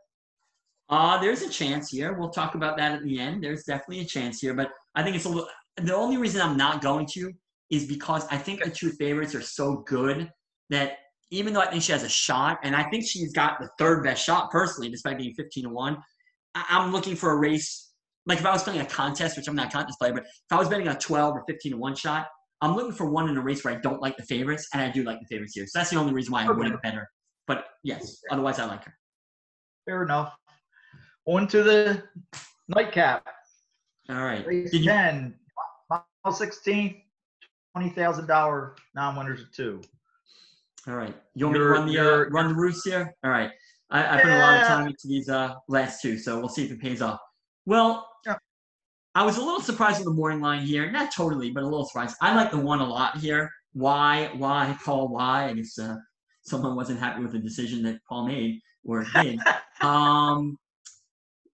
[0.90, 2.14] Uh, there's a chance here.
[2.14, 3.44] We'll talk about that at the end.
[3.44, 5.48] There's definitely a chance here, but I think it's a little.
[5.76, 7.32] The only reason I'm not going to
[7.70, 10.32] is because I think the two favorites are so good
[10.70, 10.92] that
[11.30, 14.02] even though I think she has a shot, and I think she's got the third
[14.02, 15.96] best shot personally, despite being 15 to 1,
[16.54, 17.92] I'm looking for a race.
[18.26, 20.52] Like if I was playing a contest, which I'm not a contest player, but if
[20.52, 22.26] I was betting a 12 or 15 to 1 shot,
[22.60, 24.90] I'm looking for one in a race where I don't like the favorites, and I
[24.90, 25.66] do like the favorites here.
[25.66, 26.58] So that's the only reason why I okay.
[26.58, 27.08] wouldn't bet her.
[27.46, 28.94] But yes, otherwise I like her.
[29.86, 30.34] Fair enough.
[31.26, 32.02] On to the
[32.68, 33.26] nightcap.
[34.10, 34.46] All right.
[34.46, 35.34] Race Did 10,
[35.90, 37.02] mile 16,
[37.76, 39.80] $20,000 non-winners of two.
[40.88, 41.14] All right.
[41.34, 43.14] You want me to run the uh, run the roofs here?
[43.22, 43.50] All right.
[43.90, 46.64] I, I put a lot of time into these uh, last two, so we'll see
[46.64, 47.18] if it pays off.
[47.66, 48.36] Well, yeah.
[49.14, 50.90] I was a little surprised with the morning line here.
[50.90, 52.16] Not totally, but a little surprised.
[52.22, 53.50] I like the one a lot here.
[53.74, 54.30] Why?
[54.36, 54.76] Why?
[54.82, 55.08] Paul?
[55.08, 55.50] Why?
[55.50, 55.96] I guess uh,
[56.42, 59.40] someone wasn't happy with the decision that Paul made or did.
[59.82, 60.56] um,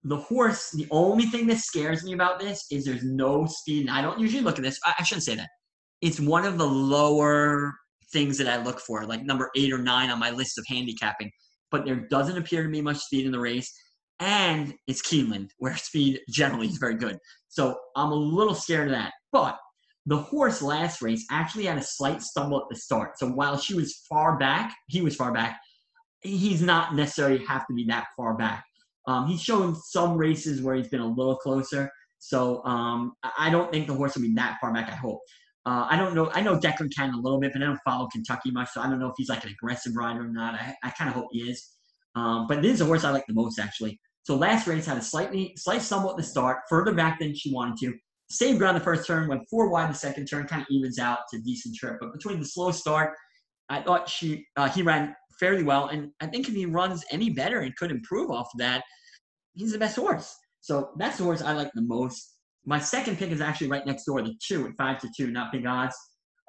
[0.04, 0.70] the horse.
[0.70, 3.88] The only thing that scares me about this is there's no speed.
[3.88, 4.78] And I don't usually look at this.
[4.84, 5.48] I, I shouldn't say that.
[6.02, 7.74] It's one of the lower
[8.14, 11.30] things that I look for, like number eight or nine on my list of handicapping.
[11.70, 13.70] But there doesn't appear to be much speed in the race.
[14.20, 17.18] And it's Keeneland, where speed generally is very good.
[17.48, 19.12] So I'm a little scared of that.
[19.32, 19.58] But
[20.06, 23.18] the horse last race actually had a slight stumble at the start.
[23.18, 25.58] So while she was far back, he was far back,
[26.20, 28.64] he's not necessarily have to be that far back.
[29.06, 31.90] Um, he's shown some races where he's been a little closer.
[32.18, 35.20] So um, I don't think the horse will be that far back, I hope.
[35.66, 36.30] Uh, I don't know.
[36.32, 38.88] I know Declan Cannon a little bit, but I don't follow Kentucky much, so I
[38.88, 40.54] don't know if he's like an aggressive rider or not.
[40.54, 41.70] I, I kind of hope he is.
[42.14, 43.98] Um, but this is a horse I like the most, actually.
[44.24, 47.52] So last race had a slightly, slight stumble at the start, further back than she
[47.52, 47.94] wanted to.
[48.30, 51.20] Saved ground the first turn, went four wide the second turn, kind of evens out
[51.30, 51.96] to decent trip.
[52.00, 53.12] But between the slow start,
[53.68, 57.30] I thought she uh, he ran fairly well, and I think if he runs any
[57.30, 58.82] better and could improve off of that,
[59.54, 60.34] he's the best horse.
[60.60, 62.33] So that's the horse I like the most.
[62.66, 65.52] My second pick is actually right next door, the two at five to two, not
[65.52, 65.96] big odds.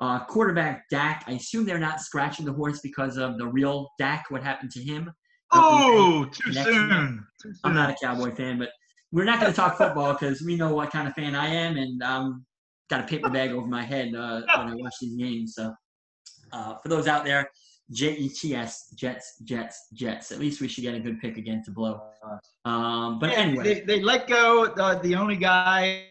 [0.01, 1.23] Uh, quarterback Dak.
[1.27, 4.25] I assume they're not scratching the horse because of the real Dak.
[4.29, 5.11] What happened to him?
[5.53, 7.25] Oh, too soon.
[7.41, 7.59] too soon.
[7.63, 8.69] I'm not a Cowboy fan, but
[9.11, 11.77] we're not going to talk football because we know what kind of fan I am,
[11.77, 12.45] and um,
[12.89, 15.53] got a paper bag over my head uh, when I watch these games.
[15.55, 15.73] So,
[16.51, 17.49] uh, for those out there,
[17.91, 20.31] J E T S Jets Jets Jets.
[20.31, 22.01] At least we should get a good pick again to blow.
[22.65, 26.05] Um, but yeah, anyway, they, they, let go the, the only guy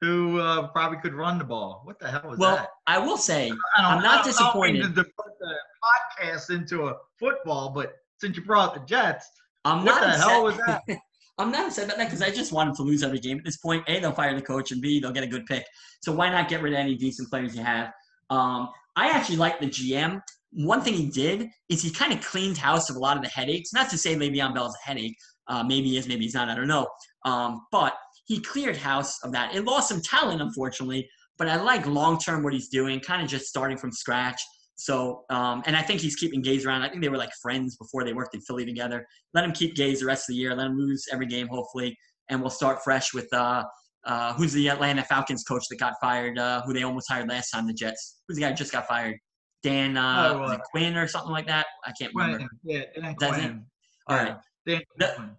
[0.00, 1.80] who uh, probably could run the ball.
[1.84, 2.60] What the hell was well, that?
[2.60, 4.94] Well, I will say I'm not disappointed.
[4.94, 9.28] to put the podcast into a football, but since you brought the Jets,
[9.64, 10.28] I'm what not the upset.
[10.28, 10.82] hell was that?
[11.38, 13.56] I'm not upset about that because I just wanted to lose every game at this
[13.56, 13.82] point.
[13.88, 15.64] A, they'll fire the coach, and B, they'll get a good pick.
[16.00, 17.92] So why not get rid of any decent players you have?
[18.30, 20.22] Um, I actually like the GM
[20.54, 23.28] one thing he did is he kind of cleaned house of a lot of the
[23.28, 23.72] headaches.
[23.72, 25.16] Not to say Le'Veon Bell's a headache.
[25.48, 26.48] Uh, maybe he is, maybe he's not.
[26.48, 26.86] I don't know.
[27.24, 27.94] Um, but
[28.26, 29.54] he cleared house of that.
[29.54, 31.08] It lost some talent, unfortunately.
[31.36, 34.40] But I like long term what he's doing, kind of just starting from scratch.
[34.76, 36.82] So, um, and I think he's keeping Gase around.
[36.82, 39.04] I think they were like friends before they worked in Philly together.
[39.32, 40.54] Let him keep Gase the rest of the year.
[40.54, 41.96] Let him lose every game, hopefully,
[42.30, 43.64] and we'll start fresh with uh,
[44.06, 47.50] uh, who's the Atlanta Falcons coach that got fired, uh, who they almost hired last
[47.50, 48.20] time, the Jets.
[48.28, 49.16] Who's the guy just got fired?
[49.64, 51.66] Dan uh, oh, Quinn or something like that.
[51.86, 52.26] I can't Quinn.
[52.26, 52.48] remember.
[52.62, 53.66] Yeah, Dan Quinn.
[54.08, 54.36] All right.
[54.66, 55.30] Dan the,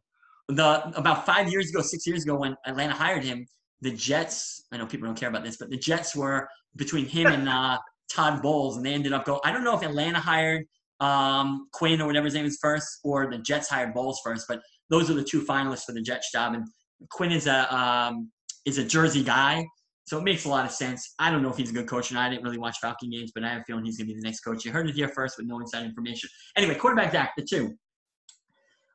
[0.49, 3.45] the, about five years ago, six years ago, when Atlanta hired him,
[3.81, 4.65] the Jets.
[4.71, 7.77] I know people don't care about this, but the Jets were between him and uh,
[8.11, 9.39] Todd Bowles, and they ended up going.
[9.45, 10.65] I don't know if Atlanta hired
[11.01, 14.59] um, Quinn or whatever his name is first, or the Jets hired Bowles first, but
[14.89, 16.55] those are the two finalists for the Jets job.
[16.55, 16.65] And
[17.11, 18.31] Quinn is a um,
[18.65, 19.65] is a Jersey guy,
[20.05, 21.15] so it makes a lot of sense.
[21.17, 22.19] I don't know if he's a good coach and.
[22.19, 24.19] I didn't really watch Falcon games, but I have a feeling he's going to be
[24.19, 24.63] the next coach.
[24.63, 26.29] You heard it here first with no inside information.
[26.55, 27.75] Anyway, quarterback Dak, the two.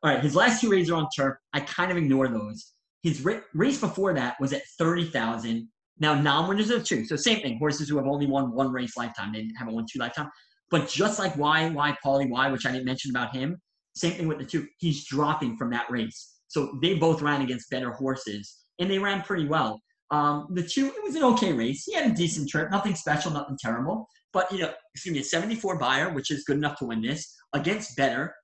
[0.03, 1.37] All right, his last two races are on turf.
[1.53, 2.73] I kind of ignore those.
[3.03, 3.25] His
[3.55, 5.69] race before that was at 30,000.
[5.99, 7.05] Now, non-winners are two.
[7.05, 9.33] So same thing, horses who have only won one race lifetime.
[9.33, 10.31] They haven't won two lifetime.
[10.71, 13.61] But just like why, why, Paulie, why, which I didn't mention about him,
[13.95, 14.67] same thing with the two.
[14.79, 16.37] He's dropping from that race.
[16.49, 19.81] So they both ran against better horses, and they ran pretty well.
[20.11, 21.85] Um, the two, it was an okay race.
[21.85, 24.09] He had a decent trip, nothing special, nothing terrible.
[24.33, 27.35] But, you know, excuse me, a 74 Beyer, which is good enough to win this,
[27.53, 28.35] against better.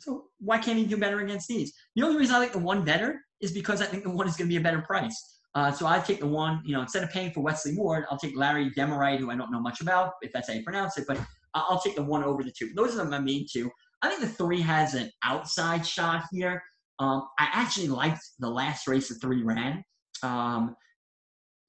[0.00, 1.72] So why can't he do better against these?
[1.94, 4.36] The only reason I like the one better is because I think the one is
[4.36, 5.38] going to be a better price.
[5.54, 8.18] Uh, so I take the one, you know, instead of paying for Wesley Ward, I'll
[8.18, 11.06] take Larry Demeritte, who I don't know much about, if that's how you pronounce it,
[11.08, 11.18] but
[11.54, 12.72] I'll take the one over the two.
[12.74, 13.70] Those are my main two.
[14.02, 16.62] I think the three has an outside shot here.
[16.98, 19.82] Um, I actually liked the last race the three ran.
[20.22, 20.76] Um,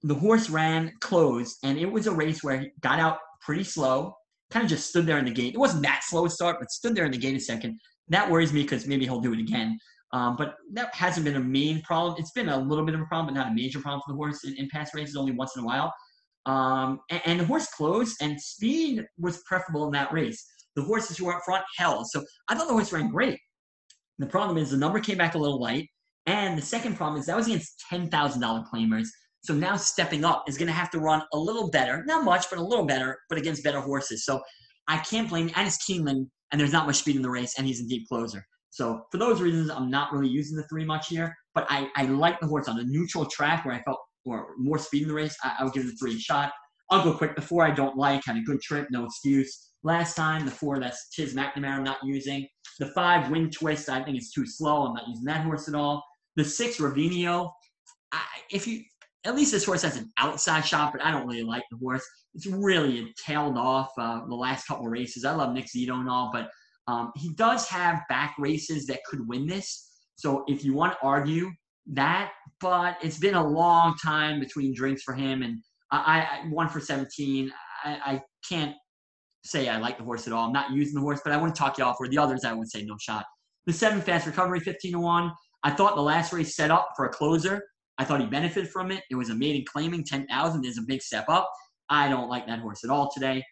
[0.03, 4.15] the horse ran closed, and it was a race where he got out pretty slow,
[4.51, 5.53] kind of just stood there in the gate.
[5.53, 7.79] It wasn't that slow a start, but stood there in the gate a second.
[8.09, 9.77] That worries me because maybe he'll do it again.
[10.13, 12.15] Um, but that hasn't been a main problem.
[12.17, 14.15] It's been a little bit of a problem, but not a major problem for the
[14.15, 15.93] horse in, in past races, only once in a while.
[16.45, 20.45] Um, and, and, the horse closed, and speed was preferable in that race.
[20.77, 22.07] The horses who were up front held.
[22.07, 23.37] So I thought the horse ran great.
[24.17, 25.89] The problem is the number came back a little light.
[26.25, 28.09] And the second problem is that was against $10,000
[28.69, 29.07] claimers.
[29.47, 32.49] So now stepping up is going to have to run a little better, not much,
[32.49, 34.25] but a little better, but against better horses.
[34.25, 34.41] So
[34.89, 37.65] I can't blame, and it's Keeneland, and there's not much speed in the race, and
[37.65, 38.45] he's a deep closer.
[38.71, 42.07] So for those reasons, I'm not really using the three much here, but I, I
[42.07, 45.13] like the horse on a neutral track where I felt or more speed in the
[45.13, 45.37] race.
[45.41, 46.51] I, I would give the three a shot.
[46.91, 47.37] I'll go quick.
[47.37, 49.71] The four I don't like, had a good trip, no excuse.
[49.81, 52.45] Last time, the four that's Tiz McNamara I'm not using.
[52.79, 54.87] The five Wing Twist, I think is too slow.
[54.87, 56.03] I'm not using that horse at all.
[56.35, 57.49] The six Ravinio,
[58.11, 58.81] I, if you
[59.26, 62.06] at least this horse has an outside shot, but I don't really like the horse.
[62.34, 65.26] It's really tailed off uh, the last couple races.
[65.26, 66.49] I love Nick Zito and all, but
[66.88, 69.89] um, he does have back races that could win this.
[70.15, 71.52] So if you want to argue
[71.94, 72.31] that,
[72.61, 75.60] but it's been a long time between drinks for him, and
[75.91, 77.52] I, I one for 17.
[77.84, 78.76] I, I can't
[79.44, 80.48] say I like the horse at all.
[80.48, 81.98] I'm not using the horse, but I want to talk you off.
[81.98, 83.26] For the others, I would say no shot.
[83.65, 85.31] The seven fast recovery, 15 to one.
[85.64, 87.64] I thought the last race set up for a closer.
[87.97, 89.03] I thought he benefited from it.
[89.09, 91.49] It was a maiden claiming 10,000 is a big step up.
[91.89, 93.43] I don't like that horse at all today.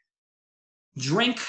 [0.98, 1.40] Drink,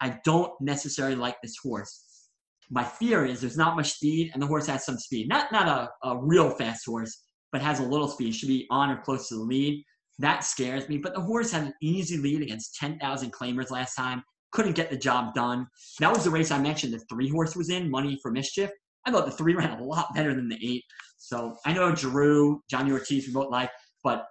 [0.00, 2.28] I don't necessarily like this horse.
[2.70, 5.28] My fear is there's not much speed, and the horse has some speed.
[5.28, 8.34] Not not a, a real fast horse, but has a little speed.
[8.34, 9.84] Should be on or close to the lead.
[10.18, 10.98] That scares me.
[10.98, 14.22] But the horse had an easy lead against 10,000 claimers last time.
[14.52, 15.66] Couldn't get the job done.
[16.00, 16.92] That was the race I mentioned.
[16.94, 18.70] The three horse was in, Money for Mischief.
[19.06, 20.84] I thought the three ran a lot better than the eight.
[21.18, 23.70] So I know Drew, Johnny Ortiz, we both like,
[24.02, 24.26] but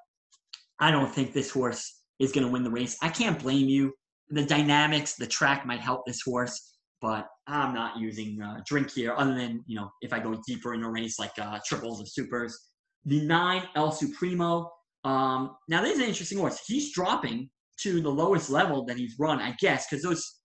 [0.79, 2.97] I don't think this horse is going to win the race.
[3.01, 3.93] I can't blame you.
[4.29, 9.13] The dynamics, the track might help this horse, but I'm not using uh, drink here
[9.17, 12.05] other than, you know, if I go deeper in a race like uh, triples or
[12.05, 12.57] supers.
[13.05, 14.71] The nine, El Supremo.
[15.03, 16.61] Um, now, this is an interesting horse.
[16.65, 17.49] He's dropping
[17.81, 20.39] to the lowest level that he's run, I guess, because those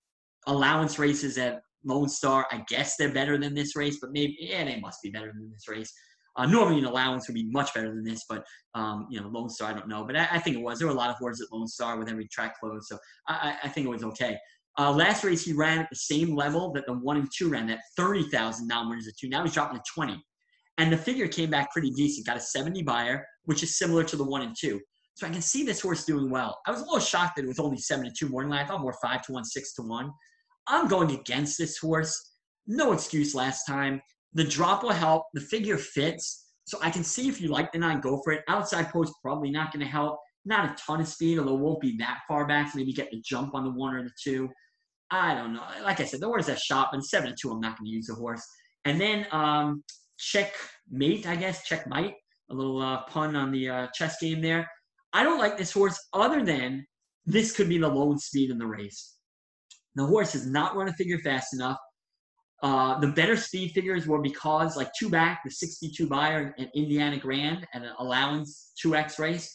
[0.46, 4.64] allowance races at Lone Star, I guess they're better than this race, but maybe, yeah,
[4.64, 5.92] they must be better than this race.
[6.36, 8.44] Uh, normally, an allowance would be much better than this, but
[8.74, 10.78] um, you know, Lone Star, I don't know, but I, I, think it was.
[10.78, 13.56] There were a lot of horses at Lone Star with every track closed, so I,
[13.64, 14.36] I think it was okay.
[14.78, 17.66] Uh, last race, he ran at the same level that the one and two ran,
[17.68, 19.28] that 30,000 non winners at two.
[19.28, 20.22] Now he's dropping to 20.
[20.78, 24.16] And the figure came back pretty decent, got a 70 Beyer, which is similar to
[24.16, 24.78] the one and two.
[25.14, 26.58] So I can see this horse doing well.
[26.66, 28.64] I was a little shocked that it was only seven to two morning line.
[28.64, 30.10] I thought more five to one, six to one.
[30.68, 32.32] I'm going against this horse.
[32.66, 34.00] No excuse last time.
[34.34, 35.24] The drop will help.
[35.34, 36.44] The figure fits.
[36.64, 38.42] So I can see if you like the nine, go for it.
[38.48, 40.18] Outside post probably not going to help.
[40.44, 42.74] Not a ton of speed, although it won't be that far back.
[42.74, 44.48] Maybe get the jump on the one or the two.
[45.10, 45.62] I don't know.
[45.82, 47.92] Like I said, the horse that shot, but seven to two, I'm not going to
[47.92, 48.44] use the horse.
[48.84, 49.84] And then um,
[50.18, 52.14] checkmate, I guess, checkmate.
[52.50, 54.68] A little uh, pun on the uh, chess game there.
[55.12, 56.86] I don't like this horse other than
[57.24, 59.15] this could be the lone speed in the race.
[59.96, 61.78] The horse has not run a figure fast enough.
[62.62, 67.18] Uh, the better speed figures were because, like two back, the 62 Beyer and Indiana
[67.18, 69.52] Grand and an allowance 2x race.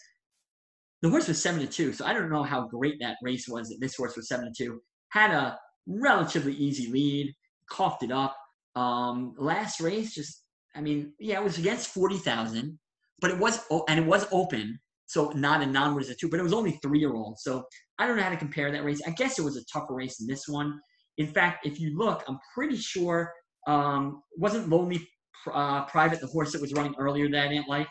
[1.01, 3.69] The horse was 7 to 2, so I don't know how great that race was
[3.69, 4.79] that this horse was 7 to 2.
[5.09, 5.57] Had a
[5.87, 7.33] relatively easy lead,
[7.69, 8.35] coughed it up.
[8.75, 10.43] Um, last race, just,
[10.75, 12.77] I mean, yeah, it was against 40,000,
[13.19, 14.79] but it was, and it was open,
[15.11, 17.37] so not a non is it two, but it was only three year old.
[17.37, 17.65] So
[17.99, 19.01] I don't know how to compare that race.
[19.05, 20.79] I guess it was a tougher race than this one.
[21.17, 23.29] In fact, if you look, I'm pretty sure
[23.67, 25.05] um, wasn't Lonely
[25.51, 27.89] uh, private, the horse that was running earlier that I didn't like.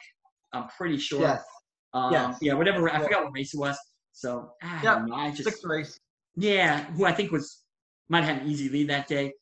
[0.55, 1.21] I'm pretty sure.
[1.21, 1.45] Yes.
[1.93, 2.39] Um, Yes.
[2.41, 2.89] Yeah, whatever.
[2.89, 3.05] I Yeah.
[3.05, 3.77] forgot what race it was.
[4.13, 5.15] So I Yeah, don't know.
[5.15, 5.99] I just Sixth race.
[6.37, 7.65] yeah, who I think was
[8.09, 9.33] might have had an easy lead that day.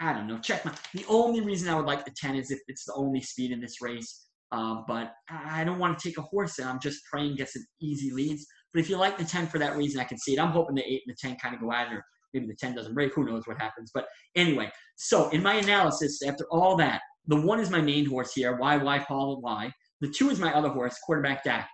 [0.00, 0.38] I don't know.
[0.38, 0.74] Check my.
[0.92, 3.60] The only reason I would like the ten is if it's the only speed in
[3.60, 4.27] this race.
[4.50, 7.66] Um, but I don't want to take a horse and I'm just praying gets an
[7.80, 8.46] easy leads.
[8.72, 10.40] But if you like the ten for that reason, I can see it.
[10.40, 12.56] I'm hoping the eight and the ten kind of go at it, or maybe the
[12.56, 13.14] ten doesn't break.
[13.14, 13.90] Who knows what happens?
[13.92, 14.06] But
[14.36, 18.56] anyway, so in my analysis, after all that, the one is my main horse here.
[18.56, 18.76] Why?
[18.76, 18.98] Why?
[19.00, 19.40] Paul?
[19.40, 19.72] Why?
[20.00, 21.68] The two is my other horse, quarterback Dak.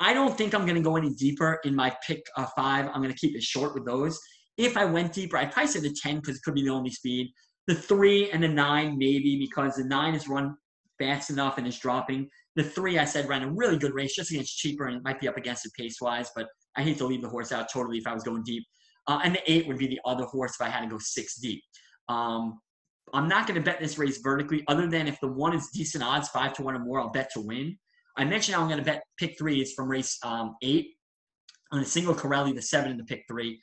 [0.00, 2.86] I don't think I'm going to go any deeper in my pick uh, five.
[2.86, 4.18] I'm going to keep it short with those.
[4.56, 6.90] If I went deeper, I'd probably say the 10 because it could be the only
[6.90, 7.32] speed.
[7.66, 10.56] The three and the nine, maybe, because the nine is run
[10.98, 12.28] fast enough and is dropping.
[12.56, 15.28] The three, I said, ran a really good race just against cheaper and might be
[15.28, 16.46] up against it pace wise, but
[16.76, 18.64] I hate to leave the horse out totally if I was going deep.
[19.06, 21.36] Uh, and the eight would be the other horse if I had to go six
[21.36, 21.62] deep.
[22.08, 22.60] Um,
[23.14, 26.04] I'm not going to bet this race vertically, other than if the one is decent
[26.04, 27.78] odds, five to one or more, I'll bet to win.
[28.16, 30.94] I mentioned I'm going to bet pick three threes from race um, eight
[31.72, 33.60] on a single Corelli, the seven in the pick three.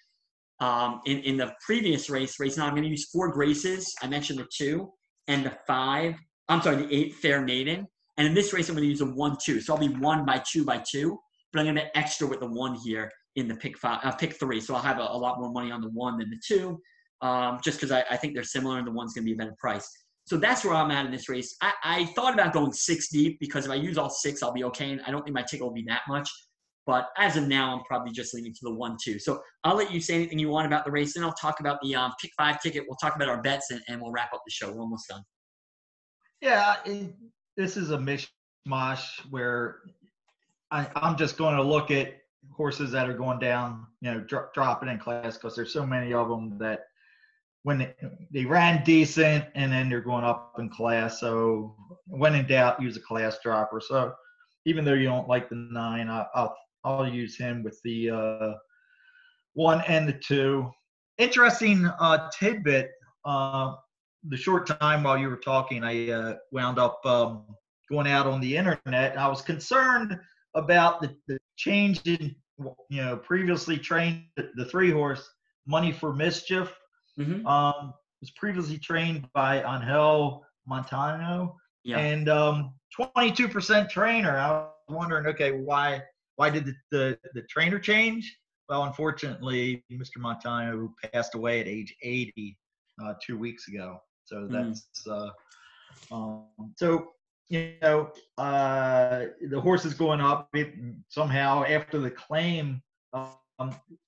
[0.61, 3.93] Um, in, in the previous race, race nine, I'm going to use Four Graces.
[4.01, 4.89] I mentioned the two
[5.27, 6.15] and the five.
[6.49, 7.87] I'm sorry, the eight Fair Maiden.
[8.17, 9.59] And in this race, I'm going to use a one two.
[9.59, 11.17] So I'll be one by two by two,
[11.51, 14.39] but I'm going to extra with the one here in the pick five, uh, pick
[14.39, 14.61] three.
[14.61, 16.79] So I'll have a, a lot more money on the one than the two,
[17.21, 19.37] um, just because I, I think they're similar and the one's going to be a
[19.37, 19.89] better price.
[20.25, 21.55] So that's where I'm at in this race.
[21.61, 24.63] I, I thought about going six deep because if I use all six, I'll be
[24.65, 24.91] okay.
[24.91, 26.29] And I don't think my ticket will be that much.
[26.87, 29.19] But as of now, I'm probably just leaning to the one two.
[29.19, 31.79] So I'll let you say anything you want about the race, and I'll talk about
[31.81, 32.83] the um, pick five ticket.
[32.87, 34.71] We'll talk about our bets, and, and we'll wrap up the show.
[34.71, 35.23] We're almost done.
[36.41, 37.13] Yeah, it,
[37.57, 39.77] this is a mishmash where
[40.71, 42.15] I, I'm just going to look at
[42.51, 46.13] horses that are going down, you know, dro- dropping in class because there's so many
[46.13, 46.85] of them that
[47.63, 47.95] when they,
[48.31, 51.19] they ran decent and then they're going up in class.
[51.19, 51.75] So
[52.07, 53.81] when in doubt, use a class dropper.
[53.81, 54.13] So
[54.65, 58.53] even though you don't like the nine, I, I'll I'll use him with the uh,
[59.53, 60.69] one and the two.
[61.17, 62.91] Interesting uh, tidbit.
[63.25, 63.73] Uh,
[64.29, 67.45] the short time while you were talking, I uh, wound up um,
[67.89, 69.17] going out on the internet.
[69.17, 70.19] I was concerned
[70.55, 72.35] about the, the change in,
[72.89, 75.27] you know, previously trained the three horse
[75.67, 76.73] Money for Mischief.
[77.19, 77.45] Mm-hmm.
[77.47, 81.97] Um, was previously trained by Angel Montano Yeah.
[81.97, 84.37] and um, 22% trainer.
[84.37, 86.01] I was wondering, okay, why
[86.37, 88.37] why did the, the, the trainer change?
[88.67, 90.17] Well, unfortunately, Mr.
[90.17, 92.57] Montano passed away at age 80
[93.01, 93.99] uh, two weeks ago.
[94.25, 94.51] So Mm.
[94.51, 95.29] that's uh,
[96.11, 97.09] um, so
[97.49, 100.73] you know uh, the horse is going up it,
[101.09, 102.81] somehow after the claim.
[103.13, 103.37] Um,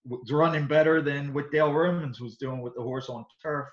[0.05, 3.67] was running better than what Dale Romans was doing with the horse on turf,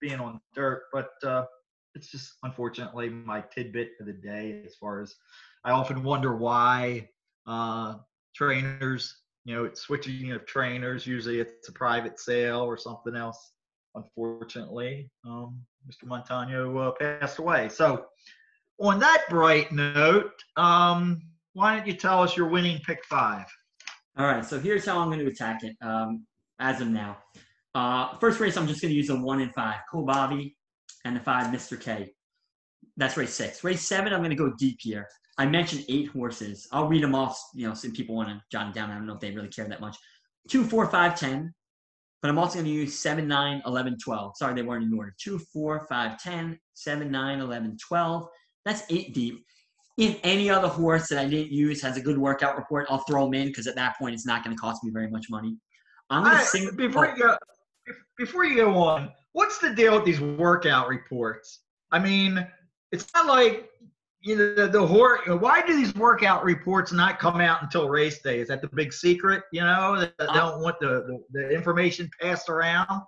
[0.00, 0.82] being on dirt.
[0.92, 1.46] But uh,
[1.94, 5.14] it's just unfortunately my tidbit of the day as far as
[5.64, 7.08] I often wonder why
[7.46, 7.94] uh,
[8.34, 11.06] trainers, you know, it's switching of trainers.
[11.06, 13.52] Usually it's a private sale or something else.
[13.96, 16.06] Unfortunately, um, Mr.
[16.06, 17.68] Montano uh, passed away.
[17.68, 18.06] So,
[18.78, 21.22] on that bright note, um,
[21.54, 23.46] why don't you tell us your winning pick five?
[24.18, 26.26] All right, so here's how I'm going to attack it um,
[26.58, 27.16] as of now.
[27.74, 30.56] Uh, first race, I'm just going to use a one and five, Cool Bobby,
[31.04, 31.80] and the five, Mr.
[31.80, 32.12] K.
[32.96, 33.64] That's race six.
[33.64, 35.06] Race seven, I'm going to go deep here.
[35.38, 36.66] I mentioned eight horses.
[36.72, 38.90] I'll read them off, you know, some people want to jot it down.
[38.90, 39.96] I don't know if they really care that much.
[40.48, 41.52] Two, four, five, ten.
[42.26, 44.36] But I'm also going to use 7, 9, 11, 12.
[44.36, 45.14] Sorry, they weren't in order.
[45.20, 48.26] 2, 4, 5, 10, 7, 9, 11, 12.
[48.64, 49.44] That's 8 deep.
[49.96, 53.26] If any other horse that I didn't use has a good workout report, I'll throw
[53.26, 55.56] them in because at that point it's not going to cost me very much money.
[56.10, 56.74] I'm going to sing.
[56.74, 57.36] before you go
[58.18, 61.60] before you go on, what's the deal with these workout reports?
[61.92, 62.44] I mean,
[62.90, 63.68] it's not like
[64.26, 65.36] you know the.
[65.36, 68.40] Why do these workout reports not come out until race day?
[68.40, 69.44] Is that the big secret?
[69.52, 73.02] You know, that they don't want the, the, the information passed around.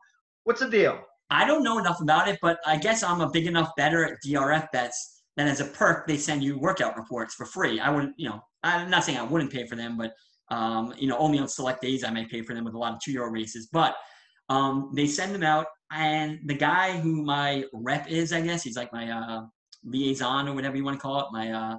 [0.45, 1.01] What's the deal?
[1.31, 4.19] I don't know enough about it, but I guess I'm a big enough bettor at
[4.25, 7.81] DRF bets that as a perk they send you workout reports for free.
[7.81, 10.13] I wouldn't, you know, I'm not saying I wouldn't pay for them, but
[10.51, 12.95] um, you know, only on select days I may pay for them with a lot
[12.95, 13.69] of two euro races.
[13.73, 13.97] But
[14.49, 18.77] um, they send them out, and the guy who my rep is, I guess he's
[18.77, 19.43] like my uh,
[19.85, 21.77] liaison or whatever you want to call it, my uh,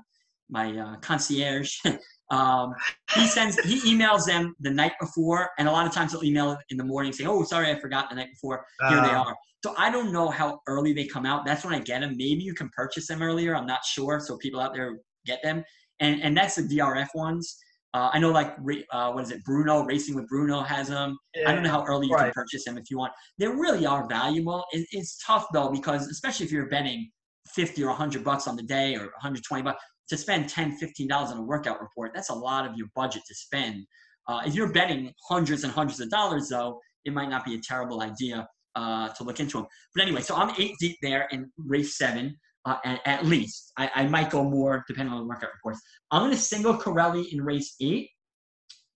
[0.49, 1.77] my uh, concierge.
[2.31, 2.73] um,
[3.15, 6.57] he sends he emails them the night before, and a lot of times he'll email
[6.69, 8.65] in the morning saying, "Oh, sorry, I forgot the night before.
[8.89, 11.45] Here they Uh, are." So I don't know how early they come out.
[11.45, 12.11] That's when I get them.
[12.11, 13.55] Maybe you can purchase them earlier.
[13.55, 14.19] I'm not sure.
[14.21, 15.63] So people out there get them,
[15.99, 17.57] and and that's the DRF ones.
[17.93, 18.55] Uh, I know like
[18.91, 19.43] uh, what is it?
[19.43, 21.17] Bruno Racing with Bruno has them.
[21.45, 23.13] I don't know how early you can purchase them if you want.
[23.39, 24.63] They really are valuable.
[24.71, 27.09] It, it's tough though because especially if you're betting
[27.55, 31.31] 50 or 100 bucks on the day or 120 bucks to spend 10 15 dollars
[31.31, 33.85] on a workout report that's a lot of your budget to spend.
[34.27, 37.59] Uh, if you're betting hundreds and hundreds of dollars though it might not be a
[37.61, 41.51] terrible idea uh, to look into them but anyway so i'm eight deep there in
[41.57, 42.35] race seven
[42.65, 43.71] uh, at, at, least.
[43.77, 45.81] I, I, might go more depending on the workout reports.
[46.11, 48.09] I'm going to single corelli in race eight.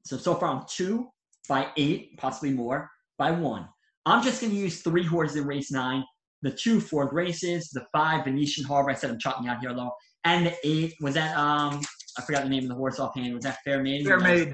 [0.05, 1.07] So so far i'm two
[1.47, 3.67] by eight possibly more by one.
[4.05, 6.03] I'm just going to use three horses in race nine
[6.43, 8.91] the two Four Graces, the five Venetian Harbor.
[8.91, 9.91] I said I'm chalking out here though,
[10.25, 11.81] and the eight was that um
[12.17, 13.33] I forgot the name of the horse offhand.
[13.33, 14.05] Was that Fair Maiden?
[14.05, 14.53] Fair Maiden.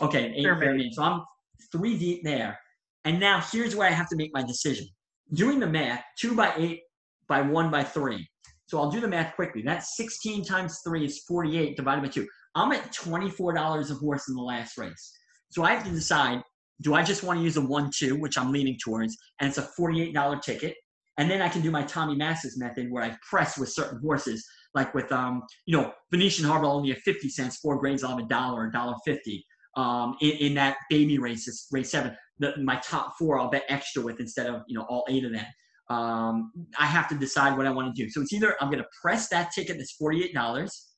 [0.00, 0.92] Okay, eight Fair, Fair Maiden.
[0.92, 1.22] So I'm
[1.70, 2.58] three deep there,
[3.04, 4.88] and now here's where I have to make my decision.
[5.32, 6.80] Doing the math, two by eight
[7.28, 8.26] by one by three.
[8.66, 9.62] So I'll do the math quickly.
[9.62, 12.26] That's 16 times three is 48 divided by two.
[12.56, 15.12] I'm at $24 a horse in the last race.
[15.50, 16.42] So I have to decide
[16.82, 19.58] do I just want to use a one two, which I'm leaning towards, and it's
[19.58, 20.74] a $48 ticket,
[21.18, 24.46] and then I can do my Tom Amoss's method where I press with certain horses,
[24.74, 28.24] like with um, you know, Venetian Harbor only at 50 cents, Four Graces, I'll have
[28.24, 29.44] a dollar, a dollar fifty.
[29.76, 34.02] Um, in, in that baby race, race seven, the, my top four I'll bet extra
[34.02, 35.46] with instead of you know all eight of them.
[35.88, 38.10] Um, I have to decide what I want to do.
[38.10, 40.88] So it's either I'm going to press that ticket that's forty-eight dollars,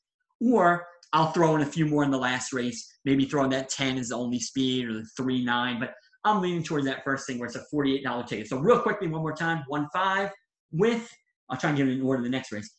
[0.41, 2.89] or I'll throw in a few more in the last race.
[3.05, 5.81] Maybe throw in that ten is the only speed or the three nine.
[5.81, 5.95] But
[6.29, 8.49] I'm leaning towards that first thing where it's a $48 ticket.
[8.49, 10.31] So real quickly, one more time, one five
[10.73, 11.11] with,
[11.49, 12.71] I'll try and get it in order the next race.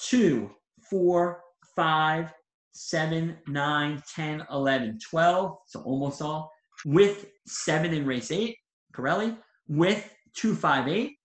[0.00, 0.50] Two,
[0.88, 1.42] four,
[1.74, 2.32] five,
[2.72, 6.50] seven, nine, 10, 11, 12, so almost all,
[6.84, 8.56] with seven in race eight,
[8.94, 9.36] Corelli,
[9.66, 11.16] with two, five, eight,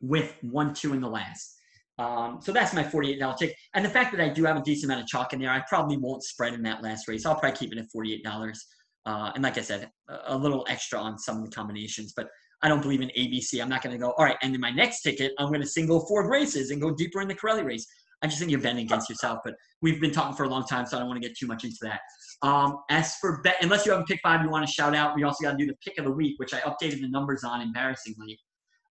[0.00, 1.54] with one, two in the last.
[1.98, 3.56] Um, so that's my $48 ticket.
[3.74, 5.62] And the fact that I do have a decent amount of chalk in there, I
[5.66, 7.24] probably won't spread in that last race.
[7.24, 8.58] I'll probably keep it at $48.
[9.06, 9.88] Uh, and like I said,
[10.26, 12.28] a, little extra on some of the combinations, but
[12.62, 13.62] I don't believe in ABC.
[13.62, 15.66] I'm not going to go, all right, and in my next ticket, I'm going to
[15.66, 17.86] single four races and go deeper in the Corelli race.
[18.22, 20.86] I just think you're betting against yourself, but we've been talking for a long time,
[20.86, 22.00] so I don't want to get too much into that.
[22.42, 25.14] Um, as for bet, unless you have a pick five you want to shout out,
[25.14, 27.44] we also got to do the pick of the week, which I updated the numbers
[27.44, 28.40] on embarrassingly.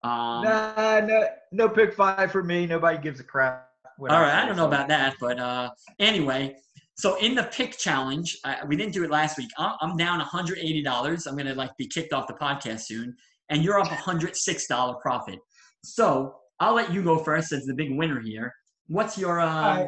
[0.03, 2.67] Um, nah, no, no pick five for me.
[2.67, 3.67] Nobody gives a crap.
[3.99, 5.69] All right, I don't know about that, but uh,
[5.99, 6.55] anyway,
[6.95, 9.49] so in the pick challenge, uh, we didn't do it last week.
[9.57, 11.27] I'm down $180.
[11.27, 13.15] I'm gonna like be kicked off the podcast soon,
[13.49, 15.39] and you're up $106 profit.
[15.83, 18.53] So I'll let you go first as the big winner here.
[18.87, 19.87] What's your uh,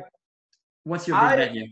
[0.83, 1.67] what's your big I, bet here?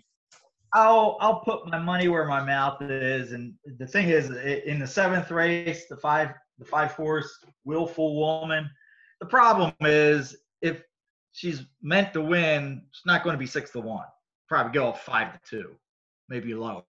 [0.74, 4.88] I'll I'll put my money where my mouth is, and the thing is, in the
[4.88, 6.30] seventh race, the five
[6.60, 8.70] the five horse willful woman.
[9.20, 10.84] The problem is if
[11.32, 14.06] she's meant to win, she's not going to be six to one
[14.48, 15.76] probably go five to two,
[16.30, 16.84] maybe lower.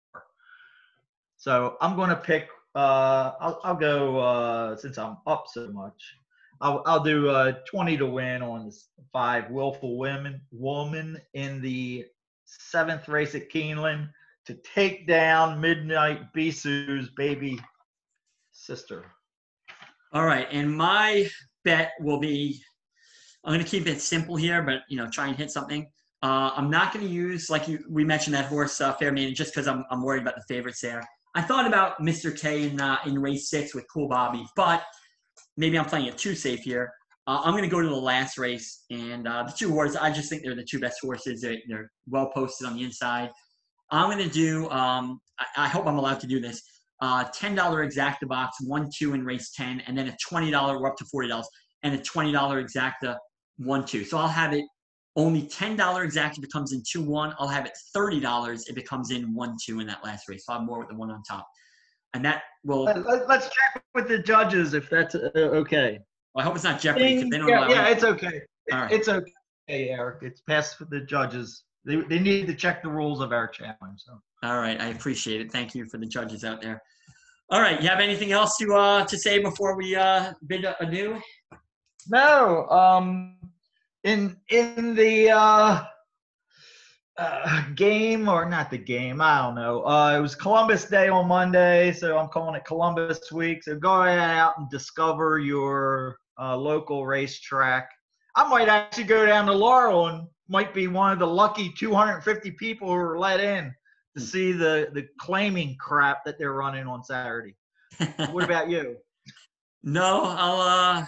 [1.36, 2.48] So I'm going to pick.
[2.74, 6.16] Uh, I'll, I'll go uh, since I'm up so much.
[6.60, 8.76] I'll, I'll do uh, 20 to win on the
[9.12, 12.06] five willful women woman in the
[12.44, 14.09] seventh race at Keeneland
[14.47, 17.59] to take down Midnight Bisou's baby
[18.52, 19.05] sister.
[20.12, 21.28] All right, and my
[21.64, 22.62] bet will be.
[23.44, 25.90] I'm going to keep it simple here, but you know, try and hit something.
[26.25, 29.35] Uh, I'm not going to use, like you, we mentioned, that horse uh, Fair Maiden
[29.35, 31.07] just because I'm, I'm worried about the favorites there.
[31.35, 32.35] I thought about Mr.
[32.35, 34.83] K in, uh, in race six with Cool Bobby, but
[35.59, 36.91] maybe I'm playing it too safe here.
[37.27, 40.11] Uh, I'm going to go to the last race, and uh, the two horses, I
[40.11, 41.43] just think they're the two best horses.
[41.43, 43.29] They're, they're well posted on the inside.
[43.91, 46.63] I'm going to do, um, I, I, hope I'm allowed to do this,
[47.03, 50.97] uh, $10 exacta box, 1 2 in race 10, and then a $20, we're up
[50.97, 51.45] to $40,
[51.83, 52.33] and a $20
[52.65, 53.19] exacta
[53.59, 54.05] 1 2.
[54.05, 54.65] So I'll have it
[55.16, 57.35] only $10 exact if it comes in 2-1.
[57.39, 60.47] I'll have it $30 if it comes in 1-2 in that last race.
[60.47, 61.47] So I'll more with the one on top.
[62.15, 62.85] And that will.
[62.85, 65.99] Let's check with the judges if that's uh, okay.
[66.35, 67.28] Well, I hope it's not Jeopardy.
[67.28, 68.43] They don't yeah, yeah, it's okay.
[68.69, 69.28] It's okay,
[69.69, 70.23] Eric.
[70.23, 71.65] It's passed for the judges.
[71.85, 73.99] They, they need to check the rules of our challenge.
[73.99, 74.20] So.
[74.45, 75.51] All right, I appreciate it.
[75.51, 76.81] Thank you for the judges out there.
[77.51, 81.20] All right, you have anything else to uh, to say before we uh, bid adieu?
[82.09, 82.66] No.
[82.69, 83.36] Um,
[84.05, 85.85] in in the uh,
[87.16, 89.85] uh, game or not the game, I don't know.
[89.85, 93.62] Uh, it was Columbus Day on Monday, so I'm calling it Columbus Week.
[93.62, 97.90] So go out and discover your uh, local racetrack.
[98.36, 102.51] I might actually go down to Laurel and might be one of the lucky 250
[102.52, 103.74] people who are let in
[104.16, 104.26] to hmm.
[104.26, 107.55] see the the claiming crap that they're running on Saturday.
[108.31, 108.97] what about you?
[109.82, 111.06] No, I'll uh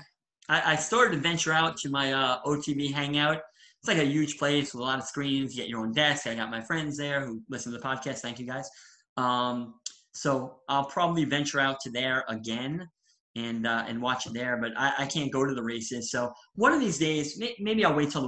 [0.48, 3.38] I, I started to venture out to my uh, OTB hangout.
[3.80, 5.54] It's like a huge place with a lot of screens.
[5.54, 6.26] You get your own desk.
[6.26, 8.18] I got my friends there who listen to the podcast.
[8.18, 8.68] Thank you guys.
[9.16, 9.74] Um,
[10.14, 12.88] so I'll probably venture out to there again.
[13.36, 14.56] and uh, and watch it there.
[14.56, 16.10] But I, I can't go to the races.
[16.10, 18.22] So one of these days, may, maybe I'll wait till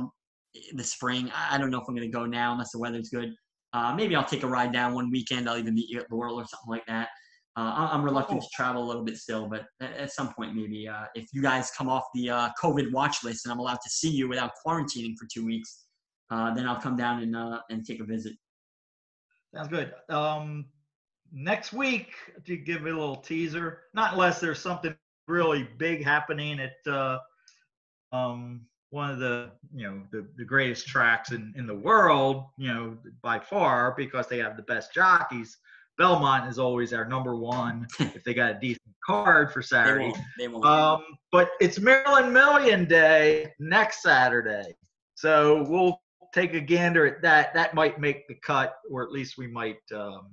[0.55, 1.31] the, the spring.
[1.35, 3.35] I, I don't know if I'm going to go now unless the weather's good.
[3.73, 5.49] Uh, maybe I'll take a ride down one weekend.
[5.49, 7.09] I'll even meet you at the Laurel or something like that.
[7.59, 11.07] Uh, I'm reluctant to travel a little bit still, but at some point, maybe uh,
[11.17, 14.09] if you guys come off the uh, COVID watch list and I'm allowed to see
[14.09, 15.87] you without quarantining for two weeks,
[16.31, 18.35] uh, then I'll come down and uh, and take a visit.
[19.53, 19.93] Sounds good.
[20.09, 20.67] Um,
[21.33, 22.13] next week,
[22.47, 24.95] to give a little teaser, not unless there's something
[25.27, 27.19] really big happening at uh,
[28.13, 28.61] um,
[28.91, 32.97] one of the you know the, the greatest tracks in, in the world, you know
[33.21, 35.57] by far because they have the best jockeys.
[35.99, 40.13] Belmont is always our number one if they got a decent card for Saturday.
[40.39, 40.65] They won't, they won't.
[40.65, 44.77] Um, but it's Maryland Million Day next Saturday,
[45.17, 46.01] so we'll
[46.33, 47.53] take a gander at that.
[47.55, 50.31] That might make the cut, or at least we might, um,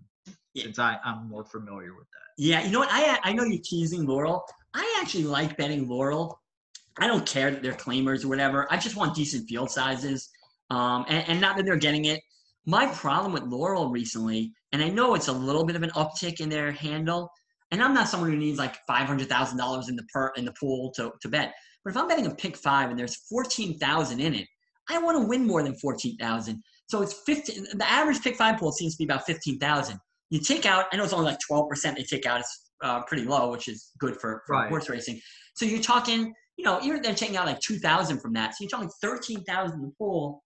[0.53, 0.63] yeah.
[0.63, 2.25] since I, I'm more familiar with that.
[2.37, 2.89] Yeah, you know what?
[2.91, 4.45] I I know you're teasing Laurel.
[4.73, 6.39] I actually like betting Laurel.
[6.99, 8.71] I don't care that they're claimers or whatever.
[8.71, 10.29] I just want decent field sizes,
[10.69, 12.21] um, and, and not that they're getting it.
[12.65, 16.39] My problem with Laurel recently, and I know it's a little bit of an uptick
[16.39, 17.29] in their handle,
[17.71, 20.45] and I'm not someone who needs like five hundred thousand dollars in the per in
[20.45, 21.53] the pool to, to bet.
[21.83, 24.47] But if I'm betting a pick five and there's fourteen thousand in it,
[24.89, 26.61] I want to win more than 14,000.
[26.87, 29.99] So it's 15, the average pick five pool seems to be about 15,000.
[30.29, 32.39] You take out, I know it's only like 12% they take out.
[32.39, 34.69] It's uh, pretty low, which is good for, for right.
[34.69, 35.19] horse racing.
[35.55, 38.51] So you're talking, you know, even they're taking out like 2,000 from that.
[38.51, 40.43] So you're talking 13,000 in the pool.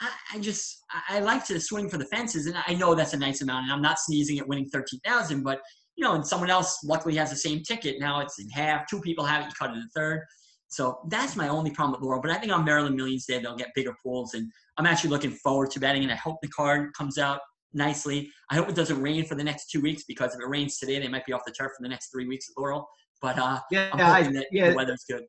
[0.00, 2.46] I, I, just, I like to swing for the fences.
[2.46, 3.64] And I know that's a nice amount.
[3.64, 5.60] And I'm not sneezing at winning 13,000, but
[5.96, 7.96] you know, and someone else luckily has the same ticket.
[7.98, 8.86] Now it's in half.
[8.88, 9.46] Two people have it.
[9.46, 10.22] You cut it in third.
[10.68, 12.20] So that's my only problem with Laurel.
[12.20, 14.34] But I think on Maryland Millions Day, they'll get bigger pools.
[14.34, 16.02] And I'm actually looking forward to betting.
[16.04, 17.40] And I hope the card comes out
[17.72, 18.30] nicely.
[18.50, 21.00] I hope it doesn't rain for the next two weeks because if it rains today,
[21.00, 22.86] they might be off the turf for the next three weeks at Laurel.
[23.20, 24.70] But uh, yeah, I'm hoping I, that yeah.
[24.70, 25.24] the weather's good.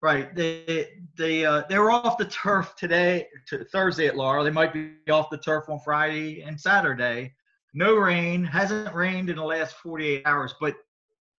[0.00, 0.34] Right.
[0.34, 4.44] They they uh, they were off the turf today, to Thursday at Laurel.
[4.44, 7.34] They might be off the turf on Friday and Saturday.
[7.74, 8.44] No rain.
[8.44, 10.54] Hasn't rained in the last 48 hours.
[10.60, 10.76] But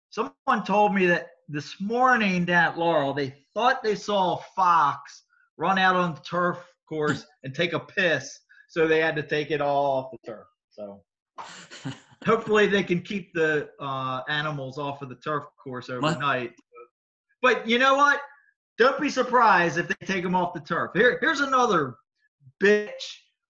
[0.09, 5.23] someone told me that this morning down at Laurel, they thought they saw a fox
[5.57, 6.57] run out on the turf
[6.87, 10.47] course and take a piss, so they had to take it all off the turf.
[10.69, 11.01] So
[12.25, 16.51] hopefully they can keep the uh, animals off of the turf course overnight.
[17.41, 17.55] What?
[17.55, 18.19] But you know what?
[18.79, 20.91] Don't be surprised if they take them off the turf.
[20.93, 21.97] Here, here's another
[22.63, 22.89] bitch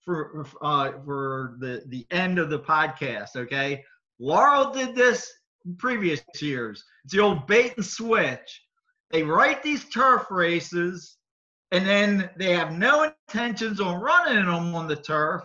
[0.04, 3.36] for uh, for the the end of the podcast.
[3.36, 3.86] Okay,
[4.18, 5.32] Laurel did this
[5.78, 6.84] previous years.
[7.06, 8.64] It's the old bait and switch.
[9.12, 11.18] They write these turf races,
[11.72, 15.44] and then they have no intentions on running them on the turf.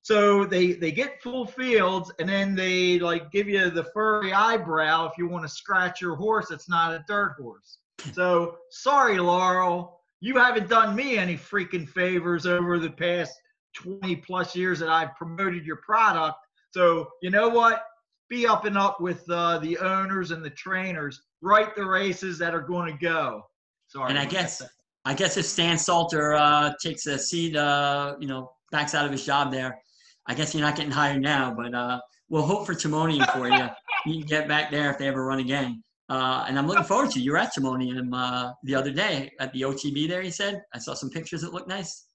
[0.00, 5.10] So they they get full fields, and then they like give you the furry eyebrow
[5.10, 6.50] if you want to scratch your horse.
[6.50, 7.80] It's not a dirt horse.
[8.12, 13.34] So sorry, Laurel, you haven't done me any freaking favors over the past
[13.74, 16.36] 20 plus years that I've promoted your product.
[16.72, 17.82] So you know what?
[18.28, 21.22] be up and up with uh, the owners and the trainers.
[21.42, 23.42] Write the races that are going to go.
[23.88, 24.10] Sorry.
[24.10, 24.62] And I guess
[25.04, 29.12] I guess if Stan Salter uh, takes a seat, uh, you know, backs out of
[29.12, 29.78] his job there,
[30.26, 31.54] I guess you're not getting hired now.
[31.54, 33.68] But uh, we'll hope for Timonium for you.
[34.06, 35.82] You can get back there if they ever run again.
[36.08, 37.26] Uh, and I'm looking forward to you.
[37.26, 40.22] You were at Timonium uh, the other day at the OTB there.
[40.22, 42.06] He said I saw some pictures that looked nice.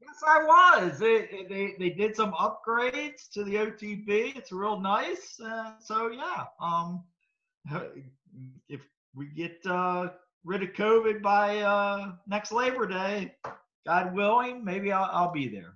[0.00, 0.98] Yes, I was.
[0.98, 4.36] They, they, they did some upgrades to the OTB.
[4.36, 5.38] It's real nice.
[5.40, 7.02] Uh, so yeah, um,
[8.68, 8.80] if
[9.14, 10.08] we get uh,
[10.44, 13.34] rid of COVID by uh, next Labor Day,
[13.86, 15.74] God willing, maybe I'll, I'll be there.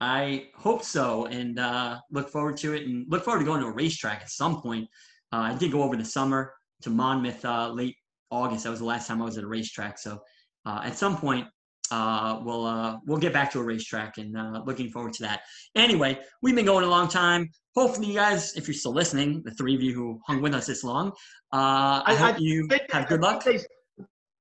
[0.00, 3.66] I hope so, and uh, look forward to it, and look forward to going to
[3.66, 4.88] a racetrack at some point.
[5.32, 7.96] Uh, I did go over the summer to Monmouth uh, late
[8.30, 8.64] August.
[8.64, 9.98] That was the last time I was at a racetrack.
[9.98, 10.20] So
[10.66, 11.46] uh, at some point,
[11.90, 15.40] uh, we'll uh, we'll get back to a racetrack and uh, looking forward to that.
[15.74, 17.48] Anyway, we've been going a long time.
[17.74, 20.66] Hopefully, you guys, if you're still listening, the three of you who hung with us
[20.66, 21.08] this long,
[21.52, 23.44] uh, I, I, hope I, you have good luck.
[23.44, 23.60] They,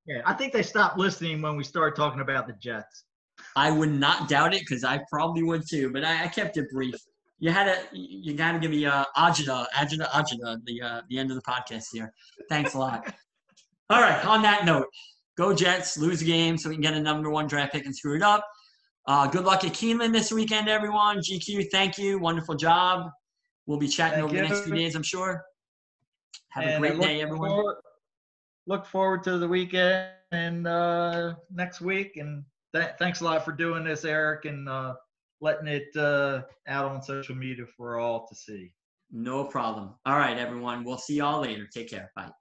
[0.05, 3.05] yeah, I think they stopped listening when we started talking about the Jets.
[3.55, 6.65] I would not doubt it because I probably would too, but I, I, kept it
[6.71, 6.95] brief.
[7.39, 11.19] You had to, you got to give me uh, Ajita, Ajita, Ajita, the uh, the
[11.19, 12.11] end of the podcast here.
[12.49, 13.13] Thanks a lot.
[13.89, 14.25] All right.
[14.25, 14.87] On that note,
[15.37, 17.95] Go Jets, lose a game so we can get a number one draft pick and
[17.95, 18.43] screw it up.
[19.05, 21.19] Uh, good luck at Keeneland this weekend, everyone.
[21.19, 22.19] GQ, thank you.
[22.19, 23.09] Wonderful job.
[23.67, 24.41] We'll be chatting thank over you.
[24.41, 25.45] the next few days, I'm sure.
[26.49, 27.49] Have and a great day, everyone.
[27.49, 27.75] Forward,
[28.65, 32.17] look forward to the weekend and uh, next week.
[32.17, 32.43] And
[32.75, 34.95] th- thanks a lot for doing this, Eric, and uh,
[35.41, 38.73] letting it uh, out on social media for all to see.
[39.11, 39.95] No problem.
[40.05, 40.83] All right, everyone.
[40.83, 41.67] We'll see y'all later.
[41.73, 42.11] Take care.
[42.15, 42.31] Bye.